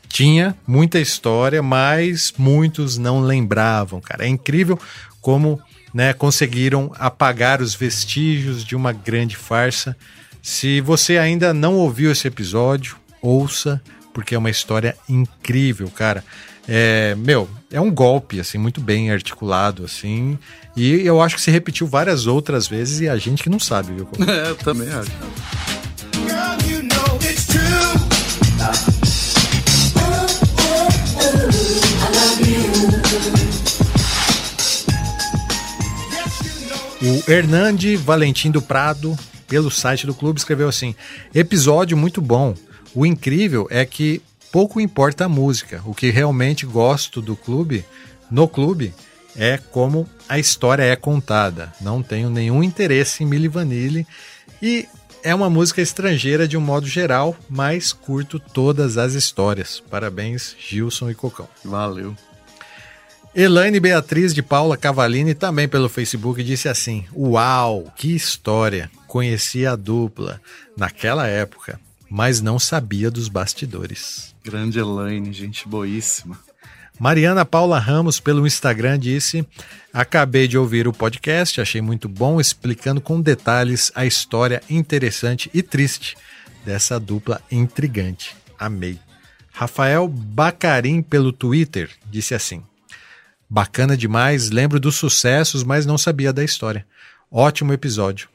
tinha 0.09 0.55
muita 0.67 0.99
história, 0.99 1.63
mas 1.63 2.35
muitos 2.37 2.99
não 2.99 3.21
lembravam, 3.21 4.01
cara. 4.01 4.25
É 4.25 4.29
incrível 4.29 4.79
como 5.23 5.61
né, 5.93 6.13
conseguiram 6.13 6.91
apagar 6.99 7.63
os 7.63 7.75
vestígios 7.75 8.65
de 8.65 8.77
uma 8.77 8.93
grande 8.93 9.37
farsa. 9.37 9.97
Se 10.43 10.81
você 10.81 11.19
ainda 11.19 11.55
não 11.55 11.77
ouviu 11.77 12.11
esse 12.11 12.27
episódio, 12.27 12.97
ouça, 13.23 13.81
porque 14.13 14.35
é 14.35 14.39
uma 14.39 14.51
história 14.51 14.97
incrível, 15.09 15.89
cara. 15.89 16.25
É, 16.67 17.15
meu, 17.15 17.49
é 17.71 17.81
um 17.81 17.93
golpe, 17.93 18.41
assim, 18.41 18.59
muito 18.59 18.81
bem 18.81 19.13
articulado, 19.13 19.85
assim. 19.85 20.37
E 20.77 21.07
eu 21.07 21.23
acho 21.23 21.37
que 21.37 21.43
se 21.43 21.51
repetiu 21.51 21.87
várias 21.87 22.27
outras 22.27 22.67
vezes 22.67 23.01
e 23.01 23.09
a 23.09 23.17
gente 23.17 23.45
que 23.45 23.49
não 23.49 23.61
sabe, 23.61 23.93
viu? 23.95 24.09
É, 24.29 24.51
eu 24.51 24.57
também 24.57 24.89
acho. 24.89 25.11
Girl, 26.27 26.71
you 26.71 26.83
know 26.83 27.19
it's 27.23 27.47
true. 27.47 27.63
O 37.01 37.31
Hernande 37.31 37.97
Valentim 37.97 38.51
do 38.51 38.63
Prado, 38.63 39.19
pelo 39.53 39.71
site 39.71 40.07
do 40.07 40.15
clube, 40.15 40.39
escreveu 40.39 40.67
assim: 40.67 40.95
episódio 41.35 41.95
muito 41.95 42.23
bom. 42.23 42.55
O 42.95 43.05
incrível 43.05 43.67
é 43.71 43.85
que 43.85 44.23
pouco 44.51 44.81
importa 44.81 45.27
a 45.27 45.29
música. 45.29 45.83
O 45.85 45.95
que 45.95 46.09
realmente 46.09 46.65
gosto 46.65 47.21
do 47.21 47.37
clube, 47.37 47.85
no 48.31 48.49
clube, 48.49 48.95
é 49.37 49.59
como 49.59 50.09
a 50.27 50.39
história 50.39 50.85
é 50.85 50.97
contada. 50.97 51.71
Não 51.83 52.03
tenho 52.03 52.31
nenhum 52.31 52.63
interesse 52.63 53.23
em 53.23 53.27
Milli 53.27 53.47
Vanilli 53.47 54.07
e 54.63 54.89
é 55.23 55.35
uma 55.35 55.51
música 55.51 55.83
estrangeira 55.83 56.49
de 56.49 56.57
um 56.57 56.61
modo 56.61 56.87
geral, 56.87 57.37
mas 57.47 57.93
curto 57.93 58.41
todas 58.41 58.97
as 58.97 59.13
histórias. 59.13 59.83
Parabéns, 59.91 60.57
Gilson 60.59 61.11
e 61.11 61.15
Cocão. 61.15 61.49
Valeu. 61.63 62.17
Elaine 63.35 63.81
Beatriz 63.81 64.35
de 64.35 64.43
Paula 64.43 64.77
Cavalini, 64.77 65.35
também 65.35 65.67
pelo 65.67 65.89
Facebook, 65.89 66.45
disse 66.45 66.69
assim: 66.69 67.07
Uau, 67.17 67.91
que 67.97 68.15
história! 68.15 68.91
Conheci 69.07 69.67
a 69.67 69.75
dupla 69.75 70.39
naquela 70.77 71.27
época, 71.27 71.81
mas 72.11 72.43
não 72.43 72.59
sabia 72.59 73.11
dos 73.11 73.29
bastidores. 73.29 74.35
Grande 74.45 74.79
Elaine, 74.79 75.33
gente 75.33 75.67
boíssima. 75.67 76.39
Mariana 77.01 77.45
Paula 77.47 77.79
Ramos, 77.79 78.21
pelo 78.21 78.47
Instagram, 78.47 78.99
disse: 78.99 79.47
Acabei 79.95 80.47
de 80.47 80.59
ouvir 80.59 80.87
o 80.87 80.93
podcast, 80.93 81.59
achei 81.59 81.81
muito 81.81 82.11
bom, 82.11 82.39
explicando 82.39 83.01
com 83.01 83.19
detalhes 83.19 83.91
a 83.95 84.05
história 84.05 84.63
interessante 84.69 85.51
e 85.55 85.63
triste 85.63 86.19
dessa 86.67 87.01
dupla 87.01 87.41
intrigante. 87.51 88.37
Amei. 88.59 88.99
Rafael 89.53 90.07
Bacarim, 90.07 91.01
pelo 91.01 91.33
Twitter, 91.33 91.89
disse 92.11 92.35
assim: 92.35 92.63
Bacana 93.55 93.99
demais, 93.99 94.49
lembro 94.49 94.81
dos 94.81 94.97
sucessos, 94.97 95.63
mas 95.63 95.85
não 95.85 95.99
sabia 95.99 96.33
da 96.33 96.43
história. 96.43 96.87
Ótimo 97.31 97.71
episódio. 97.71 98.27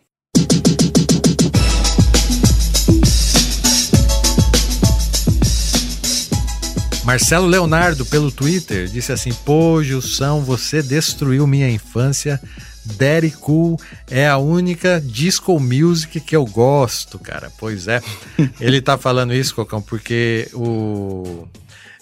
Marcelo 7.04 7.48
Leonardo, 7.48 8.06
pelo 8.06 8.32
Twitter, 8.32 8.86
disse 8.88 9.12
assim: 9.12 9.34
Pô, 9.44 9.82
Gilson, 9.82 10.44
você 10.44 10.84
destruiu 10.84 11.48
minha 11.48 11.68
infância. 11.68 12.40
Daddy 12.86 13.32
Cool 13.32 13.76
é 14.12 14.28
a 14.28 14.38
única 14.38 15.02
disco 15.02 15.60
music 15.60 16.20
que 16.20 16.36
eu 16.36 16.46
gosto, 16.46 17.18
cara. 17.18 17.52
Pois 17.58 17.88
é. 17.88 18.04
Ele 18.62 18.80
tá 18.80 19.00
falando 19.00 19.34
isso, 19.34 19.56
Cocão, 19.56 19.82
porque 19.82 20.48
o. 20.54 21.48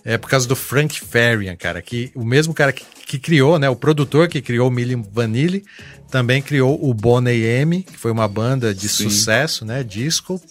É 0.03 0.17
por 0.17 0.29
causa 0.29 0.45
do 0.47 0.55
Frank 0.55 0.99
Farian, 0.99 1.55
cara, 1.55 1.81
que 1.81 2.11
o 2.13 2.23
mesmo 2.23 2.53
cara 2.53 2.71
que, 2.73 2.83
que 3.05 3.19
criou, 3.19 3.59
né, 3.59 3.69
o 3.69 3.75
produtor 3.75 4.27
que 4.27 4.41
criou 4.41 4.69
o 4.69 4.71
Milli 4.71 4.95
Vanilli, 5.11 5.63
também 6.09 6.41
criou 6.41 6.79
o 6.81 6.93
Boney 6.93 7.43
M, 7.43 7.83
que 7.83 7.97
foi 7.97 8.11
uma 8.11 8.27
banda 8.27 8.73
de 8.73 8.87
Sim. 8.89 9.09
sucesso, 9.09 9.65
né, 9.65 9.83
disco, 9.83 10.41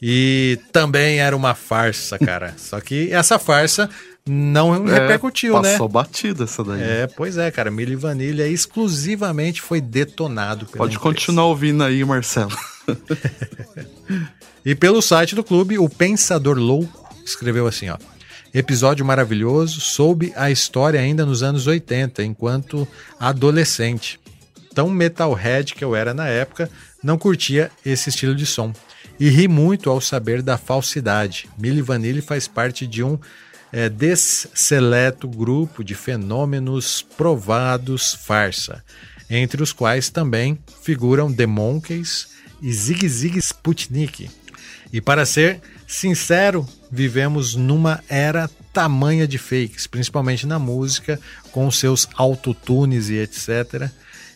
e 0.00 0.58
também 0.72 1.20
era 1.20 1.34
uma 1.34 1.54
farsa, 1.54 2.18
cara. 2.18 2.54
Só 2.58 2.80
que 2.80 3.12
essa 3.12 3.38
farsa 3.38 3.88
não 4.28 4.84
repercutiu, 4.84 5.56
é, 5.58 5.62
né? 5.62 5.72
Passou 5.72 5.88
batida 5.88 6.44
essa 6.44 6.62
daí. 6.62 6.82
É, 6.82 7.06
pois 7.06 7.38
é, 7.38 7.50
cara, 7.50 7.70
Milli 7.70 7.96
Vanilli 7.96 8.42
é 8.42 8.48
exclusivamente 8.48 9.62
foi 9.62 9.80
detonado 9.80 10.66
pela 10.66 10.78
Pode 10.78 10.96
empresa. 10.96 11.14
continuar 11.14 11.46
ouvindo 11.46 11.82
aí, 11.82 12.04
Marcelo. 12.04 12.56
E 14.66 14.74
pelo 14.74 15.00
site 15.00 15.36
do 15.36 15.44
clube, 15.44 15.78
o 15.78 15.88
Pensador 15.88 16.58
Louco 16.58 17.08
escreveu 17.24 17.68
assim, 17.68 17.88
ó. 17.88 17.96
Episódio 18.56 19.04
maravilhoso, 19.04 19.82
soube 19.82 20.32
a 20.34 20.50
história 20.50 20.98
ainda 20.98 21.26
nos 21.26 21.42
anos 21.42 21.66
80, 21.66 22.24
enquanto 22.24 22.88
adolescente. 23.20 24.18
Tão 24.74 24.88
metalhead 24.88 25.74
que 25.74 25.84
eu 25.84 25.94
era 25.94 26.14
na 26.14 26.26
época, 26.26 26.70
não 27.02 27.18
curtia 27.18 27.70
esse 27.84 28.08
estilo 28.08 28.34
de 28.34 28.46
som. 28.46 28.72
E 29.20 29.28
ri 29.28 29.46
muito 29.46 29.90
ao 29.90 30.00
saber 30.00 30.40
da 30.40 30.56
falsidade. 30.56 31.50
Milli 31.58 31.82
Vanilli 31.82 32.22
faz 32.22 32.48
parte 32.48 32.86
de 32.86 33.02
um 33.02 33.18
é, 33.70 33.90
desseleto 33.90 35.28
grupo 35.28 35.84
de 35.84 35.94
fenômenos 35.94 37.02
provados 37.02 38.14
farsa, 38.14 38.82
entre 39.28 39.62
os 39.62 39.70
quais 39.70 40.08
também 40.08 40.58
figuram 40.80 41.30
The 41.30 41.44
Monkeys 41.44 42.28
e 42.62 42.72
Zig 42.72 43.06
Zig 43.06 43.38
Sputnik. 43.38 44.30
E 44.90 44.98
para 44.98 45.26
ser 45.26 45.60
sincero, 45.86 46.66
vivemos 46.90 47.54
numa 47.54 48.02
era 48.08 48.50
tamanha 48.72 49.26
de 49.26 49.38
fakes, 49.38 49.86
principalmente 49.86 50.46
na 50.46 50.58
música, 50.58 51.20
com 51.50 51.70
seus 51.70 52.08
autotunes 52.14 53.08
e 53.08 53.14
etc. 53.14 53.90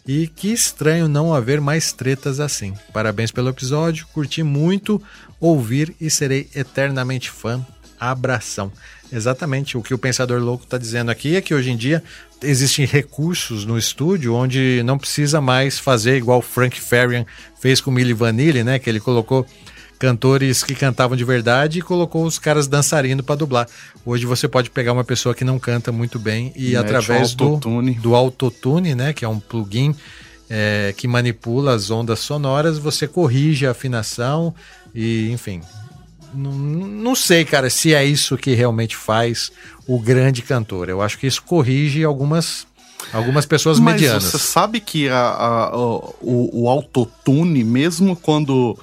E 0.07 0.26
que 0.26 0.53
estranho 0.53 1.09
não 1.09 1.34
haver 1.34 1.61
mais 1.61 1.92
tretas 1.92 2.40
assim. 2.40 2.74
Parabéns 2.92 3.30
pelo 3.30 3.51
episódio, 3.51 4.07
curti 4.12 4.42
muito 4.42 5.01
ouvir 5.38 5.94
e 6.01 6.11
serei 6.11 6.48
eternamente 6.55 7.30
fã. 7.30 7.64
Abração. 7.98 8.72
Exatamente 9.12 9.76
o 9.76 9.82
que 9.82 9.92
o 9.92 9.98
Pensador 9.98 10.40
Louco 10.40 10.64
está 10.64 10.78
dizendo 10.78 11.11
aqui 11.11 11.36
é 11.36 11.40
que 11.40 11.55
hoje 11.55 11.70
em 11.70 11.76
dia 11.76 12.03
existem 12.42 12.86
recursos 12.86 13.64
no 13.66 13.76
estúdio 13.76 14.34
onde 14.34 14.82
não 14.84 14.96
precisa 14.96 15.40
mais 15.40 15.78
fazer 15.78 16.16
igual 16.16 16.40
Frank 16.40 16.80
Farian 16.80 17.26
fez 17.61 17.80
com 17.80 17.90
Milli 17.90 18.14
Vanilli, 18.14 18.64
né? 18.64 18.78
Que 18.78 18.88
ele 18.88 19.01
colocou 19.01 19.46
cantores 20.01 20.64
que 20.64 20.74
cantavam 20.74 21.14
de 21.14 21.22
verdade 21.24 21.78
e 21.78 21.82
colocou 21.82 22.24
os 22.24 22.38
caras 22.38 22.66
dançarinos 22.66 23.24
para 23.24 23.34
dublar. 23.36 23.68
Hoje 24.05 24.24
você 24.24 24.48
pode 24.48 24.70
pegar 24.70 24.94
uma 24.94 25.05
pessoa 25.05 25.34
que 25.34 25.44
não 25.44 25.59
canta 25.59 25.92
muito 25.92 26.18
bem 26.18 26.53
e 26.57 26.68
Mete 26.72 26.76
através 26.78 27.34
do, 27.34 27.44
autotune. 27.44 27.92
do 27.94 28.14
autotune, 28.16 28.94
né, 28.94 29.12
que 29.12 29.26
é 29.26 29.28
um 29.28 29.38
plugin 29.38 29.94
é, 30.48 30.94
que 30.96 31.07
manipula 31.07 31.74
as 31.74 31.90
ondas 31.90 32.18
sonoras, 32.20 32.78
você 32.78 33.07
corrige 33.07 33.66
a 33.66 33.72
afinação 33.72 34.55
e, 34.94 35.30
enfim. 35.30 35.61
Não, 36.34 36.51
não 36.51 37.14
sei, 37.14 37.44
cara, 37.44 37.68
se 37.68 37.92
é 37.92 38.03
isso 38.05 38.38
que 38.38 38.55
realmente 38.55 38.96
faz 38.96 39.53
o 39.86 39.98
grande 40.01 40.40
cantor. 40.40 40.88
Eu 40.88 41.03
acho 41.03 41.18
que 41.18 41.26
isso 41.26 41.42
corrige 41.42 42.03
algumas, 42.05 42.66
algumas 43.12 43.44
pessoas 43.44 43.78
Mas 43.78 43.94
medianas. 44.01 44.24
você 44.24 44.38
sabe 44.38 44.80
que 44.80 45.09
a- 45.11 45.16
a- 45.18 45.76
o, 45.76 46.14
o, 46.22 46.62
o 46.62 46.68
autotune, 46.70 47.62
mesmo 47.62 48.16
quando 48.16 48.78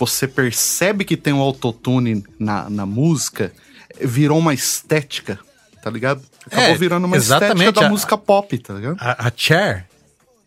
você 0.00 0.26
percebe 0.26 1.04
que 1.04 1.16
tem 1.16 1.32
um 1.32 1.40
autotune 1.40 2.24
na, 2.38 2.68
na 2.70 2.86
música, 2.86 3.52
virou 4.00 4.38
uma 4.38 4.54
estética, 4.54 5.38
tá 5.82 5.90
ligado? 5.90 6.22
Acabou 6.46 6.64
É, 6.64 6.74
virando 6.74 7.04
uma 7.06 7.16
exatamente, 7.16 7.58
estética 7.58 7.80
da 7.82 7.86
a- 7.86 7.90
música 7.90 8.16
pop, 8.18 8.58
tá 8.58 8.74
ligado? 8.74 8.96
A, 8.98 9.28
a 9.28 9.32
Cher, 9.36 9.86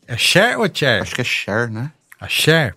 é 0.08 0.18
Cher 0.18 0.58
ou 0.60 0.68
Cher? 0.74 1.04
Acho 1.04 1.16
que 1.16 1.22
é 1.22 1.24
Cher, 1.24 1.70
né? 1.70 1.92
A 2.20 2.28
Cher, 2.28 2.76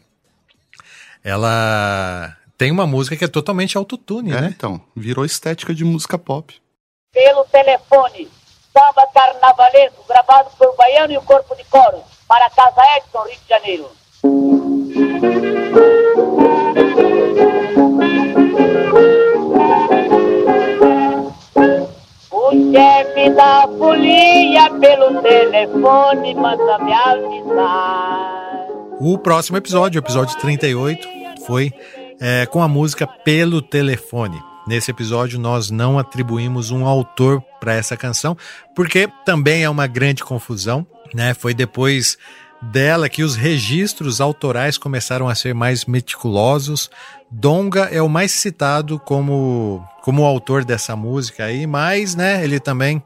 ela 1.25 2.37
tem 2.59 2.71
uma 2.71 2.87
música 2.87 3.17
que 3.17 3.25
é 3.25 3.29
totalmente 3.29 3.77
autotune, 3.77 4.33
É, 4.33 4.41
né? 4.43 4.55
então, 4.57 4.81
virou 4.95 5.25
estética 5.25 5.75
de 5.75 5.85
música 5.85 6.19
pop. 6.19 6.55
pelo 7.13 7.45
telefone. 7.47 8.29
Samba 8.73 9.07
carnavalesco 9.15 10.05
gravado 10.07 10.51
por 10.59 10.77
Baiano 10.77 11.11
e 11.11 11.17
o 11.17 11.23
Corpo 11.23 11.55
de 11.57 11.65
Coro 11.65 12.03
para 12.29 12.45
a 12.45 12.51
Casa 12.51 12.83
Edson, 12.99 13.23
Rio 13.25 13.39
de 13.43 13.49
Janeiro. 13.49 13.91
O 22.33 22.51
chefe 22.73 23.31
da 23.31 23.69
folia 23.79 24.69
pelo 24.81 25.23
telefone 25.23 26.35
manda 26.35 26.79
me 26.79 26.93
avisar. 26.93 28.67
O 29.01 29.17
próximo 29.19 29.57
episódio, 29.59 30.01
episódio 30.01 30.37
38, 30.39 31.07
foi 31.47 31.71
é, 32.21 32.47
com 32.47 32.61
a 32.61 32.67
música 32.67 33.07
Pelo 33.07 33.63
Telefone. 33.63 34.43
Nesse 34.67 34.91
episódio, 34.91 35.39
nós 35.39 35.71
não 35.71 35.97
atribuímos 35.97 36.73
um 36.73 36.85
autor 36.85 37.41
para 37.61 37.75
essa 37.75 37.97
canção, 37.97 38.37
porque 38.75 39.09
também 39.25 39.63
é 39.63 39.71
uma 39.71 39.87
grande 39.87 40.25
confusão, 40.25 40.85
né? 41.15 41.35
Foi 41.35 41.55
depois 41.55 42.19
dela 42.61 43.09
que 43.09 43.23
os 43.23 43.37
registros 43.37 44.21
autorais 44.21 44.79
começaram 44.79 45.29
a 45.29 45.35
ser 45.35 45.55
mais 45.55 45.85
meticulosos. 45.85 46.91
Donga 47.31 47.85
é 47.85 48.01
o 48.01 48.09
mais 48.09 48.33
citado 48.33 48.99
como, 48.99 49.85
como 50.03 50.25
autor 50.25 50.65
dessa 50.65 50.95
música 50.97 51.45
aí, 51.45 51.67
mas 51.67 52.15
né, 52.15 52.43
ele 52.43 52.61
também 52.61 53.03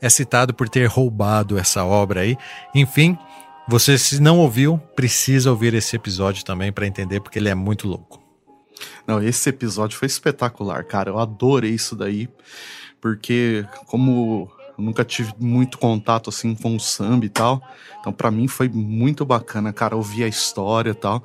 é 0.00 0.08
citado 0.08 0.52
por 0.52 0.68
ter 0.68 0.86
roubado 0.86 1.58
essa 1.58 1.84
obra 1.84 2.20
aí. 2.20 2.36
Enfim, 2.74 3.16
você 3.66 3.96
se 3.96 4.20
não 4.20 4.38
ouviu, 4.38 4.78
precisa 4.94 5.50
ouvir 5.50 5.72
esse 5.74 5.96
episódio 5.96 6.44
também 6.44 6.72
para 6.72 6.86
entender, 6.86 7.20
porque 7.20 7.38
ele 7.38 7.48
é 7.48 7.54
muito 7.54 7.88
louco. 7.88 8.22
Não, 9.06 9.22
esse 9.22 9.48
episódio 9.48 9.98
foi 9.98 10.06
espetacular, 10.06 10.84
cara. 10.84 11.10
Eu 11.10 11.18
adorei 11.18 11.70
isso 11.70 11.96
daí, 11.96 12.28
porque 13.00 13.64
como 13.86 14.50
eu 14.76 14.84
nunca 14.84 15.04
tive 15.04 15.32
muito 15.38 15.78
contato 15.78 16.30
assim 16.30 16.54
com 16.54 16.76
o 16.76 16.80
samba 16.80 17.24
e 17.24 17.28
tal, 17.28 17.62
então 18.00 18.12
para 18.12 18.30
mim 18.30 18.48
foi 18.48 18.68
muito 18.68 19.24
bacana, 19.24 19.72
cara, 19.72 19.96
ouvir 19.96 20.24
a 20.24 20.28
história 20.28 20.90
e 20.90 20.94
tal. 20.94 21.22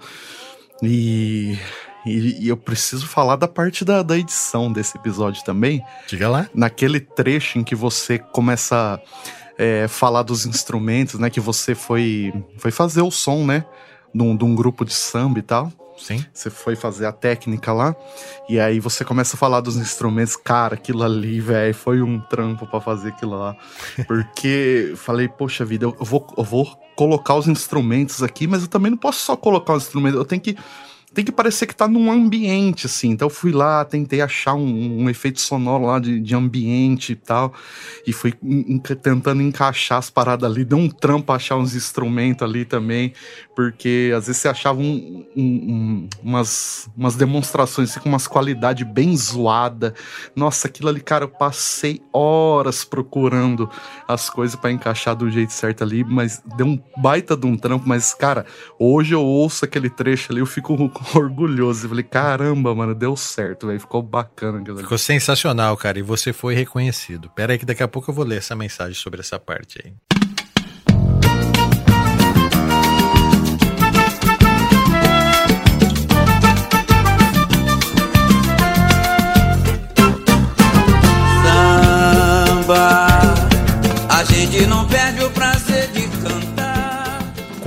E, 0.82 1.58
e, 2.06 2.45
e 2.45 2.47
eu 2.47 2.58
preciso 2.58 3.08
falar 3.08 3.36
da 3.36 3.47
parte 3.47 3.84
da, 3.84 4.02
da 4.02 4.18
edição 4.18 4.72
desse 4.72 4.97
episódio 4.97 5.43
também. 5.43 5.84
Diga 6.08 6.30
lá. 6.30 6.50
Naquele 6.54 7.00
trecho 7.00 7.60
em 7.60 7.64
que 7.64 7.76
você 7.76 8.18
começa 8.18 8.95
a 8.95 9.00
é, 9.58 9.88
falar 9.89 10.24
dos 10.24 10.45
instrumentos, 10.45 11.20
né? 11.20 11.30
Que 11.30 11.41
você 11.41 11.76
foi, 11.76 12.34
foi 12.58 12.72
fazer 12.72 13.02
o 13.02 13.12
som, 13.12 13.45
né? 13.45 13.66
De 14.16 14.24
um, 14.24 14.36
de 14.36 14.45
um 14.45 14.56
grupo 14.56 14.86
de 14.86 14.93
samba 14.93 15.39
e 15.39 15.41
tal. 15.41 15.72
Sim. 16.00 16.26
Você 16.34 16.50
foi 16.50 16.76
fazer 16.76 17.06
a 17.06 17.12
técnica 17.12 17.74
lá, 17.74 17.95
e 18.47 18.60
aí 18.60 18.80
você 18.80 19.04
começa 19.04 19.36
a 19.36 19.39
falar 19.39 19.62
dos 19.62 19.76
instrumentos. 19.76 20.36
Cara, 20.36 20.76
aquilo 20.76 21.04
ali, 21.04 21.39
velho, 21.39 21.74
foi 21.74 22.02
um 22.02 22.20
trampo 22.20 22.66
pra 22.66 22.80
fazer 22.80 23.10
aquilo 23.10 23.38
lá. 23.38 23.56
Porque 24.08 24.93
falei, 24.95 25.28
poxa 25.28 25.66
vida, 25.66 25.86
eu 25.86 25.95
vou, 26.00 26.26
eu 26.38 26.43
vou 26.43 26.66
colocar 26.95 27.36
os 27.36 27.47
instrumentos 27.47 28.24
aqui, 28.24 28.47
mas 28.47 28.62
eu 28.62 28.68
também 28.68 28.91
não 28.91 28.97
posso 28.97 29.20
só 29.20 29.36
colocar 29.36 29.74
os 29.74 29.84
instrumentos, 29.84 30.18
eu 30.18 30.26
tenho 30.26 30.41
que. 30.41 30.58
Tem 31.14 31.26
que 31.26 31.32
parecer 31.32 31.66
que 31.66 31.76
tá 31.76 31.88
num 31.88 32.12
ambiente, 32.12 32.86
assim. 32.86 33.10
Então 33.10 33.28
eu 33.28 33.30
fui 33.34 33.51
lá, 33.51 33.84
tentei 33.84 34.22
achar 34.22 34.53
um, 34.53 35.03
um 35.03 35.10
efeito 35.10 35.41
sonoro 35.41 35.86
lá 35.86 35.99
de, 35.99 36.20
de 36.20 36.36
ambiente 36.36 37.14
e 37.14 37.16
tal. 37.16 37.53
E 38.05 38.14
fui 38.14 38.34
en- 38.43 38.78
tentando 38.78 39.41
encaixar 39.41 39.97
as 39.97 40.10
paradas 40.10 40.49
ali. 40.49 40.64
Deu 40.64 40.78
um 40.78 40.89
trampo 40.89 41.34
achar 41.34 41.55
uns 41.57 41.76
instrumentos 41.76 42.43
ali 42.47 42.64
também 42.64 43.14
porque 43.60 44.14
às 44.16 44.28
vezes 44.28 44.41
você 44.41 44.47
achava 44.47 44.80
um- 44.80 45.26
um- 45.36 45.43
um- 45.43 46.10
umas, 46.24 46.89
umas 46.95 47.16
demonstrações 47.16 47.89
assim, 47.91 47.99
com 47.99 48.07
umas 48.07 48.26
qualidades 48.26 48.88
bem 48.88 49.14
zoada. 49.18 49.93
Nossa, 50.34 50.68
aquilo 50.70 50.88
ali, 50.88 51.01
cara, 51.01 51.26
eu 51.26 51.28
passei 51.30 52.01
horas 52.14 52.86
procurando 52.86 53.70
as 54.07 54.30
coisas 54.30 54.55
pra 54.55 54.72
encaixar 54.72 55.14
do 55.14 55.30
jeito 55.30 55.51
certo 55.51 55.84
ali, 55.84 56.05
mas 56.05 56.41
deu 56.55 56.68
um 56.68 56.80
baita 56.95 57.36
de 57.36 57.45
um 57.47 57.57
trampo. 57.57 57.84
Mas, 57.86 58.14
cara, 58.14 58.45
hoje 58.80 59.14
eu 59.14 59.22
ouço 59.22 59.66
aquele 59.66 59.89
trecho 59.89 60.32
ali, 60.32 60.39
eu 60.39 60.45
fico 60.45 60.74
orgulhoso. 61.16 61.86
Eu 61.86 61.89
falei, 61.89 62.04
caramba, 62.04 62.74
mano, 62.74 62.93
deu 62.93 63.16
certo, 63.16 63.68
velho, 63.68 63.80
ficou 63.80 64.02
bacana. 64.02 64.64
Ficou 64.78 64.97
sensacional, 64.97 65.76
cara, 65.78 66.00
e 66.00 66.02
você 66.02 66.34
foi 66.34 66.56
reconhecido. 66.56 67.30
Pera 67.30 67.54
aí 67.54 67.60
que 67.60 67.66
daqui 67.66 67.84
a 67.84 67.88
pouco 67.88 68.10
eu 68.10 68.16
vou 68.16 68.26
ler 68.26 68.38
essa 68.38 68.56
mensagem 68.56 68.95
sobre 68.95 69.20
essa 69.20 69.39
parte 69.39 69.82
aí. 69.84 69.93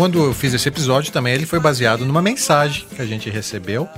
Quando 0.02 0.18
eu 0.18 0.34
fiz 0.34 0.52
esse 0.52 0.68
episódio 0.68 1.12
também, 1.12 1.32
ele 1.32 1.46
foi 1.46 1.60
baseado 1.60 2.04
numa 2.04 2.20
mensagem 2.20 2.84
que 2.92 3.00
a 3.00 3.06
gente 3.06 3.30
recebeu. 3.30 3.88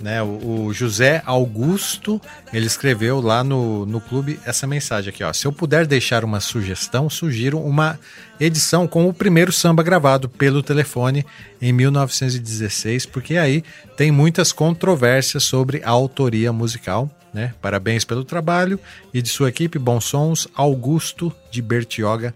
Né, 0.00 0.22
o, 0.22 0.66
o 0.66 0.72
José 0.72 1.20
Augusto, 1.26 2.20
ele 2.52 2.66
escreveu 2.66 3.20
lá 3.20 3.42
no, 3.42 3.84
no 3.86 4.00
clube 4.00 4.38
essa 4.46 4.68
mensagem 4.68 5.08
aqui, 5.08 5.24
ó. 5.24 5.32
Se 5.32 5.44
eu 5.44 5.52
puder 5.52 5.84
deixar 5.84 6.24
uma 6.24 6.38
sugestão, 6.38 7.10
sugiro 7.10 7.58
uma 7.58 7.98
edição 8.38 8.86
com 8.86 9.08
o 9.08 9.12
primeiro 9.12 9.50
samba 9.50 9.82
gravado 9.82 10.28
pelo 10.28 10.62
telefone 10.62 11.26
em 11.60 11.72
1916, 11.72 13.06
porque 13.06 13.36
aí 13.36 13.64
tem 13.96 14.12
muitas 14.12 14.52
controvérsias 14.52 15.42
sobre 15.42 15.82
a 15.84 15.90
autoria 15.90 16.52
musical. 16.52 17.10
Né? 17.34 17.52
Parabéns 17.60 18.04
pelo 18.04 18.22
trabalho 18.22 18.78
e 19.12 19.20
de 19.20 19.28
sua 19.28 19.48
equipe, 19.48 19.76
bons 19.76 20.04
sons, 20.04 20.46
Augusto 20.54 21.34
de 21.50 21.60
Bertioga. 21.60 22.32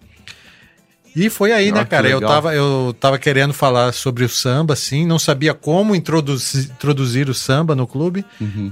E 1.14 1.28
foi 1.28 1.52
aí, 1.52 1.70
Ah, 1.70 1.74
né, 1.74 1.84
cara? 1.84 2.08
Eu 2.08 2.20
tava, 2.20 2.54
eu 2.54 2.94
tava 2.98 3.18
querendo 3.18 3.52
falar 3.52 3.92
sobre 3.92 4.24
o 4.24 4.28
samba, 4.28 4.74
assim, 4.74 5.04
não 5.06 5.18
sabia 5.18 5.52
como 5.54 5.94
introduzir, 5.94 6.70
introduzir 6.70 7.28
o 7.28 7.34
samba 7.34 7.74
no 7.74 7.86
clube. 7.86 8.24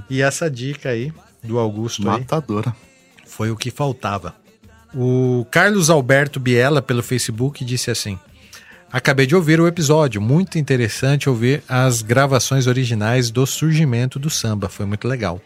E 0.09 0.21
essa 0.21 0.49
dica 0.49 0.89
aí 0.89 1.11
do 1.43 1.59
Augusto 1.59 2.09
aí 2.09 2.19
Matadora. 2.19 2.73
foi 3.25 3.51
o 3.51 3.55
que 3.57 3.69
faltava. 3.71 4.35
O 4.95 5.45
Carlos 5.51 5.89
Alberto 5.89 6.39
Biela, 6.39 6.81
pelo 6.81 7.03
Facebook, 7.03 7.63
disse 7.65 7.91
assim: 7.91 8.17
Acabei 8.91 9.27
de 9.27 9.35
ouvir 9.35 9.59
o 9.59 9.67
episódio, 9.67 10.19
muito 10.21 10.57
interessante 10.57 11.29
ouvir 11.29 11.61
as 11.69 12.01
gravações 12.01 12.65
originais 12.65 13.29
do 13.29 13.45
surgimento 13.45 14.17
do 14.17 14.29
samba, 14.29 14.67
foi 14.69 14.85
muito 14.85 15.07
legal. 15.07 15.39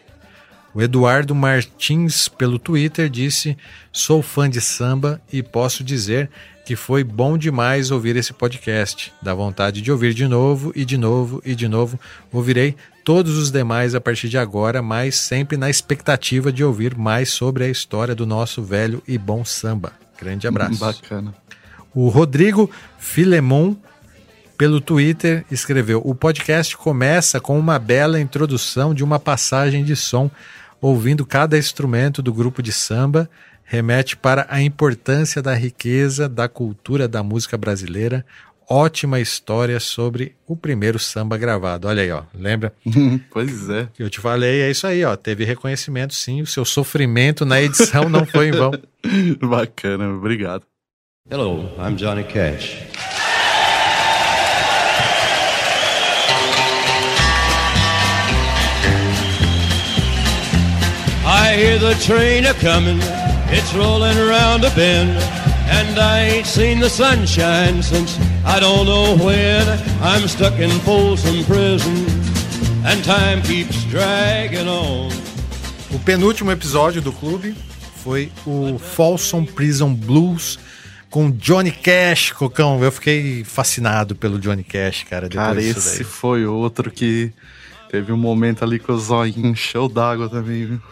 O 0.72 0.80
Eduardo 0.82 1.34
Martins, 1.34 2.26
pelo 2.26 2.58
Twitter, 2.58 3.08
disse: 3.10 3.56
Sou 3.92 4.22
fã 4.22 4.48
de 4.48 4.60
samba 4.60 5.20
e 5.32 5.42
posso 5.42 5.84
dizer 5.84 6.30
que 6.64 6.74
foi 6.74 7.04
bom 7.04 7.36
demais 7.36 7.90
ouvir 7.90 8.16
esse 8.16 8.32
podcast. 8.32 9.12
Dá 9.20 9.34
vontade 9.34 9.82
de 9.82 9.92
ouvir 9.92 10.14
de 10.14 10.26
novo 10.26 10.72
e 10.74 10.84
de 10.84 10.96
novo 10.96 11.42
e 11.44 11.54
de 11.54 11.68
novo. 11.68 12.00
Ouvirei 12.32 12.74
todos 13.04 13.36
os 13.36 13.50
demais 13.50 13.94
a 13.94 14.00
partir 14.00 14.30
de 14.30 14.38
agora, 14.38 14.80
mas 14.80 15.16
sempre 15.16 15.58
na 15.58 15.68
expectativa 15.68 16.50
de 16.50 16.64
ouvir 16.64 16.96
mais 16.96 17.28
sobre 17.28 17.64
a 17.64 17.68
história 17.68 18.14
do 18.14 18.24
nosso 18.24 18.62
velho 18.62 19.02
e 19.06 19.18
bom 19.18 19.44
samba. 19.44 19.92
Grande 20.18 20.48
abraço. 20.48 20.80
Bacana. 20.80 21.34
O 21.94 22.08
Rodrigo 22.08 22.70
Filemon, 22.98 23.76
pelo 24.56 24.80
Twitter, 24.80 25.44
escreveu: 25.50 26.00
O 26.02 26.14
podcast 26.14 26.76
começa 26.78 27.40
com 27.40 27.58
uma 27.58 27.78
bela 27.78 28.18
introdução 28.18 28.94
de 28.94 29.04
uma 29.04 29.20
passagem 29.20 29.84
de 29.84 29.94
som, 29.94 30.30
ouvindo 30.80 31.26
cada 31.26 31.58
instrumento 31.58 32.22
do 32.22 32.32
grupo 32.32 32.62
de 32.62 32.72
samba, 32.72 33.28
remete 33.64 34.16
para 34.16 34.46
a 34.48 34.60
importância 34.62 35.42
da 35.42 35.54
riqueza 35.54 36.28
da 36.28 36.48
cultura 36.48 37.08
da 37.08 37.22
música 37.22 37.56
brasileira. 37.56 38.24
Ótima 38.68 39.20
história 39.20 39.78
sobre 39.78 40.34
o 40.46 40.56
primeiro 40.56 40.98
samba 40.98 41.36
gravado. 41.36 41.86
Olha 41.86 42.02
aí, 42.02 42.10
ó. 42.10 42.22
Lembra 42.34 42.72
pois 43.30 43.68
é. 43.68 43.88
que 43.92 44.02
eu 44.02 44.08
te 44.08 44.20
falei? 44.20 44.62
É 44.62 44.70
isso 44.70 44.86
aí, 44.86 45.04
ó. 45.04 45.16
Teve 45.16 45.44
reconhecimento, 45.44 46.14
sim. 46.14 46.40
O 46.40 46.46
seu 46.46 46.64
sofrimento 46.64 47.44
na 47.44 47.60
edição 47.60 48.08
não 48.08 48.24
foi 48.24 48.48
em 48.48 48.52
vão. 48.52 48.70
Bacana, 49.42 50.08
obrigado. 50.08 50.64
Hello, 51.30 51.70
I'm 51.78 51.96
Johnny 51.96 52.24
Cash. 52.24 52.76
I 61.26 61.54
hear 61.56 61.78
the 61.78 61.94
train 61.94 62.44
a 62.44 62.52
comin', 62.54 63.00
it's 63.56 63.72
rolling 63.74 64.18
around 64.18 64.64
a 64.64 64.70
bend, 64.70 65.10
and 65.70 65.98
I 65.98 66.20
ain't 66.36 66.46
seen 66.46 66.80
the 66.80 66.90
sunshine 66.90 67.82
since 67.82 68.18
I 68.44 68.58
don't 68.60 68.86
know 68.86 69.16
when. 69.24 69.66
I'm 70.02 70.26
stuck 70.28 70.58
in 70.58 70.70
Folsom 70.80 71.44
Prison, 71.44 72.04
and 72.84 73.02
time 73.04 73.42
keeps 73.42 73.84
dragging 73.84 74.68
on. 74.68 75.10
O 75.92 75.98
penúltimo 76.00 76.50
episódio 76.50 77.00
do 77.00 77.12
clube 77.12 77.54
foi 78.02 78.30
o 78.44 78.78
Folsom 78.78 79.44
Prison 79.44 79.94
Blues 79.94 80.58
com 81.08 81.30
Johnny 81.30 81.70
Cash, 81.70 82.32
Cocão. 82.32 82.82
Eu 82.82 82.90
fiquei 82.90 83.44
fascinado 83.44 84.16
pelo 84.16 84.38
Johnny 84.40 84.64
Cash, 84.64 85.04
cara. 85.08 85.28
Depois 85.28 85.46
Cara, 85.46 85.60
disso 85.60 85.78
esse 85.78 85.98
daí. 85.98 86.04
foi 86.04 86.44
outro 86.44 86.90
que 86.90 87.32
teve 87.88 88.12
um 88.12 88.16
momento 88.16 88.64
ali 88.64 88.80
que 88.80 88.90
o 88.90 88.98
zóio 88.98 89.32
encheu 89.36 89.88
d'água 89.88 90.28
também, 90.28 90.66
viu? 90.66 90.82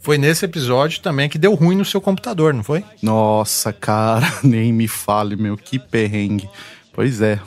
Foi 0.00 0.16
nesse 0.16 0.44
episódio 0.44 1.00
também 1.00 1.28
que 1.28 1.38
deu 1.38 1.54
ruim 1.54 1.76
no 1.76 1.84
seu 1.84 2.00
computador, 2.00 2.54
não 2.54 2.62
foi? 2.62 2.84
Nossa, 3.02 3.72
cara, 3.72 4.26
nem 4.42 4.72
me 4.72 4.88
fale, 4.88 5.36
meu, 5.36 5.56
que 5.56 5.78
perrengue. 5.78 6.48
Pois 6.92 7.20
é, 7.20 7.40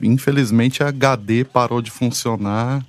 infelizmente 0.00 0.82
a 0.82 0.88
HD 0.88 1.44
parou 1.44 1.80
de 1.80 1.90
funcionar. 1.90 2.84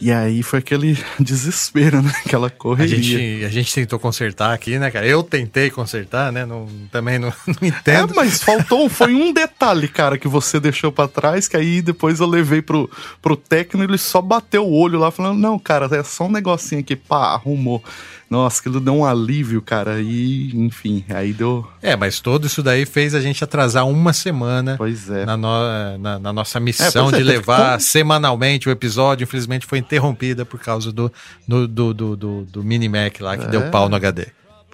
E 0.00 0.12
aí 0.12 0.42
foi 0.44 0.60
aquele 0.60 0.96
desespero, 1.18 2.00
né? 2.00 2.12
Aquela 2.24 2.46
A 2.46 2.50
correria. 2.50 2.96
gente, 3.02 3.44
a 3.44 3.48
gente 3.48 3.74
tentou 3.74 3.98
consertar 3.98 4.52
aqui, 4.54 4.78
né, 4.78 4.90
cara? 4.90 5.04
Eu 5.06 5.22
tentei 5.24 5.70
consertar, 5.70 6.30
né? 6.30 6.46
Não, 6.46 6.68
também 6.92 7.18
não, 7.18 7.28
não 7.46 7.56
É, 7.62 7.66
entendo. 7.66 8.12
mas 8.14 8.42
faltou, 8.42 8.88
foi 8.88 9.12
um 9.14 9.32
detalhe, 9.32 9.88
cara, 9.88 10.16
que 10.16 10.28
você 10.28 10.60
deixou 10.60 10.92
pra 10.92 11.08
trás, 11.08 11.48
que 11.48 11.56
aí 11.56 11.82
depois 11.82 12.20
eu 12.20 12.26
levei 12.26 12.62
pro, 12.62 12.88
pro 13.20 13.36
técnico, 13.36 13.90
ele 13.90 13.98
só 13.98 14.22
bateu 14.22 14.64
o 14.66 14.72
olho 14.72 14.98
lá, 15.00 15.10
falando, 15.10 15.38
não, 15.40 15.58
cara, 15.58 15.88
é 15.96 16.02
só 16.04 16.26
um 16.26 16.30
negocinho 16.32 16.80
aqui, 16.80 16.94
pá, 16.94 17.34
arrumou. 17.34 17.82
Nossa, 18.30 18.60
aquilo 18.60 18.78
deu 18.78 18.94
um 18.94 19.04
alívio, 19.06 19.62
cara. 19.62 20.00
E, 20.02 20.50
enfim, 20.54 21.02
aí 21.08 21.32
deu. 21.32 21.66
É, 21.80 21.96
mas 21.96 22.20
todo 22.20 22.46
isso 22.46 22.62
daí 22.62 22.84
fez 22.84 23.14
a 23.14 23.20
gente 23.20 23.42
atrasar 23.42 23.86
uma 23.88 24.12
semana 24.12 24.74
Pois 24.76 25.08
é. 25.08 25.24
na, 25.24 25.36
no- 25.36 25.98
na- 25.98 26.18
na 26.18 26.32
nossa 26.32 26.58
É, 26.58 26.60
missão 26.60 27.08
é, 27.08 27.12
de 27.12 27.18
teve 27.18 27.24
levar 27.24 27.68
como- 27.70 27.80
semanalmente 27.80 28.68
o 28.68 28.70
episódio. 28.70 29.24
Infelizmente 29.24 29.64
foi 29.66 29.78
interrompida 29.78 30.44
por 30.44 30.60
causa 30.60 30.92
do, 30.92 31.10
do, 31.46 31.66
do, 31.66 31.94
do, 31.94 32.16
do, 32.16 32.42
do 32.44 32.62
Mini 32.64 32.88
Mac 32.88 33.18
lá 33.20 33.36
que 33.36 33.44
É. 33.44 33.48
deu 33.48 33.70
pau 33.70 33.88
no 33.88 33.96
HD. 33.96 34.26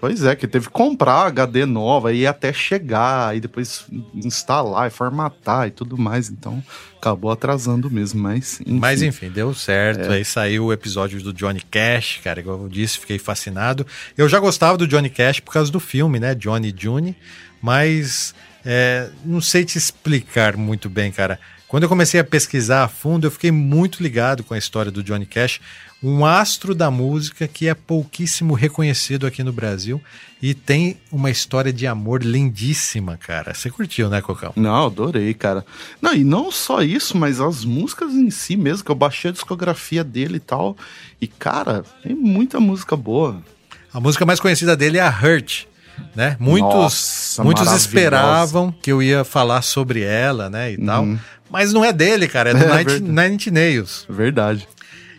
Pois 0.06 0.22
é, 0.22 0.36
que 0.36 0.46
teve 0.46 0.66
que 0.66 0.70
comprar 0.70 1.28
HD 1.28 1.64
nova 1.64 2.12
e 2.12 2.26
até 2.26 2.52
chegar, 2.52 3.34
e 3.34 3.40
depois 3.40 3.86
instalar 4.14 4.86
e 4.86 4.90
formatar 4.90 5.66
e 5.66 5.70
tudo 5.70 5.96
mais. 5.96 6.28
Então, 6.28 6.62
acabou 6.98 7.30
atrasando 7.30 7.90
mesmo, 7.90 8.22
mas. 8.22 8.60
Enfim. 8.60 8.78
Mas 8.78 9.00
enfim, 9.00 9.30
deu 9.30 9.54
certo. 9.54 10.12
É. 10.12 10.16
Aí 10.16 10.22
saiu 10.22 10.66
o 10.66 10.72
episódio 10.74 11.22
do 11.22 11.32
Johnny 11.32 11.62
Cash, 11.62 12.20
cara, 12.22 12.40
igual 12.40 12.64
eu 12.64 12.68
disse, 12.68 12.98
fiquei 12.98 13.18
fascinado. 13.18 13.86
Eu 14.14 14.28
já 14.28 14.38
gostava 14.38 14.76
do 14.76 14.86
Johnny 14.86 15.08
Cash 15.08 15.40
por 15.40 15.54
causa 15.54 15.72
do 15.72 15.80
filme, 15.80 16.20
né? 16.20 16.34
Johnny 16.34 16.74
June, 16.76 17.16
mas 17.62 18.34
é, 18.62 19.08
não 19.24 19.40
sei 19.40 19.64
te 19.64 19.78
explicar 19.78 20.54
muito 20.54 20.90
bem, 20.90 21.10
cara. 21.10 21.40
Quando 21.66 21.84
eu 21.84 21.88
comecei 21.88 22.20
a 22.20 22.24
pesquisar 22.24 22.84
a 22.84 22.88
fundo, 22.88 23.26
eu 23.26 23.30
fiquei 23.30 23.50
muito 23.50 24.02
ligado 24.02 24.44
com 24.44 24.52
a 24.52 24.58
história 24.58 24.92
do 24.92 25.02
Johnny 25.02 25.24
Cash, 25.24 25.60
um 26.04 26.26
astro 26.26 26.74
da 26.74 26.90
música 26.90 27.48
que 27.48 27.66
é 27.66 27.72
pouquíssimo 27.72 28.52
reconhecido 28.52 29.26
aqui 29.26 29.42
no 29.42 29.54
Brasil 29.54 30.02
e 30.42 30.52
tem 30.52 30.98
uma 31.10 31.30
história 31.30 31.72
de 31.72 31.86
amor 31.86 32.22
lindíssima, 32.22 33.16
cara. 33.16 33.54
Você 33.54 33.70
curtiu, 33.70 34.10
né, 34.10 34.20
Cocão? 34.20 34.52
Não, 34.54 34.84
adorei, 34.84 35.32
cara. 35.32 35.64
Não, 36.02 36.12
e 36.12 36.22
não 36.22 36.52
só 36.52 36.82
isso, 36.82 37.16
mas 37.16 37.40
as 37.40 37.64
músicas 37.64 38.12
em 38.12 38.28
si 38.30 38.54
mesmo, 38.54 38.84
que 38.84 38.90
eu 38.90 38.94
baixei 38.94 39.30
a 39.30 39.32
discografia 39.32 40.04
dele 40.04 40.36
e 40.36 40.40
tal. 40.40 40.76
E, 41.18 41.26
cara, 41.26 41.82
tem 42.02 42.14
muita 42.14 42.60
música 42.60 42.94
boa. 42.94 43.42
A 43.90 43.98
música 43.98 44.26
mais 44.26 44.38
conhecida 44.38 44.76
dele 44.76 44.98
é 44.98 45.02
a 45.02 45.08
Hurt, 45.08 45.64
né? 46.14 46.36
Muitos, 46.38 46.74
Nossa, 46.74 47.44
muitos 47.44 47.72
esperavam 47.72 48.70
que 48.82 48.92
eu 48.92 49.02
ia 49.02 49.24
falar 49.24 49.62
sobre 49.62 50.02
ela, 50.02 50.50
né, 50.50 50.72
e 50.72 50.76
tal. 50.76 51.04
Uhum. 51.04 51.18
Mas 51.50 51.72
não 51.72 51.84
é 51.84 51.92
dele, 51.92 52.26
cara, 52.26 52.50
é 52.50 52.54
do 52.54 52.64
É 52.64 53.00
Night, 53.00 53.34
Inch 53.34 53.46
Nails. 53.50 54.04
Verdade. 54.10 54.68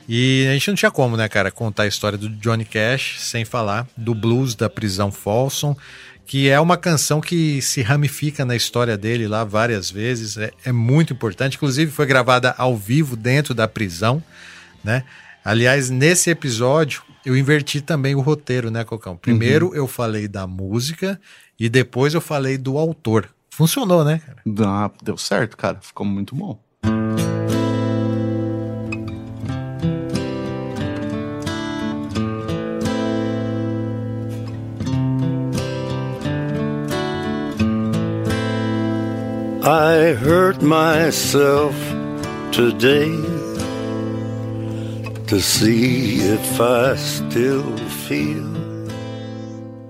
E 0.08 0.45
a 0.47 0.53
gente 0.53 0.68
não 0.68 0.76
tinha 0.76 0.91
como, 0.91 1.18
né, 1.18 1.28
cara, 1.28 1.49
contar 1.49 1.84
a 1.84 1.88
história 1.88 2.18
do 2.18 2.30
Johnny 2.30 2.66
Cash 2.66 3.18
sem 3.20 3.43
falar 3.43 3.88
do 3.97 4.14
blues 4.14 4.53
da 4.53 4.70
prisão 4.70 5.12
Folsom, 5.12 5.76
que 6.26 6.49
é 6.49 6.60
uma 6.60 6.78
canção 6.78 7.22
que 7.22 7.62
se 7.62 7.82
ramifica 7.82 8.43
na 8.45 8.56
história 8.56 8.97
dele 8.97 9.28
lá 9.28 9.43
várias 9.43 9.89
vezes, 9.89 10.38
é, 10.38 10.51
é 10.64 10.72
muito 10.72 11.14
importante. 11.14 11.56
Inclusive 11.56 11.91
foi 11.91 12.06
gravada 12.06 12.53
ao 12.58 12.76
vivo 12.76 13.16
dentro 13.16 13.53
da 13.53 13.68
prisão, 13.68 14.24
né? 14.84 15.03
Aliás, 15.43 15.89
nesse 15.89 16.30
episódio 16.30 17.03
eu 17.26 17.38
inverti 17.38 17.82
também 17.82 18.16
o 18.16 18.22
roteiro, 18.22 18.70
né, 18.72 18.84
Cocão? 18.84 19.18
Primeiro 19.18 19.74
eu 19.76 19.88
falei 19.88 20.28
da 20.28 20.45
música 20.47 21.20
e 21.60 21.70
depois 21.70 22.14
eu 22.14 22.22
falei 22.22 22.58
do 22.58 22.78
autor. 22.78 23.30
Funcionou, 23.49 24.03
né, 24.03 24.22
cara? 24.26 24.41
Ah, 24.68 24.91
deu 25.01 25.18
certo, 25.18 25.56
cara. 25.56 25.80
Ficou 25.82 26.06
muito 26.06 26.36
bom. 26.36 26.60
I 39.68 40.13
hurt 40.13 40.61
myself 40.61 41.76
today 42.51 43.09
to 45.26 45.39
see 45.39 46.20
if 46.20 46.61
I 46.61 46.95
still 46.95 47.76
feel. 48.05 48.45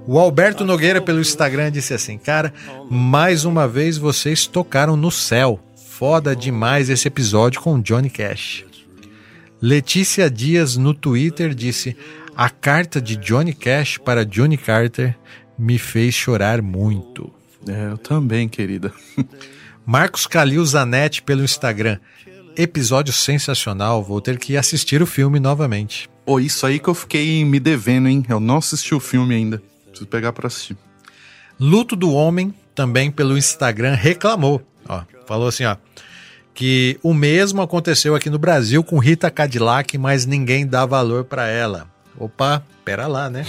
O 0.07 0.17
Alberto 0.17 0.63
Nogueira 0.63 1.01
pelo 1.01 1.19
Instagram 1.19 1.73
disse 1.73 1.93
assim: 1.93 2.17
Cara, 2.17 2.53
mais 2.89 3.43
uma 3.43 3.67
vez 3.67 3.97
vocês 3.97 4.47
tocaram 4.47 4.95
no 4.95 5.11
céu. 5.11 5.59
Foda 5.75 6.33
demais 6.33 6.89
esse 6.89 7.09
episódio 7.09 7.59
com 7.59 7.81
Johnny 7.81 8.09
Cash. 8.09 8.63
Letícia 9.61 10.29
Dias 10.29 10.77
no 10.77 10.93
Twitter 10.93 11.53
disse: 11.53 11.97
A 12.33 12.49
carta 12.49 13.01
de 13.01 13.17
Johnny 13.17 13.53
Cash 13.53 13.97
para 13.97 14.25
Johnny 14.25 14.55
Carter 14.55 15.17
me 15.59 15.77
fez 15.77 16.13
chorar 16.15 16.61
muito. 16.61 17.29
É, 17.67 17.91
eu 17.91 17.97
também, 17.97 18.47
querida. 18.47 18.93
Marcos 19.85 20.25
Calil 20.25 20.65
Zanetti 20.65 21.21
pelo 21.21 21.43
Instagram. 21.43 21.99
Episódio 22.57 23.13
sensacional, 23.13 24.01
vou 24.01 24.19
ter 24.19 24.39
que 24.39 24.57
assistir 24.57 24.99
o 25.01 25.05
filme 25.05 25.39
novamente. 25.39 26.09
Ô, 26.25 26.39
isso 26.39 26.65
aí 26.65 26.79
que 26.79 26.87
eu 26.87 26.95
fiquei 26.95 27.45
me 27.45 27.59
devendo, 27.59 28.07
hein? 28.07 28.25
Eu 28.27 28.39
não 28.39 28.57
assisti 28.57 28.95
o 28.95 28.99
filme 28.99 29.35
ainda. 29.35 29.61
Preciso 29.85 30.07
pegar 30.07 30.33
pra 30.33 30.47
assistir. 30.47 30.75
Luto 31.59 31.95
do 31.95 32.11
Homem, 32.11 32.51
também 32.73 33.11
pelo 33.11 33.37
Instagram, 33.37 33.93
reclamou. 33.93 34.59
Ó, 34.89 35.03
falou 35.27 35.47
assim, 35.47 35.65
ó. 35.65 35.77
Que 36.53 36.97
o 37.03 37.13
mesmo 37.13 37.61
aconteceu 37.61 38.15
aqui 38.15 38.29
no 38.29 38.39
Brasil 38.39 38.83
com 38.83 38.97
Rita 38.97 39.29
Cadillac, 39.29 39.97
mas 39.99 40.25
ninguém 40.25 40.65
dá 40.65 40.83
valor 40.85 41.25
pra 41.25 41.47
ela. 41.47 41.87
Opa, 42.17 42.63
pera 42.83 43.07
lá, 43.07 43.29
né? 43.29 43.45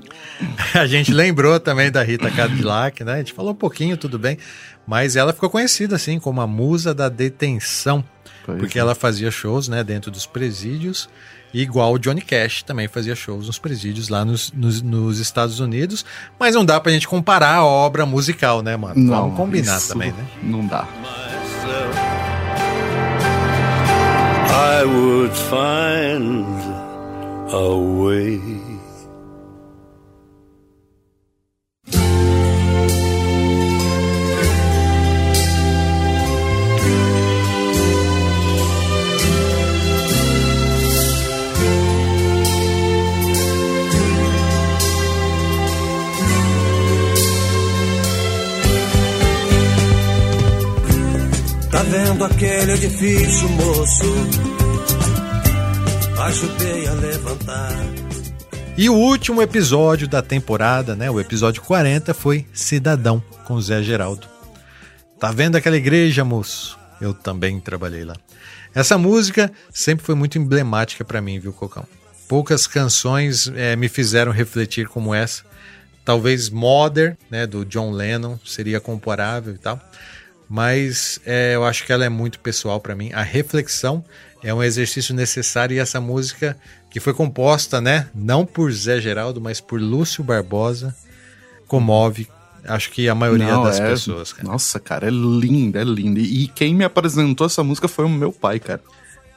a 0.74 0.86
gente 0.86 1.12
lembrou 1.12 1.60
também 1.60 1.90
da 1.90 2.02
Rita 2.02 2.30
Cadillac, 2.30 3.04
né? 3.04 3.14
A 3.14 3.18
gente 3.18 3.32
falou 3.32 3.52
um 3.52 3.56
pouquinho, 3.56 3.96
tudo 3.96 4.18
bem. 4.18 4.38
Mas 4.86 5.14
ela 5.14 5.32
ficou 5.32 5.50
conhecida, 5.50 5.96
assim, 5.96 6.18
como 6.18 6.40
a 6.40 6.46
musa 6.46 6.94
da 6.94 7.08
detenção. 7.08 8.04
Pois 8.44 8.58
porque 8.58 8.78
é. 8.78 8.80
ela 8.80 8.94
fazia 8.94 9.30
shows, 9.30 9.68
né, 9.68 9.84
dentro 9.84 10.10
dos 10.10 10.26
presídios. 10.26 11.08
Igual 11.54 11.92
o 11.92 11.98
Johnny 11.98 12.22
Cash 12.22 12.62
também 12.62 12.88
fazia 12.88 13.14
shows 13.14 13.46
nos 13.46 13.58
presídios 13.58 14.08
lá 14.08 14.24
nos, 14.24 14.50
nos, 14.52 14.80
nos 14.80 15.18
Estados 15.18 15.60
Unidos. 15.60 16.04
Mas 16.40 16.54
não 16.54 16.64
dá 16.64 16.80
pra 16.80 16.90
gente 16.90 17.06
comparar 17.06 17.56
a 17.56 17.64
obra 17.64 18.06
musical, 18.06 18.62
né, 18.62 18.74
mano? 18.76 18.98
Não, 18.98 19.22
Vamos 19.22 19.36
combinar 19.36 19.76
isso 19.76 19.88
também, 19.88 20.12
né? 20.12 20.26
Não 20.42 20.66
dá. 20.66 20.88
I 24.54 24.84
would 24.84 25.36
find 25.36 26.71
a 27.52 27.58
way. 27.58 28.40
Tá 51.70 51.82
vendo 51.82 52.24
aquele 52.24 52.72
edifício, 52.72 53.48
moço? 53.50 54.52
Ajudei 56.22 56.86
a 56.86 56.92
levantar. 56.92 57.72
E 58.78 58.88
o 58.88 58.94
último 58.94 59.42
episódio 59.42 60.06
da 60.06 60.22
temporada, 60.22 60.94
né, 60.94 61.10
o 61.10 61.18
episódio 61.18 61.60
40, 61.62 62.14
foi 62.14 62.46
Cidadão, 62.52 63.20
com 63.44 63.60
Zé 63.60 63.82
Geraldo. 63.82 64.28
Tá 65.18 65.32
vendo 65.32 65.56
aquela 65.56 65.76
igreja, 65.76 66.24
moço? 66.24 66.78
Eu 67.00 67.12
também 67.12 67.58
trabalhei 67.58 68.04
lá. 68.04 68.14
Essa 68.72 68.96
música 68.96 69.50
sempre 69.72 70.06
foi 70.06 70.14
muito 70.14 70.38
emblemática 70.38 71.04
pra 71.04 71.20
mim, 71.20 71.40
viu, 71.40 71.52
Cocão? 71.52 71.88
Poucas 72.28 72.68
canções 72.68 73.50
eh, 73.56 73.74
me 73.74 73.88
fizeram 73.88 74.30
refletir 74.30 74.86
como 74.86 75.12
essa. 75.12 75.42
Talvez 76.04 76.48
Mother, 76.48 77.18
né, 77.28 77.48
do 77.48 77.64
John 77.64 77.90
Lennon, 77.90 78.38
seria 78.46 78.78
comparável 78.78 79.56
e 79.56 79.58
tal. 79.58 79.80
Mas 80.52 81.18
eh, 81.24 81.54
eu 81.54 81.64
acho 81.64 81.86
que 81.86 81.90
ela 81.94 82.04
é 82.04 82.10
muito 82.10 82.38
pessoal 82.38 82.78
pra 82.78 82.94
mim. 82.94 83.10
A 83.14 83.22
reflexão 83.22 84.04
é 84.44 84.52
um 84.52 84.62
exercício 84.62 85.14
necessário 85.14 85.74
e 85.74 85.78
essa 85.78 85.98
música 85.98 86.58
que 86.90 87.00
foi 87.00 87.14
composta, 87.14 87.80
né, 87.80 88.08
não 88.14 88.44
por 88.44 88.70
Zé 88.70 89.00
Geraldo, 89.00 89.40
mas 89.40 89.62
por 89.62 89.80
Lúcio 89.80 90.22
Barbosa, 90.22 90.94
comove, 91.66 92.28
acho 92.66 92.90
que 92.90 93.08
a 93.08 93.14
maioria 93.14 93.46
Não, 93.46 93.64
das 93.64 93.80
é- 93.80 93.88
pessoas. 93.88 94.34
Cara. 94.34 94.46
Nossa, 94.46 94.78
cara, 94.78 95.06
é 95.06 95.10
linda, 95.10 95.80
é 95.80 95.84
linda. 95.84 96.20
E 96.20 96.46
quem 96.48 96.74
me 96.74 96.84
apresentou 96.84 97.46
essa 97.46 97.64
música 97.64 97.88
foi 97.88 98.04
o 98.04 98.08
meu 98.10 98.30
pai, 98.30 98.60
cara. 98.60 98.82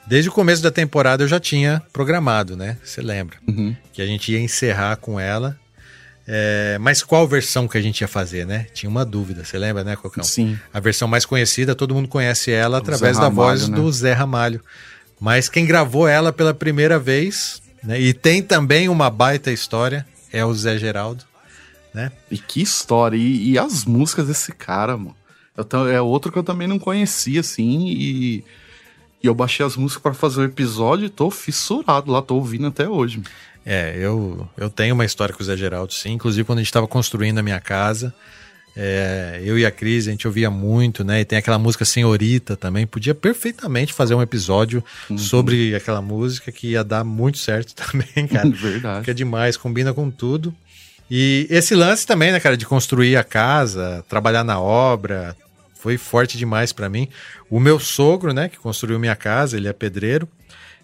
Desde 0.05 0.29
o 0.29 0.33
começo 0.33 0.61
da 0.61 0.69
temporada 0.69 1.23
eu 1.23 1.29
já 1.29 1.39
tinha 1.39 1.81
programado, 1.93 2.57
né? 2.57 2.77
Você 2.83 3.01
lembra? 3.01 3.37
Uhum. 3.47 3.73
Que 3.93 4.01
a 4.01 4.05
gente 4.05 4.33
ia 4.33 4.39
encerrar 4.41 4.97
com 4.97 5.17
ela. 5.17 5.57
É, 6.27 6.77
mas 6.79 7.03
qual 7.03 7.27
versão 7.27 7.67
que 7.67 7.77
a 7.77 7.81
gente 7.81 8.01
ia 8.01 8.07
fazer, 8.07 8.45
né? 8.47 8.65
Tinha 8.73 8.89
uma 8.89 9.05
dúvida, 9.05 9.43
você 9.43 9.59
lembra, 9.59 9.83
né, 9.83 9.95
Cocão? 9.95 10.23
Sim. 10.23 10.59
A 10.73 10.79
versão 10.79 11.07
mais 11.07 11.25
conhecida, 11.25 11.75
todo 11.75 11.93
mundo 11.93 12.07
conhece 12.07 12.51
ela 12.51 12.79
através 12.79 13.15
Zé 13.15 13.21
da 13.21 13.27
Ramalho, 13.27 13.59
voz 13.59 13.69
né? 13.69 13.75
do 13.75 13.91
Zé 13.91 14.13
Ramalho. 14.13 14.61
Mas 15.19 15.47
quem 15.49 15.65
gravou 15.65 16.07
ela 16.07 16.33
pela 16.33 16.53
primeira 16.53 16.97
vez, 16.97 17.61
né? 17.83 17.99
E 18.01 18.13
tem 18.13 18.41
também 18.41 18.89
uma 18.89 19.09
baita 19.09 19.51
história, 19.51 20.05
é 20.33 20.43
o 20.43 20.53
Zé 20.53 20.77
Geraldo, 20.79 21.23
né? 21.93 22.11
E 22.29 22.37
que 22.37 22.61
história. 22.61 23.15
E, 23.15 23.51
e 23.51 23.59
as 23.59 23.85
músicas 23.85 24.27
desse 24.27 24.51
cara, 24.51 24.97
mano. 24.97 25.15
Eu 25.55 25.87
é 25.87 26.01
outro 26.01 26.31
que 26.31 26.37
eu 26.37 26.43
também 26.43 26.67
não 26.67 26.77
conhecia, 26.79 27.39
assim. 27.39 27.87
E, 27.87 28.43
E 29.23 29.27
eu 29.27 29.33
baixei 29.33 29.65
as 29.65 29.77
músicas 29.77 30.03
pra 30.03 30.13
fazer 30.13 30.41
o 30.41 30.43
episódio 30.43 31.05
e 31.05 31.09
tô 31.09 31.31
fissurado 31.31 32.11
lá, 32.11 32.21
tô 32.21 32.35
ouvindo 32.35 32.67
até 32.67 32.89
hoje. 32.89 33.21
É, 33.65 33.95
eu, 33.97 34.47
eu 34.57 34.69
tenho 34.69 34.93
uma 34.93 35.05
história 35.05 35.33
com 35.33 35.41
o 35.41 35.45
Zé 35.45 35.57
Geraldo, 35.57 35.93
sim. 35.93 36.11
Inclusive, 36.11 36.45
quando 36.45 36.59
a 36.59 36.61
gente 36.61 36.69
estava 36.69 36.87
construindo 36.87 37.39
a 37.39 37.43
minha 37.43 37.59
casa, 37.59 38.13
é, 38.77 39.41
eu 39.43 39.57
e 39.57 39.65
a 39.65 39.71
Cris, 39.71 40.07
a 40.07 40.11
gente 40.11 40.27
ouvia 40.27 40.51
muito, 40.51 41.03
né? 41.03 41.21
E 41.21 41.25
tem 41.25 41.39
aquela 41.39 41.57
música 41.57 41.85
Senhorita 41.85 42.57
também. 42.57 42.85
Podia 42.85 43.15
perfeitamente 43.15 43.93
fazer 43.93 44.13
um 44.13 44.21
episódio 44.21 44.83
sobre 45.17 45.73
aquela 45.73 46.01
música 46.01 46.51
que 46.51 46.71
ia 46.71 46.83
dar 46.83 47.03
muito 47.03 47.37
certo 47.37 47.73
também, 47.75 48.27
cara. 48.27 48.49
Verdade. 48.51 49.05
Que 49.05 49.11
é 49.11 49.13
demais, 49.13 49.55
combina 49.57 49.93
com 49.93 50.11
tudo. 50.11 50.53
E 51.09 51.47
esse 51.49 51.73
lance 51.75 52.05
também, 52.05 52.31
né, 52.31 52.39
cara, 52.39 52.57
de 52.57 52.65
construir 52.65 53.15
a 53.15 53.23
casa, 53.23 54.03
trabalhar 54.09 54.43
na 54.43 54.59
obra, 54.59 55.35
foi 55.75 55.97
forte 55.97 56.37
demais 56.37 56.73
pra 56.73 56.89
mim. 56.89 57.07
O 57.49 57.59
meu 57.59 57.79
sogro, 57.79 58.33
né, 58.33 58.49
que 58.49 58.57
construiu 58.57 58.99
minha 58.99 59.15
casa, 59.15 59.55
ele 59.55 59.67
é 59.67 59.73
pedreiro, 59.73 60.27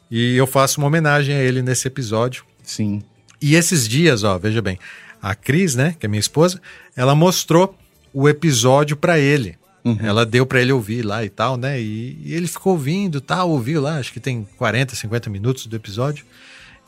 e 0.09 0.35
eu 0.35 0.45
faço 0.45 0.79
uma 0.79 0.87
homenagem 0.87 1.35
a 1.35 1.39
ele 1.39 1.61
nesse 1.61 1.87
episódio. 1.87 2.45
Sim. 2.63 3.01
E 3.41 3.55
esses 3.55 3.87
dias, 3.87 4.23
ó, 4.23 4.37
veja 4.37 4.61
bem, 4.61 4.77
a 5.21 5.33
Cris, 5.35 5.75
né, 5.75 5.95
que 5.99 6.05
é 6.05 6.09
minha 6.09 6.19
esposa, 6.19 6.61
ela 6.95 7.15
mostrou 7.15 7.75
o 8.13 8.27
episódio 8.27 8.95
pra 8.95 9.19
ele. 9.19 9.57
Ela 9.99 10.25
deu 10.25 10.45
pra 10.45 10.61
ele 10.61 10.71
ouvir 10.71 11.01
lá 11.01 11.25
e 11.25 11.29
tal, 11.29 11.57
né? 11.57 11.81
E, 11.81 12.17
e 12.23 12.33
ele 12.33 12.47
ficou 12.47 12.73
ouvindo, 12.73 13.19
tal, 13.19 13.49
ouviu 13.49 13.81
lá, 13.81 13.97
acho 13.97 14.13
que 14.13 14.19
tem 14.19 14.47
40, 14.57 14.95
50 14.95 15.29
minutos 15.29 15.65
do 15.65 15.75
episódio. 15.75 16.23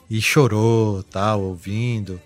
E 0.10 0.22
chorou, 0.22 1.02
tal, 1.02 1.42
ouvindo. 1.42 2.22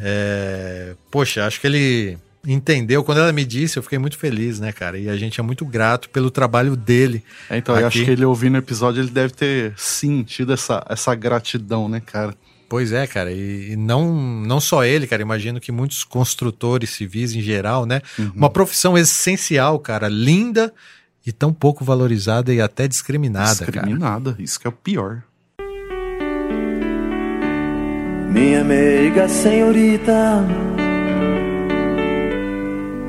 É, 0.00 0.94
poxa, 1.10 1.44
acho 1.44 1.60
que 1.60 1.66
ele 1.66 2.18
entendeu. 2.46 3.02
Quando 3.02 3.18
ela 3.18 3.32
me 3.32 3.44
disse, 3.44 3.76
eu 3.76 3.82
fiquei 3.82 3.98
muito 3.98 4.16
feliz, 4.16 4.60
né, 4.60 4.70
cara? 4.70 4.98
E 4.98 5.08
a 5.08 5.16
gente 5.16 5.40
é 5.40 5.42
muito 5.42 5.64
grato 5.64 6.08
pelo 6.10 6.30
trabalho 6.30 6.76
dele. 6.76 7.24
É, 7.50 7.56
então, 7.56 7.74
eu 7.74 7.86
aqui. 7.86 7.98
acho 7.98 8.04
que 8.04 8.10
ele 8.12 8.24
ouvindo 8.24 8.54
o 8.54 8.58
episódio, 8.58 9.02
ele 9.02 9.10
deve 9.10 9.32
ter 9.32 9.72
sentido 9.76 10.52
essa, 10.52 10.84
essa 10.88 11.12
gratidão, 11.14 11.88
né, 11.88 12.00
cara? 12.00 12.34
Pois 12.68 12.92
é, 12.92 13.06
cara, 13.06 13.30
e, 13.30 13.76
não, 13.76 14.14
não 14.14 14.60
só 14.60 14.84
ele, 14.84 15.06
cara, 15.06 15.22
imagino 15.22 15.60
que 15.60 15.70
muitos 15.70 16.02
construtores 16.02 16.90
civis 16.90 17.34
em 17.34 17.40
geral, 17.40 17.86
né? 17.86 18.00
Uma 18.34 18.50
profissão 18.50 18.96
essencial, 18.96 19.78
cara, 19.78 20.08
linda 20.08 20.72
e 21.26 21.32
tão 21.32 21.52
pouco 21.52 21.84
valorizada 21.84 22.52
e 22.52 22.60
até 22.60 22.86
discriminada, 22.88 23.60
cara. 23.66 23.72
Discriminada, 23.72 24.36
isso 24.38 24.58
que 24.58 24.66
é 24.66 24.70
o 24.70 24.72
pior. 24.72 25.22
Minha 28.30 28.64
meiga 28.64 29.28
senhorita, 29.28 30.44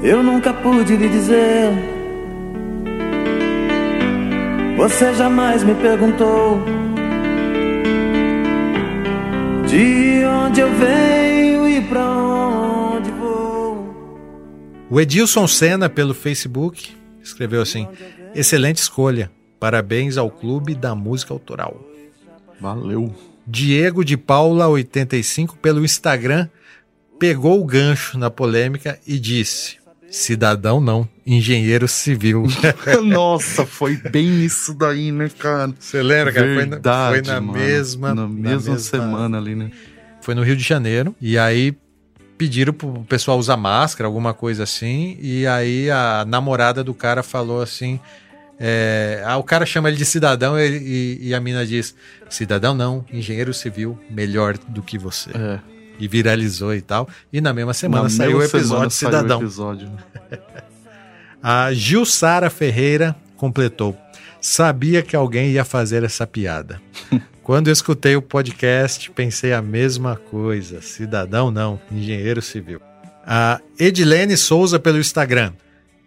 eu 0.03 0.21
nunca 0.21 0.53
pude 0.53 0.95
lhe 0.95 1.09
dizer. 1.09 1.71
Você 4.77 5.13
jamais 5.15 5.63
me 5.63 5.73
perguntou 5.75 6.63
de 9.75 10.25
onde 10.25 10.61
eu 10.61 10.73
venho 10.73 11.67
e 11.67 11.81
pra 11.81 12.09
onde 12.09 13.11
vou. 13.11 13.93
O 14.89 15.01
Edilson 15.01 15.45
Senna, 15.47 15.89
pelo 15.89 16.13
Facebook, 16.13 16.95
escreveu 17.21 17.61
assim: 17.61 17.85
excelente 18.33 18.77
escolha. 18.77 19.29
Parabéns 19.59 20.17
ao 20.17 20.31
Clube 20.31 20.75
da 20.75 20.95
Música 20.95 21.33
Autoral. 21.33 21.77
Valeu. 22.59 23.13
Diego 23.45 24.05
de 24.05 24.15
Paula 24.15 24.67
85 24.69 25.57
pelo 25.57 25.83
Instagram 25.83 26.47
pegou 27.19 27.59
o 27.59 27.65
gancho 27.65 28.17
na 28.17 28.29
polêmica 28.29 28.97
e 29.05 29.19
disse: 29.19 29.77
cidadão 30.15 30.79
não, 30.79 31.07
engenheiro 31.25 31.87
civil. 31.87 32.45
Nossa, 33.03 33.65
foi 33.65 33.97
bem 33.97 34.43
isso 34.45 34.73
daí, 34.73 35.11
né, 35.11 35.29
cara? 35.37 35.73
Você 35.79 36.01
lembra, 36.01 36.31
cara? 36.33 36.45
Foi 36.47 36.65
na- 36.65 36.69
Verdade, 36.75 37.13
foi 37.25 37.33
na 37.33 37.41
mano. 37.41 37.59
mesma- 37.59 38.07
Na 38.15 38.21
na 38.21 38.27
mesma 38.27 38.71
mesma- 38.73 38.77
semana 38.79 39.37
ali, 39.37 39.55
né? 39.55 39.71
Foi 40.21 40.33
no 40.33 40.41
Rio 40.43 40.55
de 40.55 40.63
Janeiro 40.63 41.13
e 41.21 41.37
aí 41.37 41.75
pediram 42.37 42.73
pro 42.73 43.03
pessoal 43.07 43.37
usar 43.37 43.57
máscara, 43.57 44.07
alguma 44.07 44.33
coisa 44.33 44.63
assim, 44.63 45.17
e 45.21 45.45
aí 45.47 45.89
a 45.91 46.25
namorada 46.27 46.83
do 46.83 46.93
cara 46.93 47.21
falou 47.21 47.61
assim. 47.61 47.99
é, 48.57 49.21
ah, 49.25 49.35
o 49.37 49.43
cara 49.43 49.65
chama 49.65 49.89
ele 49.89 49.97
de 49.97 50.05
cidadão 50.05 50.57
e, 50.57 50.65
e- 50.77 51.27
e 51.27 51.35
a 51.35 51.39
mina 51.41 51.65
diz: 51.65 51.93
Cidadão 52.29 52.73
não, 52.73 53.03
engenheiro 53.11 53.53
civil, 53.53 53.99
melhor 54.09 54.57
do 54.57 54.81
que 54.81 54.97
você. 54.97 55.29
É. 55.31 55.59
E 55.99 56.07
viralizou 56.07 56.73
e 56.73 56.81
tal. 56.81 57.07
E 57.31 57.39
na 57.39 57.53
mesma 57.53 57.73
semana 57.73 58.03
Na 58.03 58.09
saiu 58.09 58.37
o 58.37 58.43
episódio 58.43 58.67
semana 58.67 58.89
saiu 58.89 59.09
o 59.09 59.11
Cidadão. 59.11 59.41
episódio. 59.41 59.91
A 61.41 61.71
Gilsara 61.73 62.49
Ferreira 62.49 63.15
completou. 63.37 63.95
Sabia 64.41 65.01
que 65.01 65.15
alguém 65.15 65.51
ia 65.51 65.63
fazer 65.63 66.03
essa 66.03 66.25
piada. 66.25 66.81
Quando 67.43 67.67
eu 67.67 67.73
escutei 67.73 68.15
o 68.15 68.21
podcast, 68.21 69.11
pensei 69.11 69.53
a 69.53 69.61
mesma 69.61 70.15
coisa. 70.15 70.81
Cidadão 70.81 71.51
não, 71.51 71.79
engenheiro 71.91 72.41
civil. 72.41 72.81
A 73.25 73.59
Edilene 73.79 74.35
Souza 74.35 74.79
pelo 74.79 74.99
Instagram. 74.99 75.53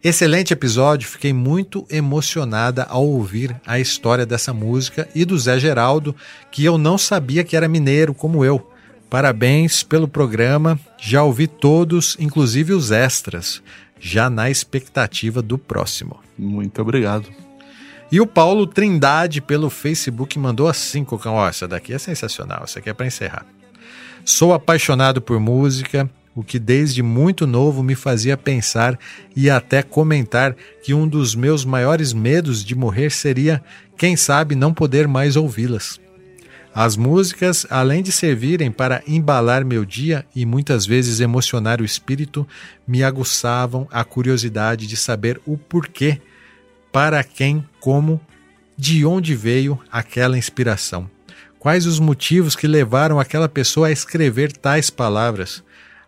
Excelente 0.03 0.53
episódio, 0.53 1.09
fiquei 1.09 1.33
muito 1.33 1.85
emocionada 1.91 2.85
ao 2.85 3.05
ouvir 3.05 3.55
a 3.67 3.81
história 3.81 4.25
dessa 4.25 4.53
música 4.53 5.09
e 5.15 5.25
do 5.25 5.37
Zé 5.37 5.59
Geraldo, 5.59 6.15
que 6.53 6.65
eu 6.65 6.79
não 6.79 6.97
sabia 6.97 7.43
que 7.43 7.57
era 7.57 7.67
mineiro 7.69 8.15
como 8.15 8.45
eu. 8.45 8.73
Parabéns 9.11 9.83
pelo 9.83 10.07
programa, 10.07 10.79
já 10.99 11.23
ouvi 11.23 11.47
todos, 11.47 12.15
inclusive 12.21 12.75
os 12.75 12.91
extras, 12.91 13.63
já 13.99 14.29
na 14.29 14.51
expectativa 14.51 15.41
do 15.41 15.57
próximo. 15.57 16.21
Muito 16.39 16.83
obrigado. 16.83 17.29
E 18.13 18.21
o 18.21 18.27
Paulo 18.27 18.67
Trindade 18.67 19.41
pelo 19.41 19.71
Facebook 19.71 20.39
mandou 20.39 20.69
assim, 20.69 21.05
Cocão, 21.05 21.35
ó, 21.35 21.49
essa 21.49 21.67
daqui 21.67 21.95
é 21.95 21.99
sensacional, 21.99 22.63
essa 22.65 22.81
aqui 22.81 22.91
é 22.91 22.93
para 22.93 23.07
encerrar. 23.07 23.47
Sou 24.27 24.53
apaixonado 24.53 25.23
por 25.23 25.41
música, 25.41 26.09
o 26.35 26.43
que 26.43 26.59
desde 26.59 27.03
muito 27.03 27.47
novo 27.47 27.83
me 27.83 27.95
fazia 27.95 28.37
pensar 28.37 28.99
e 29.35 29.49
até 29.49 29.83
comentar 29.83 30.55
que 30.83 30.93
um 30.93 31.09
dos 31.09 31.35
meus 31.35 31.65
maiores 31.65 32.13
medos 32.13 32.63
de 32.63 32.75
morrer 32.75 33.11
seria, 33.11 33.63
quem 33.97 34.17
sabe, 34.17 34.55
não 34.55 34.73
poder 34.73 35.09
mais 35.09 35.35
ouvi-las. 35.35 35.99
As 36.81 36.97
músicas, 36.97 37.67
além 37.71 38.05
de 38.05 38.13
servirem 38.13 38.71
para 38.71 39.03
embalar 39.05 39.65
meu 39.65 39.85
dia 39.85 40.25
e 40.33 40.47
muitas 40.47 40.87
vezes 40.87 41.19
emocionar 41.19 41.81
o 41.81 41.85
espírito, 41.85 42.47
me 42.87 43.03
aguçavam 43.03 43.89
a 43.91 44.05
curiosidade 44.05 44.87
de 44.87 44.97
saber 44.97 45.41
o 45.45 45.59
porquê, 45.59 46.21
para 46.93 47.25
quem, 47.25 47.69
como, 47.81 48.21
de 48.77 49.05
onde 49.05 49.35
veio 49.35 49.77
aquela 49.91 50.39
inspiração. 50.39 51.11
Quais 51.59 51.85
os 51.85 51.99
motivos 51.99 52.55
que 52.55 52.69
levaram 52.69 53.19
aquela 53.19 53.49
pessoa 53.49 53.89
a 53.89 53.93
escrever 53.93 54.53
tais 54.53 54.89
palavras? 54.89 55.65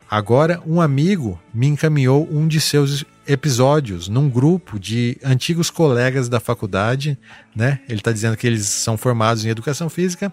Agora, 0.09 0.63
um 0.65 0.81
amigo 0.81 1.41
me 1.53 1.67
encaminhou 1.67 2.29
um 2.31 2.47
de 2.47 2.61
seus 2.61 3.05
episódios 3.27 4.07
num 4.07 4.31
grupo 4.31 4.79
de 4.79 5.19
antigos 5.25 5.69
colegas 5.69 6.29
da 6.29 6.39
faculdade, 6.39 7.19
né? 7.57 7.81
Ele 7.89 7.99
está 7.99 8.13
dizendo 8.13 8.37
que 8.37 8.47
eles 8.47 8.67
são 8.67 8.97
formados 8.97 9.45
em 9.45 9.49
educação 9.49 9.89
física. 9.89 10.33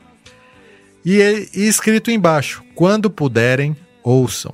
E, 1.06 1.50
e 1.54 1.68
escrito 1.68 2.12
embaixo: 2.12 2.64
quando 2.76 3.10
puderem, 3.10 3.76
ouçam. 4.04 4.54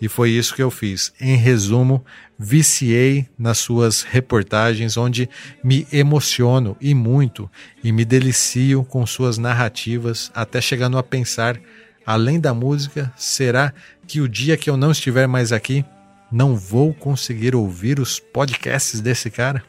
E 0.00 0.08
foi 0.08 0.30
isso 0.30 0.56
que 0.56 0.62
eu 0.62 0.70
fiz. 0.70 1.12
Em 1.20 1.36
resumo, 1.36 2.04
viciei 2.36 3.28
nas 3.38 3.58
suas 3.58 4.02
reportagens, 4.02 4.96
onde 4.96 5.30
me 5.62 5.86
emociono 5.92 6.76
e 6.80 6.92
muito, 6.92 7.48
e 7.84 7.92
me 7.92 8.04
delicio 8.04 8.82
com 8.82 9.06
suas 9.06 9.38
narrativas, 9.38 10.28
até 10.34 10.60
chegando 10.60 10.98
a 10.98 11.04
pensar, 11.04 11.60
além 12.04 12.40
da 12.40 12.52
música, 12.52 13.12
será 13.16 13.72
que 14.04 14.20
o 14.20 14.28
dia 14.28 14.56
que 14.56 14.68
eu 14.68 14.76
não 14.76 14.90
estiver 14.90 15.28
mais 15.28 15.52
aqui, 15.52 15.84
não 16.32 16.56
vou 16.56 16.92
conseguir 16.92 17.54
ouvir 17.54 18.00
os 18.00 18.18
podcasts 18.18 19.00
desse 19.00 19.30
cara? 19.30 19.62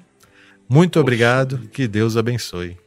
Muito 0.67 0.99
obrigado, 0.99 1.59
que 1.71 1.87
Deus 1.87 2.17
abençoe. 2.17 2.82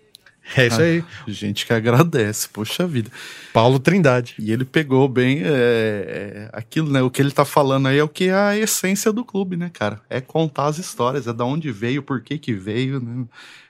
É 0.54 0.66
isso 0.66 0.80
aí. 0.80 1.04
Ah, 1.06 1.24
gente 1.26 1.66
que 1.66 1.72
agradece, 1.72 2.48
poxa 2.48 2.86
vida. 2.86 3.10
Paulo 3.52 3.78
Trindade. 3.78 4.34
E 4.38 4.52
ele 4.52 4.64
pegou 4.64 5.08
bem 5.08 5.42
é, 5.42 5.48
é, 5.48 6.50
aquilo, 6.52 6.90
né? 6.90 7.02
O 7.02 7.10
que 7.10 7.20
ele 7.20 7.32
tá 7.32 7.44
falando 7.44 7.88
aí 7.88 7.98
é 7.98 8.04
o 8.04 8.08
que 8.08 8.28
é 8.28 8.34
a 8.34 8.56
essência 8.56 9.12
do 9.12 9.24
clube, 9.24 9.56
né, 9.56 9.70
cara? 9.72 10.00
É 10.08 10.20
contar 10.20 10.66
as 10.66 10.78
histórias, 10.78 11.26
é 11.26 11.32
da 11.32 11.44
onde 11.44 11.72
veio, 11.72 12.02
por 12.02 12.20
que 12.20 12.38
que 12.38 12.52
veio, 12.52 13.00
né? 13.00 13.24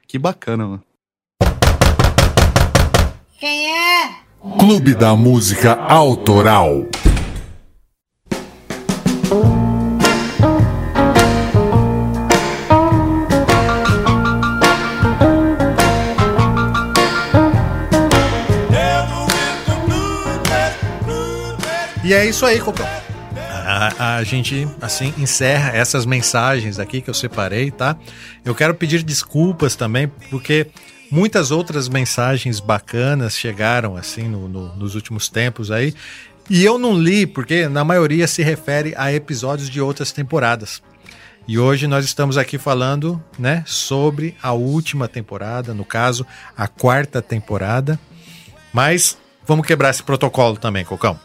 Que 0.07 0.19
bacana, 0.19 0.67
mano. 0.67 0.83
Quem 3.39 3.69
é? 3.71 4.11
Clube 4.59 4.95
da 4.95 5.15
Música 5.17 5.75
Autoral. 5.75 6.87
E 22.07 22.15
é 22.15 22.25
isso 22.25 22.47
aí, 22.47 22.61
Cocão. 22.61 22.87
A, 23.69 24.17
a 24.19 24.23
gente, 24.25 24.67
assim, 24.81 25.13
encerra 25.19 25.77
essas 25.77 26.07
mensagens 26.07 26.79
aqui 26.79 27.01
que 27.01 27.11
eu 27.11 27.15
separei, 27.15 27.71
tá? 27.73 27.97
Eu 28.45 28.55
quero 28.55 28.75
pedir 28.75 29.03
desculpas 29.03 29.75
também, 29.77 30.09
porque 30.31 30.69
Muitas 31.09 31.53
outras 31.53 31.89
mensagens 31.89 32.59
bacanas 32.59 33.39
chegaram 33.39 33.97
assim 33.97 34.25
no- 34.25 34.49
no- 34.49 34.75
nos 34.75 34.97
últimos 34.97 35.29
tempos 35.29 35.71
aí. 35.71 35.95
E 36.51 36.65
eu 36.65 36.79
não 36.79 36.99
li, 36.99 37.25
porque 37.29 37.69
na 37.69 37.85
maioria 37.85 38.27
se 38.27 38.43
refere 38.43 38.93
a 38.97 39.13
episódios 39.13 39.71
de 39.71 39.81
outras 39.81 40.11
temporadas. 40.11 40.83
E 41.47 41.61
hoje 41.61 41.87
nós 41.87 42.05
estamos 42.05 42.37
aqui 42.37 42.59
falando, 42.59 43.23
né, 43.39 43.63
sobre 43.67 44.37
a 44.43 44.51
última 44.53 45.07
temporada, 45.07 45.73
no 45.73 45.85
caso, 45.85 46.27
a 46.57 46.67
quarta 46.67 47.23
temporada. 47.23 47.97
Mas 48.73 49.17
vamos 49.47 49.65
quebrar 49.65 49.91
esse 49.91 50.03
protocolo 50.03 50.57
também, 50.57 50.85
Cocão. 50.85 51.17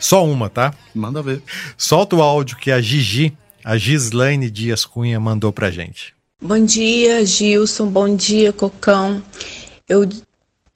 Só 0.00 0.24
uma, 0.24 0.48
tá? 0.48 0.74
Manda 0.94 1.22
ver. 1.22 1.42
Solta 1.76 2.16
o 2.16 2.22
áudio 2.22 2.56
que 2.56 2.72
a 2.72 2.80
Gigi, 2.80 3.36
a 3.62 3.76
Gislaine 3.76 4.50
Dias 4.50 4.86
Cunha, 4.86 5.20
mandou 5.20 5.52
pra 5.52 5.70
gente. 5.70 6.14
Bom 6.42 6.64
dia, 6.64 7.24
Gilson. 7.26 7.86
Bom 7.86 8.16
dia, 8.16 8.50
Cocão. 8.50 9.22
Eu 9.86 10.08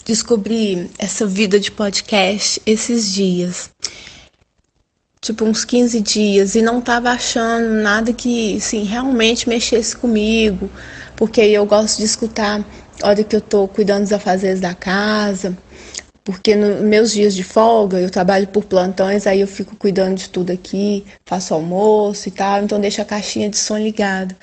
descobri 0.04 0.90
essa 0.98 1.26
vida 1.26 1.58
de 1.58 1.70
podcast 1.70 2.60
esses 2.66 3.14
dias. 3.14 3.70
Tipo, 5.22 5.46
uns 5.46 5.64
15 5.64 6.00
dias. 6.02 6.54
E 6.54 6.60
não 6.60 6.82
tava 6.82 7.10
achando 7.10 7.82
nada 7.82 8.12
que, 8.12 8.58
assim, 8.58 8.84
realmente 8.84 9.48
mexesse 9.48 9.96
comigo. 9.96 10.70
Porque 11.16 11.40
eu 11.40 11.64
gosto 11.64 11.96
de 11.96 12.04
escutar 12.04 12.62
a 13.02 13.08
hora 13.08 13.24
que 13.24 13.34
eu 13.34 13.40
tô 13.40 13.66
cuidando 13.66 14.02
dos 14.02 14.12
afazeres 14.12 14.60
da 14.60 14.74
casa. 14.74 15.56
Porque 16.24 16.56
nos 16.56 16.80
meus 16.80 17.12
dias 17.12 17.34
de 17.34 17.44
folga, 17.44 18.00
eu 18.00 18.10
trabalho 18.10 18.48
por 18.48 18.64
plantões, 18.64 19.26
aí 19.26 19.40
eu 19.40 19.46
fico 19.46 19.76
cuidando 19.76 20.16
de 20.16 20.30
tudo 20.30 20.50
aqui, 20.50 21.04
faço 21.26 21.52
almoço 21.52 22.28
e 22.28 22.32
tal, 22.32 22.62
então 22.62 22.80
deixo 22.80 23.02
a 23.02 23.04
caixinha 23.04 23.50
de 23.50 23.58
som 23.58 23.76
ligada. 23.76 24.34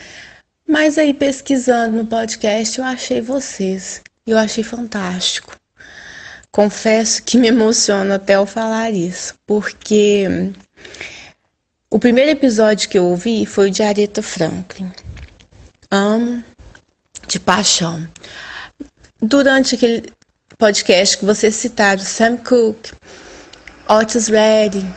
Mas 0.68 1.00
aí 1.00 1.14
pesquisando 1.14 1.98
no 1.98 2.06
podcast, 2.06 2.78
eu 2.78 2.86
achei 2.86 3.20
vocês. 3.20 4.02
Eu 4.28 4.38
achei 4.38 4.64
fantástico. 4.64 5.58
Confesso 6.52 7.24
que 7.24 7.38
me 7.38 7.48
emociono 7.48 8.14
até 8.14 8.36
eu 8.36 8.46
falar 8.46 8.92
isso, 8.92 9.34
porque 9.48 10.28
o 11.90 11.98
primeiro 11.98 12.30
episódio 12.30 12.88
que 12.88 12.98
eu 12.98 13.06
ouvi 13.06 13.46
foi 13.46 13.70
o 13.70 13.72
de 13.72 13.82
Aretha 13.82 14.22
Franklin. 14.22 14.92
Amo 15.90 16.44
de 17.28 17.40
paixão. 17.40 18.08
Durante 19.22 19.76
aquele 19.76 20.12
podcast 20.62 21.18
que 21.18 21.26
vocês 21.26 21.56
citaram, 21.56 22.04
Sam 22.04 22.38
Cooke, 22.38 22.92
Otis 23.90 24.28
Redding 24.28 24.88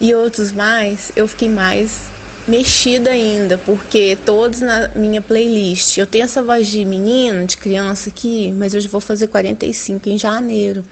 e 0.00 0.14
outros 0.14 0.52
mais, 0.52 1.10
eu 1.16 1.26
fiquei 1.26 1.48
mais 1.48 2.02
mexida 2.46 3.10
ainda, 3.10 3.58
porque 3.58 4.16
todos 4.24 4.60
na 4.60 4.86
minha 4.94 5.20
playlist. 5.20 5.98
Eu 5.98 6.06
tenho 6.06 6.22
essa 6.22 6.40
voz 6.40 6.68
de 6.68 6.84
menino, 6.84 7.44
de 7.44 7.56
criança 7.56 8.10
aqui, 8.10 8.52
mas 8.52 8.74
eu 8.74 8.80
já 8.80 8.88
vou 8.88 9.00
fazer 9.00 9.26
45 9.26 10.08
em 10.08 10.16
janeiro. 10.16 10.84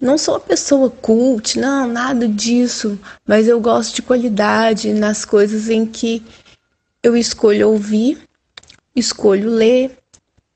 Não 0.00 0.16
sou 0.16 0.34
uma 0.34 0.40
pessoa 0.40 0.88
cult, 0.88 1.58
não, 1.58 1.88
nada 1.88 2.28
disso, 2.28 2.96
mas 3.26 3.48
eu 3.48 3.60
gosto 3.60 3.96
de 3.96 4.02
qualidade 4.02 4.92
nas 4.92 5.24
coisas 5.24 5.68
em 5.68 5.84
que 5.84 6.22
eu 7.02 7.16
escolho 7.16 7.68
ouvir, 7.68 8.22
escolho 8.94 9.50
ler 9.50 10.01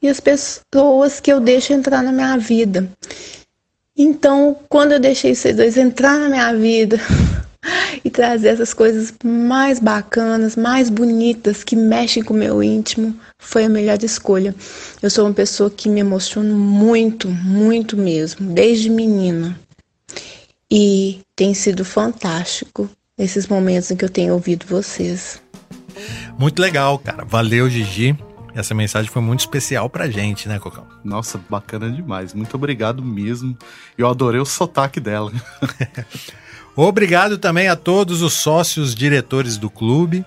e 0.06 0.08
as 0.08 0.20
pessoas 0.20 1.20
que 1.20 1.32
eu 1.32 1.40
deixo 1.40 1.72
entrar 1.72 2.02
na 2.02 2.12
minha 2.12 2.36
vida. 2.38 2.88
Então, 3.96 4.56
quando 4.68 4.92
eu 4.92 5.00
deixei 5.00 5.34
vocês 5.34 5.56
dois 5.56 5.76
entrar 5.76 6.18
na 6.18 6.28
minha 6.28 6.52
vida 6.54 7.00
e 8.04 8.10
trazer 8.10 8.48
essas 8.48 8.72
coisas 8.72 9.12
mais 9.24 9.80
bacanas, 9.80 10.54
mais 10.54 10.88
bonitas, 10.88 11.64
que 11.64 11.74
mexem 11.74 12.22
com 12.22 12.34
o 12.34 12.36
meu 12.36 12.62
íntimo, 12.62 13.18
foi 13.38 13.64
a 13.64 13.68
melhor 13.68 14.02
escolha. 14.04 14.54
Eu 15.02 15.10
sou 15.10 15.26
uma 15.26 15.34
pessoa 15.34 15.70
que 15.70 15.88
me 15.88 16.00
emociono 16.00 16.54
muito, 16.54 17.28
muito 17.28 17.96
mesmo, 17.96 18.52
desde 18.52 18.90
menina. 18.90 19.58
E 20.70 21.20
tem 21.34 21.54
sido 21.54 21.84
fantástico 21.84 22.88
esses 23.18 23.46
momentos 23.46 23.90
em 23.90 23.96
que 23.96 24.04
eu 24.04 24.10
tenho 24.10 24.34
ouvido 24.34 24.66
vocês. 24.68 25.40
Muito 26.38 26.60
legal, 26.60 26.98
cara. 26.98 27.24
Valeu, 27.24 27.68
Gigi. 27.70 28.16
Essa 28.56 28.74
mensagem 28.74 29.10
foi 29.10 29.20
muito 29.20 29.40
especial 29.40 29.90
pra 29.90 30.08
gente, 30.08 30.48
né, 30.48 30.58
Cocão? 30.58 30.86
Nossa, 31.04 31.38
bacana 31.46 31.90
demais. 31.90 32.32
Muito 32.32 32.54
obrigado 32.54 33.02
mesmo. 33.02 33.54
Eu 33.98 34.08
adorei 34.08 34.40
o 34.40 34.46
sotaque 34.46 34.98
dela. 34.98 35.30
Obrigado 36.74 37.36
também 37.36 37.68
a 37.68 37.76
todos 37.76 38.22
os 38.22 38.32
sócios 38.32 38.94
diretores 38.94 39.58
do 39.58 39.68
clube, 39.68 40.24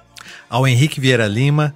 ao 0.48 0.68
Henrique 0.68 1.00
Vieira 1.00 1.28
Lima, 1.28 1.76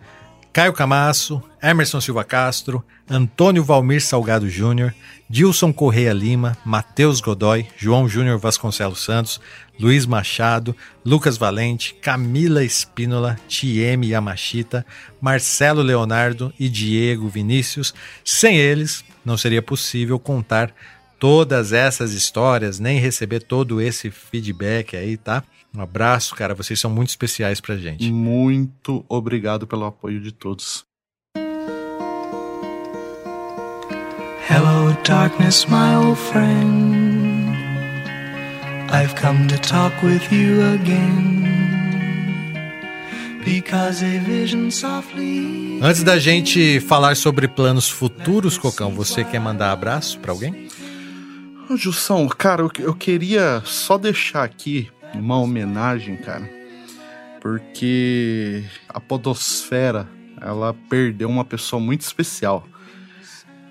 Caio 0.52 0.74
Camasso, 0.74 1.42
Emerson 1.62 2.00
Silva 2.00 2.24
Castro, 2.24 2.84
Antônio 3.10 3.64
Valmir 3.64 4.04
Salgado 4.04 4.48
Júnior, 4.48 4.94
Dilson 5.28 5.74
Correia 5.74 6.14
Lima, 6.14 6.56
Matheus 6.64 7.20
Godoy, 7.20 7.66
João 7.76 8.08
Júnior 8.08 8.38
Vasconcelos 8.38 9.04
Santos, 9.04 9.42
Luiz 9.80 10.06
Machado, 10.06 10.76
Lucas 11.06 11.38
Valente, 11.38 11.96
Camila 11.96 12.64
Espínola, 12.64 13.38
Tieme 13.48 14.10
Yamashita, 14.10 14.86
Marcelo 15.20 15.82
Leonardo 15.82 16.54
e 16.60 16.70
Diego 16.70 17.28
Vinícius. 17.28 17.94
Sem 18.24 18.58
eles, 18.58 19.04
não 19.26 19.38
seria 19.38 19.62
possível 19.62 20.20
contar 20.20 20.74
todas 21.20 21.72
essas 21.72 22.14
histórias, 22.14 22.80
nem 22.80 23.00
receber 23.00 23.40
todo 23.42 23.80
esse 23.82 24.12
feedback 24.12 24.96
aí, 24.96 25.18
tá? 25.18 25.44
Um 25.76 25.82
abraço, 25.82 26.36
cara. 26.36 26.54
Vocês 26.54 26.80
são 26.80 26.92
muito 26.92 27.10
especiais 27.10 27.60
pra 27.60 27.78
gente. 27.78 28.12
Muito 28.12 29.04
obrigado 29.10 29.66
pelo 29.66 29.86
apoio 29.86 30.22
de 30.22 30.32
todos. 30.32 30.86
Hello, 34.50 34.96
darkness, 35.08 35.66
my 35.66 35.96
old 35.96 36.20
friend. 36.20 37.23
I've 38.96 39.16
come 39.16 39.48
to 39.48 39.58
talk 39.58 39.92
with 40.04 40.32
you 40.32 40.62
again. 40.76 41.50
Because 43.44 44.06
a 44.06 44.20
vision 44.20 44.70
softly. 44.70 45.80
Antes 45.82 46.04
da 46.04 46.20
gente 46.20 46.80
falar 46.80 47.16
sobre 47.16 47.48
planos 47.48 47.90
futuros, 47.90 48.56
Cocão, 48.56 48.94
você 48.94 49.24
quer 49.24 49.40
mandar 49.40 49.72
abraço 49.72 50.20
pra 50.20 50.32
alguém? 50.32 50.68
Ô, 51.68 51.76
Jussão, 51.76 52.28
cara, 52.28 52.62
eu, 52.62 52.72
eu 52.78 52.94
queria 52.94 53.64
só 53.66 53.98
deixar 53.98 54.44
aqui 54.44 54.92
uma 55.16 55.40
homenagem, 55.40 56.16
cara, 56.16 56.48
porque 57.42 58.64
a 58.88 59.00
Podosfera 59.00 60.08
ela 60.40 60.76
perdeu 60.88 61.28
uma 61.28 61.44
pessoa 61.44 61.80
muito 61.80 62.02
especial, 62.02 62.68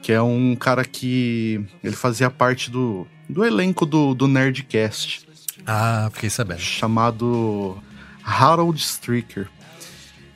que 0.02 0.10
é 0.10 0.20
um 0.20 0.56
cara 0.56 0.84
que 0.84 1.64
ele 1.84 1.94
fazia 1.94 2.28
parte 2.28 2.72
do, 2.72 3.06
do 3.32 3.44
elenco 3.44 3.86
do, 3.86 4.14
do 4.14 4.28
Nerdcast. 4.28 5.26
Ah, 5.66 6.10
fiquei 6.12 6.28
sabendo. 6.28 6.60
Chamado 6.60 7.78
Harold 8.22 8.78
Stricker. 8.78 9.48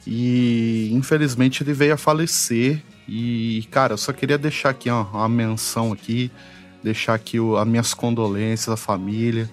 E 0.07 0.91
infelizmente 0.93 1.63
ele 1.63 1.73
veio 1.73 1.95
a 1.95 1.97
falecer. 1.97 2.83
E, 3.09 3.67
cara, 3.71 3.93
eu 3.93 3.99
só 3.99 4.13
queria 4.13 4.39
deixar 4.39 4.71
aqui 4.71 4.91
ó, 4.91 5.03
uma 5.03 5.29
menção 5.29 5.93
aqui, 5.93 6.31
deixar 6.83 7.15
aqui 7.15 7.39
o, 7.39 7.57
as 7.57 7.67
minhas 7.67 7.95
condolências 7.95 8.69
à 8.69 8.77
família, 8.77 9.49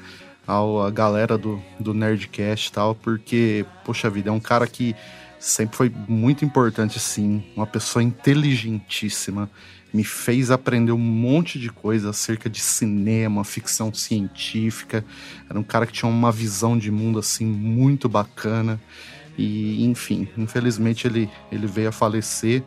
ao, 0.48 0.82
a 0.82 0.90
galera 0.90 1.38
do, 1.38 1.62
do 1.80 1.94
Nerdcast 1.94 2.70
e 2.70 2.72
tal, 2.72 2.96
porque, 2.96 3.66
poxa 3.86 4.10
vida, 4.10 4.30
é 4.30 4.34
um 4.34 4.40
cara 4.40 4.66
que 4.66 4.96
sempre 5.44 5.76
foi 5.76 5.92
muito 6.08 6.46
importante, 6.46 6.98
assim, 6.98 7.44
uma 7.54 7.68
pessoa 7.68 8.02
inteligentíssima, 8.02 9.52
me 9.94 10.04
fez 10.04 10.50
aprender 10.50 10.94
um 10.94 10.98
monte 10.98 11.60
de 11.60 11.70
coisa 11.70 12.12
acerca 12.12 12.50
de 12.50 12.62
cinema, 12.62 13.44
ficção 13.44 13.94
científica. 13.94 15.04
Era 15.50 15.60
um 15.60 15.64
cara 15.64 15.86
que 15.86 15.92
tinha 15.92 16.10
uma 16.10 16.32
visão 16.32 16.78
de 16.78 16.90
mundo 16.90 17.20
assim 17.20 17.46
muito 17.46 18.08
bacana. 18.08 18.82
E, 19.38 19.84
enfim, 19.84 20.30
infelizmente 20.38 21.08
ele, 21.08 21.30
ele 21.52 21.68
veio 21.68 21.90
a 21.90 21.92
falecer. 21.92 22.64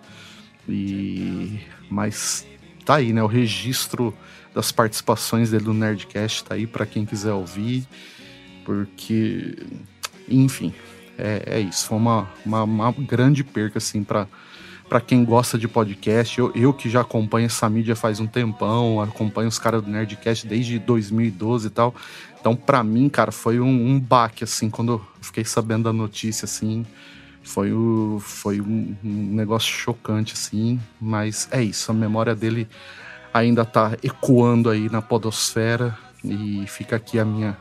E 0.69 1.59
mas 1.91 2.47
tá 2.85 2.97
aí, 2.97 3.13
né, 3.13 3.23
o 3.23 3.27
registro 3.27 4.15
das 4.55 4.71
participações 4.71 5.51
dele 5.51 5.65
no 5.65 5.75
Nerdcast 5.75 6.45
tá 6.45 6.55
aí 6.55 6.67
para 6.67 6.85
quem 6.85 7.07
quiser 7.07 7.33
ouvir, 7.33 7.87
porque 8.65 9.57
enfim, 10.29 10.75
é, 11.19 11.43
é 11.47 11.61
isso, 11.61 11.87
foi 11.87 11.99
uma, 11.99 12.29
uma, 12.45 12.63
uma 12.63 12.93
grande 12.93 13.43
perca 13.43 13.79
assim 13.79 14.03
para 14.05 14.27
para 14.89 15.01
quem 15.01 15.25
gosta 15.25 15.59
de 15.59 15.67
podcast, 15.67 16.39
eu, 16.39 16.53
eu 16.55 16.73
que 16.73 16.89
já 16.89 17.01
acompanho 17.01 17.47
essa 17.47 17.69
mídia 17.69 17.97
faz 17.97 18.21
um 18.21 18.27
tempão, 18.27 19.01
acompanho 19.01 19.49
os 19.49 19.59
caras 19.59 19.83
do 19.83 19.91
Nerdcast 19.91 20.47
desde 20.47 20.79
2012 20.79 21.67
e 21.67 21.71
tal. 21.71 21.95
Então, 22.39 22.55
para 22.55 22.85
mim, 22.85 23.09
cara, 23.09 23.33
foi 23.33 23.59
um, 23.59 23.67
um 23.67 23.99
baque, 23.99 24.45
assim, 24.45 24.71
quando 24.71 24.93
eu 24.93 25.07
fiquei 25.21 25.45
sabendo 25.45 25.85
da 25.85 25.93
notícia, 25.93 26.45
assim. 26.45 26.87
Foi, 27.43 27.73
o, 27.73 28.19
foi 28.21 28.61
um, 28.61 28.95
um 29.05 29.35
negócio 29.35 29.73
chocante, 29.73 30.35
assim. 30.35 30.79
Mas 31.01 31.49
é 31.51 31.63
isso, 31.63 31.91
a 31.91 31.95
memória 31.95 32.35
dele 32.35 32.69
ainda 33.35 33.65
tá 33.65 33.97
ecoando 34.03 34.71
aí 34.71 34.89
na 34.89 35.03
podosfera. 35.03 35.99
E 36.25 36.65
fica 36.69 36.95
aqui 36.95 37.19
a 37.19 37.25
minha 37.25 37.57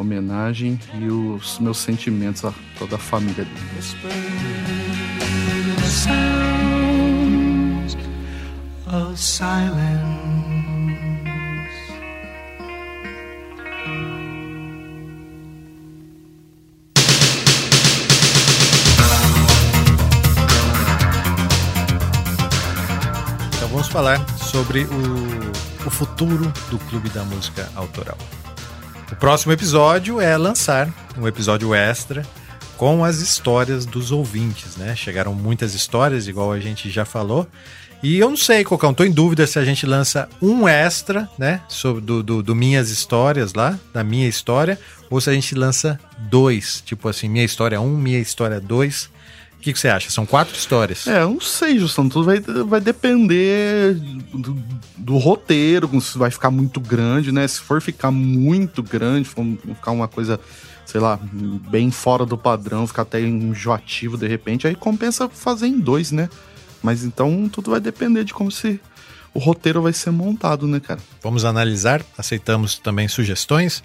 homenagem 0.00 0.80
e 0.98 1.04
os 1.08 1.58
meus 1.58 1.78
sentimentos 1.78 2.42
a 2.44 2.54
toda 2.78 2.96
a 2.96 2.98
família 2.98 3.44
dele. 3.44 3.60
Então 23.54 23.68
vamos 23.68 23.88
falar 23.88 24.18
sobre 24.38 24.84
o, 24.84 25.86
o 25.86 25.90
futuro 25.90 26.50
do 26.70 26.78
Clube 26.88 27.10
da 27.10 27.22
Música 27.24 27.70
Autoral. 27.76 28.16
O 29.12 29.16
próximo 29.16 29.52
episódio 29.52 30.20
é 30.20 30.36
lançar 30.36 30.88
um 31.18 31.26
episódio 31.26 31.74
extra 31.74 32.24
com 32.76 33.04
as 33.04 33.18
histórias 33.18 33.84
dos 33.84 34.12
ouvintes, 34.12 34.76
né? 34.76 34.94
Chegaram 34.94 35.34
muitas 35.34 35.74
histórias, 35.74 36.28
igual 36.28 36.52
a 36.52 36.60
gente 36.60 36.88
já 36.88 37.04
falou. 37.04 37.46
E 38.02 38.18
eu 38.18 38.30
não 38.30 38.36
sei, 38.36 38.64
Cocão, 38.64 38.94
tô 38.94 39.04
em 39.04 39.10
dúvida 39.10 39.46
se 39.46 39.58
a 39.58 39.64
gente 39.64 39.84
lança 39.84 40.28
um 40.40 40.66
extra, 40.66 41.28
né? 41.36 41.60
Sobre 41.68 42.00
do, 42.00 42.22
do, 42.22 42.42
do 42.42 42.54
Minhas 42.54 42.88
Histórias 42.88 43.52
lá, 43.52 43.78
da 43.92 44.02
minha 44.02 44.26
história, 44.26 44.78
ou 45.10 45.20
se 45.20 45.28
a 45.28 45.34
gente 45.34 45.54
lança 45.54 46.00
dois. 46.16 46.82
Tipo 46.86 47.08
assim, 47.08 47.28
minha 47.28 47.44
história 47.44 47.80
um, 47.80 47.96
minha 47.96 48.18
história 48.18 48.60
dois. 48.60 49.10
O 49.60 49.62
que, 49.62 49.74
que 49.74 49.78
você 49.78 49.88
acha? 49.88 50.08
São 50.08 50.24
quatro 50.24 50.56
histórias. 50.56 51.06
É, 51.06 51.20
eu 51.20 51.28
não 51.32 51.40
sei, 51.40 51.78
Justão. 51.78 52.08
Tudo 52.08 52.24
vai, 52.24 52.40
vai 52.40 52.80
depender 52.80 53.92
do, 54.32 54.56
do 54.96 55.18
roteiro, 55.18 56.00
se 56.00 56.16
vai 56.16 56.30
ficar 56.30 56.50
muito 56.50 56.80
grande, 56.80 57.30
né? 57.30 57.46
Se 57.46 57.60
for 57.60 57.78
ficar 57.82 58.10
muito 58.10 58.82
grande, 58.82 59.28
for 59.28 59.44
ficar 59.74 59.90
uma 59.90 60.08
coisa, 60.08 60.40
sei 60.86 60.98
lá, 60.98 61.20
bem 61.70 61.90
fora 61.90 62.24
do 62.24 62.38
padrão, 62.38 62.86
ficar 62.86 63.02
até 63.02 63.20
enjoativo 63.20 64.16
de 64.16 64.26
repente, 64.26 64.66
aí 64.66 64.74
compensa 64.74 65.28
fazer 65.28 65.66
em 65.66 65.78
dois, 65.78 66.10
né? 66.10 66.30
Mas 66.82 67.04
então 67.04 67.46
tudo 67.52 67.70
vai 67.70 67.80
depender 67.80 68.24
de 68.24 68.32
como 68.32 68.50
se 68.50 68.80
o 69.32 69.38
roteiro 69.38 69.82
vai 69.82 69.92
ser 69.92 70.10
montado, 70.10 70.66
né, 70.66 70.80
cara? 70.80 71.00
Vamos 71.22 71.44
analisar, 71.44 72.02
aceitamos 72.18 72.78
também 72.78 73.08
sugestões. 73.08 73.82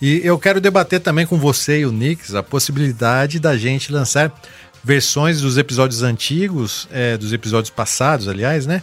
E 0.00 0.20
eu 0.24 0.38
quero 0.38 0.60
debater 0.60 1.00
também 1.00 1.26
com 1.26 1.38
você 1.38 1.80
e 1.80 1.86
o 1.86 1.92
Nix 1.92 2.34
a 2.34 2.42
possibilidade 2.42 3.38
da 3.38 3.56
gente 3.56 3.92
lançar 3.92 4.32
versões 4.82 5.40
dos 5.40 5.58
episódios 5.58 6.02
antigos, 6.02 6.88
é, 6.90 7.16
dos 7.16 7.32
episódios 7.32 7.70
passados, 7.70 8.28
aliás, 8.28 8.66
né? 8.66 8.82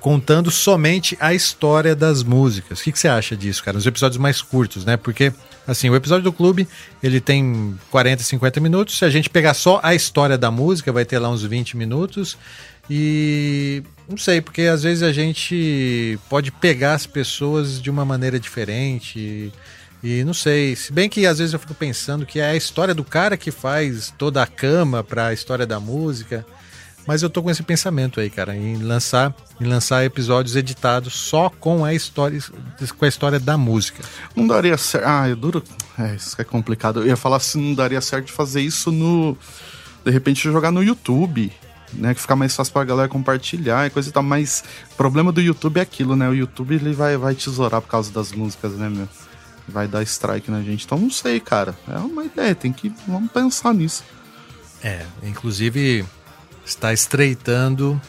Contando 0.00 0.50
somente 0.50 1.16
a 1.20 1.34
história 1.34 1.96
das 1.96 2.22
músicas. 2.22 2.80
O 2.80 2.84
que, 2.84 2.92
que 2.92 2.98
você 2.98 3.08
acha 3.08 3.36
disso, 3.36 3.64
cara? 3.64 3.76
Os 3.76 3.86
episódios 3.86 4.18
mais 4.18 4.40
curtos, 4.40 4.84
né? 4.84 4.96
Porque, 4.96 5.32
assim, 5.66 5.90
o 5.90 5.96
episódio 5.96 6.24
do 6.24 6.32
clube, 6.32 6.68
ele 7.02 7.20
tem 7.20 7.76
40, 7.90 8.22
50 8.22 8.60
minutos. 8.60 8.98
Se 8.98 9.04
a 9.04 9.10
gente 9.10 9.28
pegar 9.30 9.54
só 9.54 9.80
a 9.82 9.94
história 9.94 10.38
da 10.38 10.50
música, 10.50 10.92
vai 10.92 11.04
ter 11.04 11.18
lá 11.18 11.28
uns 11.28 11.42
20 11.42 11.76
minutos. 11.76 12.36
E 12.88 13.82
não 14.08 14.16
sei, 14.16 14.40
porque 14.40 14.62
às 14.62 14.84
vezes 14.84 15.02
a 15.02 15.12
gente 15.12 16.18
pode 16.28 16.52
pegar 16.52 16.94
as 16.94 17.06
pessoas 17.06 17.80
de 17.82 17.90
uma 17.90 18.04
maneira 18.04 18.38
diferente. 18.38 19.18
E 19.18 19.52
não 20.24 20.34
sei, 20.34 20.76
se 20.76 20.92
bem 20.92 21.08
que 21.08 21.26
às 21.26 21.38
vezes 21.38 21.52
eu 21.52 21.58
fico 21.58 21.74
pensando 21.74 22.24
que 22.24 22.38
é 22.38 22.50
a 22.50 22.56
história 22.56 22.94
do 22.94 23.04
cara 23.04 23.36
que 23.36 23.50
faz 23.50 24.12
toda 24.16 24.42
a 24.42 24.46
cama 24.46 25.02
para 25.02 25.26
a 25.26 25.32
história 25.32 25.66
da 25.66 25.80
música. 25.80 26.46
Mas 27.06 27.22
eu 27.22 27.30
tô 27.30 27.40
com 27.40 27.50
esse 27.50 27.62
pensamento 27.62 28.18
aí, 28.18 28.28
cara, 28.28 28.56
em 28.56 28.78
lançar, 28.78 29.32
em 29.60 29.64
lançar 29.64 30.04
episódios 30.04 30.56
editados 30.56 31.14
só 31.14 31.48
com 31.48 31.84
a 31.84 31.94
história, 31.94 32.40
com 32.98 33.04
a 33.04 33.08
história 33.08 33.38
da 33.38 33.56
música. 33.56 34.02
Não 34.34 34.46
daria 34.46 34.76
certo. 34.76 35.04
Ah, 35.06 35.28
é 35.28 35.34
duro. 35.34 35.62
É, 35.96 36.16
isso 36.16 36.34
é 36.36 36.42
complicado. 36.44 37.00
Eu 37.00 37.06
ia 37.06 37.16
falar 37.16 37.36
assim, 37.36 37.60
não 37.60 37.74
daria 37.74 38.00
certo 38.00 38.32
fazer 38.32 38.60
isso 38.60 38.90
no. 38.90 39.38
De 40.04 40.10
repente 40.10 40.42
jogar 40.42 40.72
no 40.72 40.82
YouTube. 40.82 41.52
Né, 41.92 42.12
que 42.12 42.20
fica 42.20 42.34
mais 42.34 42.54
fácil 42.54 42.72
pra 42.72 42.84
galera 42.84 43.08
compartilhar 43.08 43.86
e 43.86 43.90
coisa 43.90 44.08
e 44.08 44.12
tal, 44.12 44.22
mas 44.22 44.64
o 44.92 44.96
problema 44.96 45.30
do 45.30 45.40
YouTube 45.40 45.78
é 45.78 45.80
aquilo, 45.80 46.16
né? 46.16 46.28
O 46.28 46.34
YouTube 46.34 46.74
ele 46.74 46.92
vai, 46.92 47.16
vai 47.16 47.34
tesourar 47.34 47.80
por 47.80 47.88
causa 47.88 48.10
das 48.10 48.32
músicas, 48.32 48.72
né, 48.72 48.88
meu? 48.88 49.08
Vai 49.68 49.88
dar 49.88 50.02
strike 50.02 50.50
na 50.50 50.62
gente. 50.62 50.84
Então 50.84 50.98
não 50.98 51.10
sei, 51.10 51.40
cara. 51.40 51.76
É 51.88 51.98
uma 51.98 52.24
ideia, 52.24 52.54
tem 52.54 52.72
que. 52.72 52.92
Vamos 53.06 53.30
pensar 53.30 53.74
nisso. 53.74 54.04
É, 54.82 55.04
inclusive 55.22 56.04
está 56.64 56.92
estreitando 56.92 58.00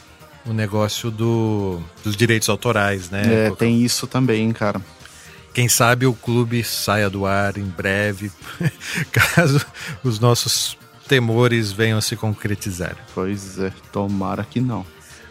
o 0.46 0.52
negócio 0.52 1.10
do, 1.10 1.80
dos 2.02 2.16
direitos 2.16 2.48
autorais, 2.48 3.10
né? 3.10 3.46
É, 3.46 3.50
tem 3.50 3.82
isso 3.82 4.06
também, 4.06 4.50
cara. 4.52 4.80
Quem 5.52 5.68
sabe 5.68 6.06
o 6.06 6.12
clube 6.12 6.62
saia 6.62 7.10
do 7.10 7.26
ar 7.26 7.56
em 7.58 7.64
breve, 7.64 8.30
caso 9.10 9.64
os 10.04 10.20
nossos 10.20 10.76
temores 11.08 11.72
venham 11.72 11.98
a 11.98 12.02
se 12.02 12.14
concretizar. 12.14 12.96
Pois 13.14 13.58
é, 13.58 13.72
tomara 13.90 14.44
que 14.44 14.60
não. 14.60 14.86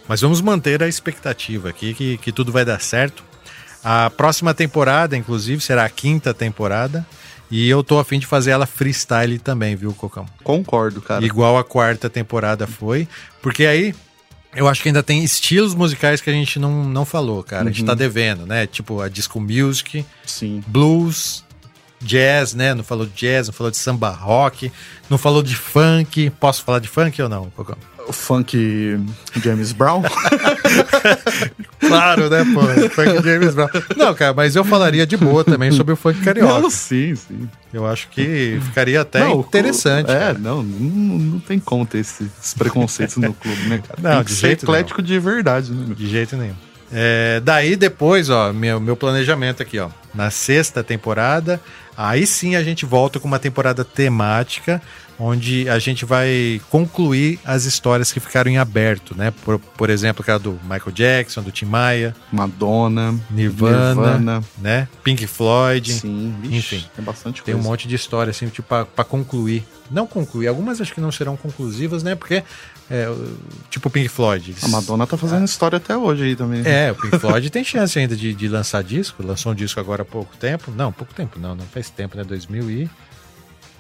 Mas 0.08 0.22
vamos 0.22 0.42
manter 0.42 0.82
a 0.82 0.88
expectativa 0.88 1.70
aqui 1.70 1.94
que, 1.94 2.18
que 2.18 2.32
tudo 2.32 2.52
vai 2.52 2.66
dar 2.66 2.82
certo. 2.82 3.24
A 3.90 4.10
próxima 4.10 4.54
temporada, 4.54 5.16
inclusive, 5.16 5.62
será 5.64 5.86
a 5.86 5.90
quinta 5.90 6.34
temporada. 6.34 7.08
E 7.50 7.70
eu 7.70 7.82
tô 7.82 7.98
afim 8.00 8.20
de 8.20 8.26
fazer 8.26 8.52
ela 8.52 8.66
freestyle 8.66 9.40
também, 9.40 9.78
viu, 9.78 9.94
Cocão? 9.94 10.26
Concordo, 10.44 11.00
cara. 11.02 11.24
Igual 11.26 11.58
a 11.58 11.64
quarta 11.64 12.10
temporada 12.10 12.68
foi. 12.68 13.08
Porque 13.42 13.66
aí 13.66 13.96
eu 14.54 14.68
acho 14.68 14.82
que 14.82 14.90
ainda 14.90 15.02
tem 15.02 15.24
estilos 15.24 15.74
musicais 15.74 16.20
que 16.20 16.30
a 16.30 16.34
gente 16.34 16.60
não, 16.60 16.84
não 16.84 17.06
falou, 17.06 17.42
cara. 17.44 17.64
A 17.64 17.68
gente 17.68 17.80
Uhum. 17.80 17.86
tá 17.86 17.94
devendo, 17.94 18.46
né? 18.46 18.68
Tipo 18.68 19.00
a 19.00 19.08
disco 19.08 19.40
music, 19.40 20.06
Sim. 20.26 20.62
blues, 20.68 21.46
jazz, 22.02 22.54
né? 22.54 22.74
Não 22.74 22.84
falou 22.84 23.06
de 23.06 23.14
jazz, 23.14 23.48
não 23.48 23.54
falou 23.54 23.72
de 23.72 23.78
samba 23.78 24.10
rock, 24.10 24.70
não 25.10 25.18
falou 25.18 25.42
de 25.42 25.56
funk. 25.56 26.30
Posso 26.32 26.62
falar 26.62 26.80
de 26.80 26.90
funk 26.90 27.22
ou 27.22 27.30
não, 27.30 27.50
Cocão? 27.52 27.78
Funk 28.12 29.00
James 29.42 29.72
Brown? 29.72 30.04
Claro, 31.80 32.30
né, 32.30 32.44
pô? 32.54 32.62
Funk 32.90 33.24
James 33.24 33.54
Brown. 33.54 33.70
Não, 33.96 34.14
cara, 34.14 34.34
mas 34.34 34.56
eu 34.56 34.64
falaria 34.66 35.06
de 35.06 35.16
boa 35.16 35.44
também 35.44 35.72
sobre 35.72 35.94
o 35.94 35.96
funk 35.96 36.20
carioca. 36.22 36.60
Não, 36.60 36.70
sim, 36.70 37.16
sim. 37.16 37.48
Eu 37.72 37.86
acho 37.86 38.10
que 38.10 38.60
ficaria 38.64 39.02
até 39.02 39.20
Não, 39.20 39.40
interessante. 39.40 40.12
É, 40.12 40.34
não, 40.34 40.64
não, 40.64 41.18
não 41.20 41.40
tem 41.40 41.62
ter 41.90 42.00
esses, 42.00 42.54
preconceitos 42.56 43.18
no 43.18 43.34
clube, 43.34 43.62
né, 43.68 43.82
cara? 43.88 44.00
Não, 44.02 44.12
tem 44.12 44.20
de 44.20 44.26
que 44.26 44.32
ser 44.32 44.48
jeito 44.48 44.66
eclético 44.66 45.02
de 45.02 45.20
verdade, 45.20 45.72
né? 45.72 45.96
De 45.96 46.08
jeito 46.08 46.36
nenhum. 46.36 46.56
É, 46.92 47.40
daí 47.44 47.76
depois, 47.76 48.30
ó, 48.30 48.54
meu, 48.54 48.80
meu 48.80 48.96
planejamento 48.96 49.62
aqui, 49.62 49.78
ó. 49.80 49.90
Na 50.14 50.32
sexta 50.32 50.84
temporada, 50.84 51.60
aí 51.98 52.26
sim 52.26 52.56
a 52.56 52.64
gente 52.64 52.86
volta 52.86 53.20
com 53.20 53.28
uma 53.28 53.40
temporada 53.40 53.84
temática, 53.84 54.82
onde 55.20 55.68
a 55.70 55.80
gente 55.80 56.06
vai 56.06 56.62
concluir 56.70 57.40
as 57.44 57.66
histórias 57.66 58.12
que 58.14 58.20
ficaram 58.20 58.50
em 58.50 58.58
aberto, 58.58 59.16
né? 59.18 59.34
Por, 59.44 59.60
por 59.60 59.90
exemplo, 59.90 60.22
aquela 60.22 60.40
do 60.40 60.60
Michael 60.64 60.92
Jackson, 60.94 61.42
do 61.42 61.52
Tim 61.52 61.66
Maia, 61.66 62.16
Madonna, 62.32 63.16
Nirvana, 63.30 63.96
Nirvana. 63.96 64.44
né? 64.60 64.88
Pink 65.04 65.26
Floyd. 65.28 65.92
Sim, 65.94 66.36
vixe, 66.42 66.76
Enfim, 66.78 66.86
tem 66.96 67.04
bastante 67.04 67.44
Tem 67.44 67.54
um 67.54 67.58
coisa. 67.58 67.70
monte 67.70 67.88
de 67.88 67.96
história, 67.96 68.32
assim, 68.32 68.48
tipo, 68.48 68.68
pra 68.86 69.04
concluir. 69.04 69.64
Não 69.90 70.06
concluir, 70.08 70.48
algumas 70.48 70.82
acho 70.82 70.94
que 70.94 71.00
não 71.02 71.12
serão 71.12 71.38
conclusivas, 71.38 72.04
né? 72.04 72.14
Porque, 72.16 72.44
é, 72.90 73.10
o- 73.10 73.38
tipo, 73.70 73.90
Pink 73.90 74.10
Floyd. 74.10 74.52
eles- 74.52 74.64
A 74.64 74.68
Madonna 74.68 75.08
tá 75.08 75.16
fazendo 75.18 75.46
história 75.46 75.78
até 75.78 75.96
hoje 75.96 76.24
aí 76.24 76.36
também. 76.36 76.62
É, 76.66 76.92
o 76.92 76.96
Pink 76.96 77.18
Floyd 77.20 77.50
tem 77.50 77.64
chance 77.64 77.98
ainda 77.98 78.16
de, 78.16 78.34
de 78.34 78.48
lançar 78.48 78.84
disco. 78.84 79.24
Lançou 79.26 79.52
um 79.52 79.56
disco 79.56 79.80
agora 79.80 80.02
há 80.02 80.06
pouco 80.06 80.36
tempo. 80.38 80.72
Não, 80.72 80.92
pouco 80.92 81.14
tempo 81.14 81.40
não, 81.40 81.56
não 81.56 81.66
faz 81.66 81.90
tempo, 81.90 82.18
né? 82.18 82.24
2000 82.24 82.70
e... 82.70 82.90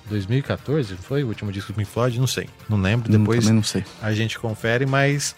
2014 0.10 0.96
foi 1.02 1.24
o 1.24 1.28
último 1.28 1.52
disco 1.52 1.74
do 1.74 1.76
Pink 1.76 1.90
Floyd? 1.90 2.18
Não 2.20 2.28
sei, 2.28 2.48
não 2.70 2.82
lembro. 2.82 3.10
Hum, 3.14 3.20
Depois 3.20 3.40
também 3.42 3.56
não 3.56 3.64
sei. 3.64 3.84
a 4.02 4.14
gente 4.14 4.40
confere, 4.40 4.86
mas 4.86 5.36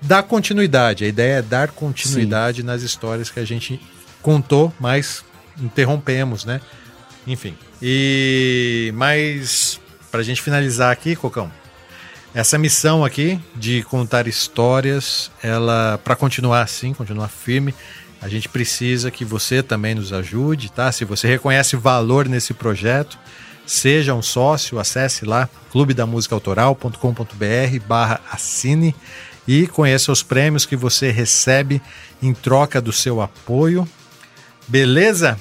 dá 0.00 0.22
continuidade. 0.22 1.04
A 1.04 1.08
ideia 1.08 1.38
é 1.38 1.42
dar 1.42 1.68
continuidade 1.72 2.62
nas 2.62 2.82
histórias 2.82 3.30
que 3.30 3.40
a 3.40 3.44
gente 3.44 3.80
contou, 4.22 4.72
mas 4.78 5.24
interrompemos, 5.60 6.44
né? 6.44 6.60
Enfim. 7.26 7.56
E 7.80 8.92
mas 8.94 9.80
pra 10.12 10.22
gente 10.22 10.40
finalizar 10.42 10.92
aqui, 10.92 11.16
Cocão, 11.16 11.50
essa 12.34 12.58
missão 12.58 13.04
aqui 13.04 13.40
de 13.56 13.82
contar 13.84 14.28
histórias, 14.28 15.30
ela 15.42 15.98
para 16.04 16.14
continuar 16.14 16.60
assim, 16.62 16.92
continuar 16.92 17.28
firme, 17.28 17.74
a 18.20 18.28
gente 18.28 18.48
precisa 18.48 19.10
que 19.10 19.24
você 19.24 19.62
também 19.62 19.94
nos 19.94 20.12
ajude, 20.12 20.70
tá? 20.70 20.92
Se 20.92 21.04
você 21.04 21.26
reconhece 21.26 21.74
valor 21.76 22.28
nesse 22.28 22.52
projeto, 22.54 23.18
seja 23.66 24.14
um 24.14 24.22
sócio, 24.22 24.78
acesse 24.78 25.24
lá 25.24 25.48
clubedamusicaautoral.com.br 25.72 27.86
barra 27.86 28.20
assine 28.30 28.94
e 29.48 29.66
conheça 29.66 30.12
os 30.12 30.22
prêmios 30.22 30.66
que 30.66 30.76
você 30.76 31.10
recebe 31.10 31.82
em 32.22 32.32
troca 32.32 32.80
do 32.80 32.92
seu 32.92 33.20
apoio. 33.20 33.88
Beleza? 34.68 35.36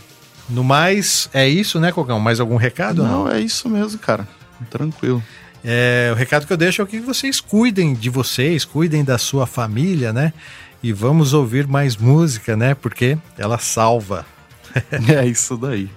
No 0.49 0.64
mais, 0.64 1.30
é 1.34 1.48
isso, 1.48 1.80
né, 1.80 1.91
Cocão? 1.91 2.19
Mais 2.19 2.39
algum 2.39 2.56
recado? 2.56 3.03
ou 3.03 3.07
Não, 3.07 3.30
é 3.30 3.39
isso 3.39 3.69
mesmo, 3.69 3.99
cara. 3.99 4.27
Tranquilo. 4.70 5.24
É, 5.64 6.10
o 6.12 6.16
recado 6.16 6.48
que 6.48 6.54
eu 6.54 6.58
deixo 6.58 6.82
é 6.82 6.86
que 6.86 7.00
vocês 7.00 7.40
cuidem 7.40 7.94
de 7.94 8.10
vocês, 8.10 8.66
cuidem 8.66 9.04
da 9.04 9.18
sua 9.18 9.46
família, 9.46 10.12
né? 10.12 10.34
E 10.82 10.92
vamos 10.92 11.34
ouvir 11.34 11.68
mais 11.68 11.96
música, 11.96 12.58
né? 12.58 12.74
Porque 12.74 13.18
ela 13.38 13.58
salva. 13.58 14.26
é 14.92 15.26
isso 15.28 15.58
daí. 15.58 15.90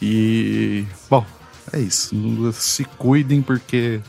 E, 0.00 0.84
bom, 1.08 1.26
é 1.72 1.80
isso. 1.80 2.14
Se 2.52 2.84
cuidem 2.84 3.42
porque 3.42 4.00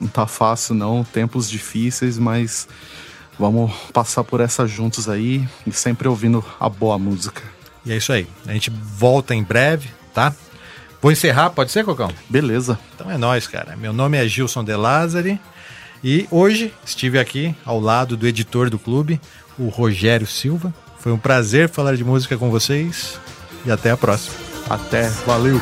não 0.00 0.08
tá 0.08 0.26
fácil 0.26 0.74
não, 0.74 1.04
tempos 1.04 1.48
difíceis, 1.48 2.18
mas 2.18 2.66
Vamos 3.38 3.72
passar 3.92 4.24
por 4.24 4.40
essa 4.40 4.66
juntos 4.66 5.08
aí 5.08 5.46
e 5.64 5.70
sempre 5.70 6.08
ouvindo 6.08 6.44
a 6.58 6.68
boa 6.68 6.98
música. 6.98 7.42
E 7.86 7.92
é 7.92 7.96
isso 7.96 8.12
aí. 8.12 8.26
A 8.44 8.52
gente 8.52 8.68
volta 8.68 9.32
em 9.32 9.44
breve, 9.44 9.88
tá? 10.12 10.34
Vou 11.00 11.12
encerrar, 11.12 11.50
pode 11.50 11.70
ser, 11.70 11.84
Cocão? 11.84 12.10
Beleza. 12.28 12.78
Então 12.94 13.10
é 13.10 13.16
nóis, 13.16 13.46
cara. 13.46 13.76
Meu 13.76 13.92
nome 13.92 14.16
é 14.16 14.26
Gilson 14.26 14.64
De 14.64 14.74
Lázari 14.74 15.40
e 16.02 16.26
hoje 16.30 16.72
estive 16.84 17.18
aqui 17.18 17.54
ao 17.64 17.80
lado 17.80 18.16
do 18.16 18.26
editor 18.26 18.68
do 18.70 18.78
clube, 18.78 19.20
o 19.58 19.68
Rogério 19.68 20.26
Silva. 20.26 20.74
Foi 20.98 21.12
um 21.12 21.18
prazer 21.18 21.68
falar 21.68 21.96
de 21.96 22.04
música 22.04 22.36
com 22.36 22.50
vocês 22.50 23.18
e 23.64 23.70
até 23.70 23.90
a 23.90 23.96
próxima. 23.96 24.36
Até, 24.68 25.08
valeu! 25.24 25.60